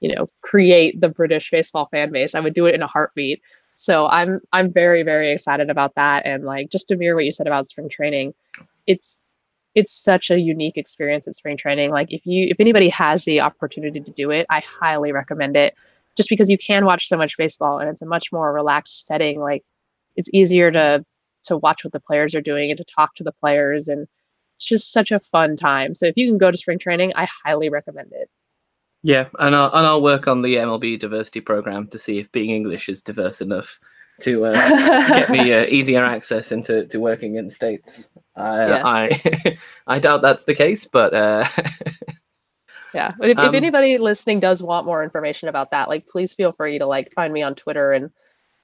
you 0.00 0.12
know, 0.12 0.28
create 0.40 1.00
the 1.00 1.08
British 1.08 1.52
baseball 1.52 1.86
fan 1.86 2.10
base, 2.10 2.34
I 2.34 2.40
would 2.40 2.52
do 2.52 2.66
it 2.66 2.74
in 2.74 2.82
a 2.82 2.88
heartbeat. 2.88 3.40
So 3.80 4.08
I'm 4.08 4.40
I'm 4.52 4.70
very, 4.70 5.02
very 5.02 5.32
excited 5.32 5.70
about 5.70 5.94
that. 5.94 6.26
And 6.26 6.44
like 6.44 6.68
just 6.68 6.88
to 6.88 6.96
mirror 6.96 7.14
what 7.14 7.24
you 7.24 7.32
said 7.32 7.46
about 7.46 7.66
spring 7.66 7.88
training, 7.88 8.34
it's 8.86 9.22
it's 9.74 9.90
such 9.90 10.30
a 10.30 10.38
unique 10.38 10.76
experience 10.76 11.26
at 11.26 11.34
spring 11.34 11.56
training. 11.56 11.90
Like 11.90 12.12
if 12.12 12.26
you 12.26 12.46
if 12.50 12.60
anybody 12.60 12.90
has 12.90 13.24
the 13.24 13.40
opportunity 13.40 13.98
to 14.00 14.10
do 14.10 14.30
it, 14.30 14.44
I 14.50 14.60
highly 14.60 15.12
recommend 15.12 15.56
it. 15.56 15.74
Just 16.14 16.28
because 16.28 16.50
you 16.50 16.58
can 16.58 16.84
watch 16.84 17.08
so 17.08 17.16
much 17.16 17.38
baseball 17.38 17.78
and 17.78 17.88
it's 17.88 18.02
a 18.02 18.06
much 18.06 18.30
more 18.30 18.52
relaxed 18.52 19.06
setting. 19.06 19.40
Like 19.40 19.64
it's 20.14 20.28
easier 20.34 20.70
to 20.70 21.02
to 21.44 21.56
watch 21.56 21.82
what 21.82 21.94
the 21.94 22.00
players 22.00 22.34
are 22.34 22.42
doing 22.42 22.70
and 22.70 22.76
to 22.76 22.84
talk 22.84 23.14
to 23.14 23.24
the 23.24 23.32
players 23.32 23.88
and 23.88 24.06
it's 24.56 24.64
just 24.64 24.92
such 24.92 25.10
a 25.10 25.20
fun 25.20 25.56
time. 25.56 25.94
So 25.94 26.04
if 26.04 26.18
you 26.18 26.28
can 26.28 26.36
go 26.36 26.50
to 26.50 26.58
spring 26.58 26.78
training, 26.78 27.14
I 27.16 27.26
highly 27.44 27.70
recommend 27.70 28.12
it. 28.12 28.28
Yeah, 29.02 29.28
and 29.38 29.56
I'll, 29.56 29.72
and 29.72 29.86
I'll 29.86 30.02
work 30.02 30.28
on 30.28 30.42
the 30.42 30.56
MLB 30.56 30.98
diversity 30.98 31.40
program 31.40 31.86
to 31.88 31.98
see 31.98 32.18
if 32.18 32.30
being 32.32 32.50
English 32.50 32.88
is 32.88 33.00
diverse 33.00 33.40
enough 33.40 33.80
to 34.20 34.44
uh, 34.44 35.08
get 35.14 35.30
me 35.30 35.52
uh, 35.52 35.64
easier 35.66 36.04
access 36.04 36.52
into 36.52 36.86
to 36.86 37.00
working 37.00 37.36
in 37.36 37.46
the 37.46 37.50
states. 37.50 38.12
Uh, 38.36 38.66
yes. 38.68 38.82
I 38.84 39.58
I 39.86 39.98
doubt 39.98 40.22
that's 40.22 40.44
the 40.44 40.54
case, 40.54 40.84
but 40.84 41.14
uh, 41.14 41.48
yeah. 42.94 43.14
But 43.18 43.30
if, 43.30 43.38
um, 43.38 43.48
if 43.48 43.54
anybody 43.54 43.96
listening 43.96 44.40
does 44.40 44.62
want 44.62 44.86
more 44.86 45.02
information 45.02 45.48
about 45.48 45.70
that, 45.70 45.88
like 45.88 46.06
please 46.06 46.34
feel 46.34 46.52
free 46.52 46.78
to 46.78 46.86
like 46.86 47.12
find 47.14 47.32
me 47.32 47.42
on 47.42 47.54
Twitter 47.54 47.92
and 47.92 48.10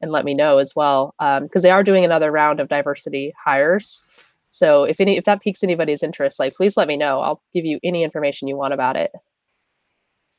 and 0.01 0.13
let 0.13 0.25
me 0.25 0.35
know 0.35 0.59
as 0.59 0.75
well 0.77 1.15
because 1.19 1.41
um, 1.41 1.63
they 1.63 1.71
are 1.71 1.83
doing 1.83 2.05
another 2.05 2.31
round 2.31 2.61
of 2.61 2.69
diversity 2.69 3.33
hires 3.43 4.05
so 4.51 4.85
if 4.85 5.01
any 5.01 5.17
if 5.17 5.25
that 5.25 5.41
piques 5.41 5.63
anybody's 5.63 6.03
interest 6.03 6.39
like 6.39 6.55
please 6.55 6.77
let 6.77 6.89
me 6.89 6.97
know 6.97 7.21
i'll 7.21 7.43
give 7.53 7.65
you 7.65 7.79
any 7.83 8.03
information 8.03 8.49
you 8.49 8.57
want 8.57 8.75
about 8.75 8.97
it 8.97 9.11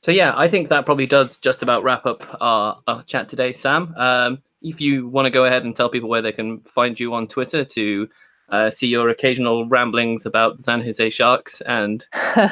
so 0.01 0.11
yeah 0.11 0.33
i 0.35 0.47
think 0.47 0.69
that 0.69 0.85
probably 0.85 1.05
does 1.05 1.39
just 1.39 1.63
about 1.63 1.83
wrap 1.83 2.05
up 2.05 2.25
our, 2.41 2.79
our 2.87 3.03
chat 3.03 3.27
today 3.29 3.53
sam 3.53 3.93
um, 3.97 4.41
if 4.61 4.81
you 4.81 5.07
want 5.07 5.25
to 5.25 5.29
go 5.29 5.45
ahead 5.45 5.63
and 5.63 5.75
tell 5.75 5.89
people 5.89 6.09
where 6.09 6.21
they 6.21 6.31
can 6.31 6.59
find 6.61 6.99
you 6.99 7.13
on 7.13 7.27
twitter 7.27 7.63
to 7.63 8.07
uh, 8.49 8.69
see 8.69 8.87
your 8.87 9.09
occasional 9.09 9.67
ramblings 9.67 10.25
about 10.25 10.57
the 10.57 10.63
San 10.63 10.81
Jose 10.81 11.09
Sharks 11.09 11.61
and 11.61 12.05
other, 12.35 12.51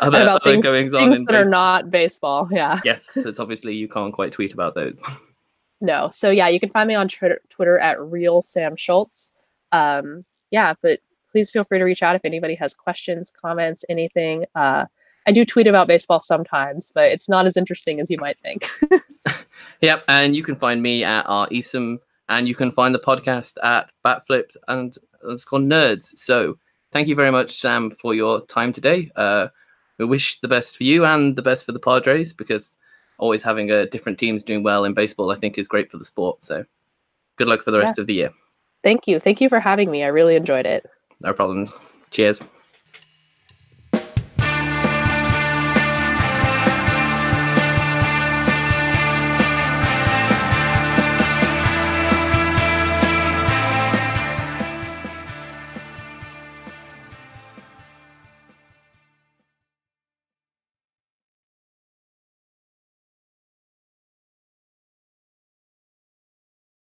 other 0.00 0.38
things, 0.42 0.64
goings 0.64 0.94
on 0.94 1.12
things 1.12 1.18
that 1.18 1.26
baseball. 1.26 1.36
are 1.36 1.50
not 1.50 1.90
baseball. 1.90 2.48
Yeah. 2.50 2.80
yes, 2.84 3.16
it's 3.16 3.38
obviously 3.38 3.74
you 3.74 3.88
can't 3.88 4.12
quite 4.12 4.32
tweet 4.32 4.54
about 4.54 4.74
those. 4.74 5.02
no. 5.80 6.08
So 6.10 6.30
yeah, 6.30 6.48
you 6.48 6.58
can 6.58 6.70
find 6.70 6.88
me 6.88 6.94
on 6.94 7.08
Twitter, 7.08 7.40
Twitter 7.50 7.78
at 7.78 8.00
real 8.00 8.40
Sam 8.40 8.74
Schultz. 8.76 9.34
Um, 9.72 10.24
yeah, 10.50 10.74
but 10.82 11.00
please 11.30 11.50
feel 11.50 11.64
free 11.64 11.78
to 11.78 11.84
reach 11.84 12.02
out 12.02 12.16
if 12.16 12.24
anybody 12.24 12.54
has 12.54 12.72
questions, 12.72 13.30
comments, 13.30 13.84
anything. 13.88 14.46
Uh, 14.54 14.86
I 15.26 15.32
do 15.32 15.44
tweet 15.44 15.66
about 15.66 15.88
baseball 15.88 16.20
sometimes, 16.20 16.90
but 16.94 17.04
it's 17.04 17.28
not 17.28 17.46
as 17.46 17.56
interesting 17.56 18.00
as 18.00 18.10
you 18.10 18.18
might 18.18 18.38
think. 18.40 18.68
yep, 19.80 20.02
and 20.08 20.34
you 20.34 20.42
can 20.42 20.56
find 20.56 20.82
me 20.82 21.04
at 21.04 21.24
our 21.26 21.48
Esom, 21.48 21.98
and 22.28 22.48
you 22.48 22.54
can 22.54 22.72
find 22.72 22.94
the 22.94 22.98
podcast 22.98 23.56
at 23.62 23.90
Batflipped, 24.04 24.56
and 24.68 24.96
it's 25.24 25.44
called 25.44 25.62
Nerds. 25.62 26.16
So 26.16 26.58
thank 26.92 27.08
you 27.08 27.14
very 27.14 27.30
much, 27.30 27.52
Sam, 27.52 27.90
for 27.90 28.14
your 28.14 28.44
time 28.46 28.72
today. 28.72 29.10
Uh, 29.16 29.48
we 29.98 30.06
wish 30.06 30.40
the 30.40 30.48
best 30.48 30.76
for 30.76 30.84
you 30.84 31.04
and 31.04 31.36
the 31.36 31.42
best 31.42 31.66
for 31.66 31.72
the 31.72 31.78
Padres 31.78 32.32
because 32.32 32.78
always 33.18 33.42
having 33.42 33.70
a 33.70 33.86
different 33.86 34.18
teams 34.18 34.42
doing 34.42 34.62
well 34.62 34.84
in 34.84 34.94
baseball, 34.94 35.30
I 35.30 35.36
think, 35.36 35.58
is 35.58 35.68
great 35.68 35.90
for 35.90 35.98
the 35.98 36.04
sport. 36.04 36.42
So 36.42 36.64
good 37.36 37.48
luck 37.48 37.62
for 37.62 37.70
the 37.70 37.78
rest 37.78 37.98
yeah. 37.98 38.00
of 38.00 38.06
the 38.06 38.14
year. 38.14 38.30
Thank 38.82 39.06
you. 39.06 39.20
Thank 39.20 39.40
you 39.40 39.48
for 39.48 39.60
having 39.60 39.90
me. 39.90 40.02
I 40.02 40.08
really 40.08 40.36
enjoyed 40.36 40.66
it. 40.66 40.88
No 41.20 41.34
problems. 41.34 41.76
Cheers. 42.10 42.42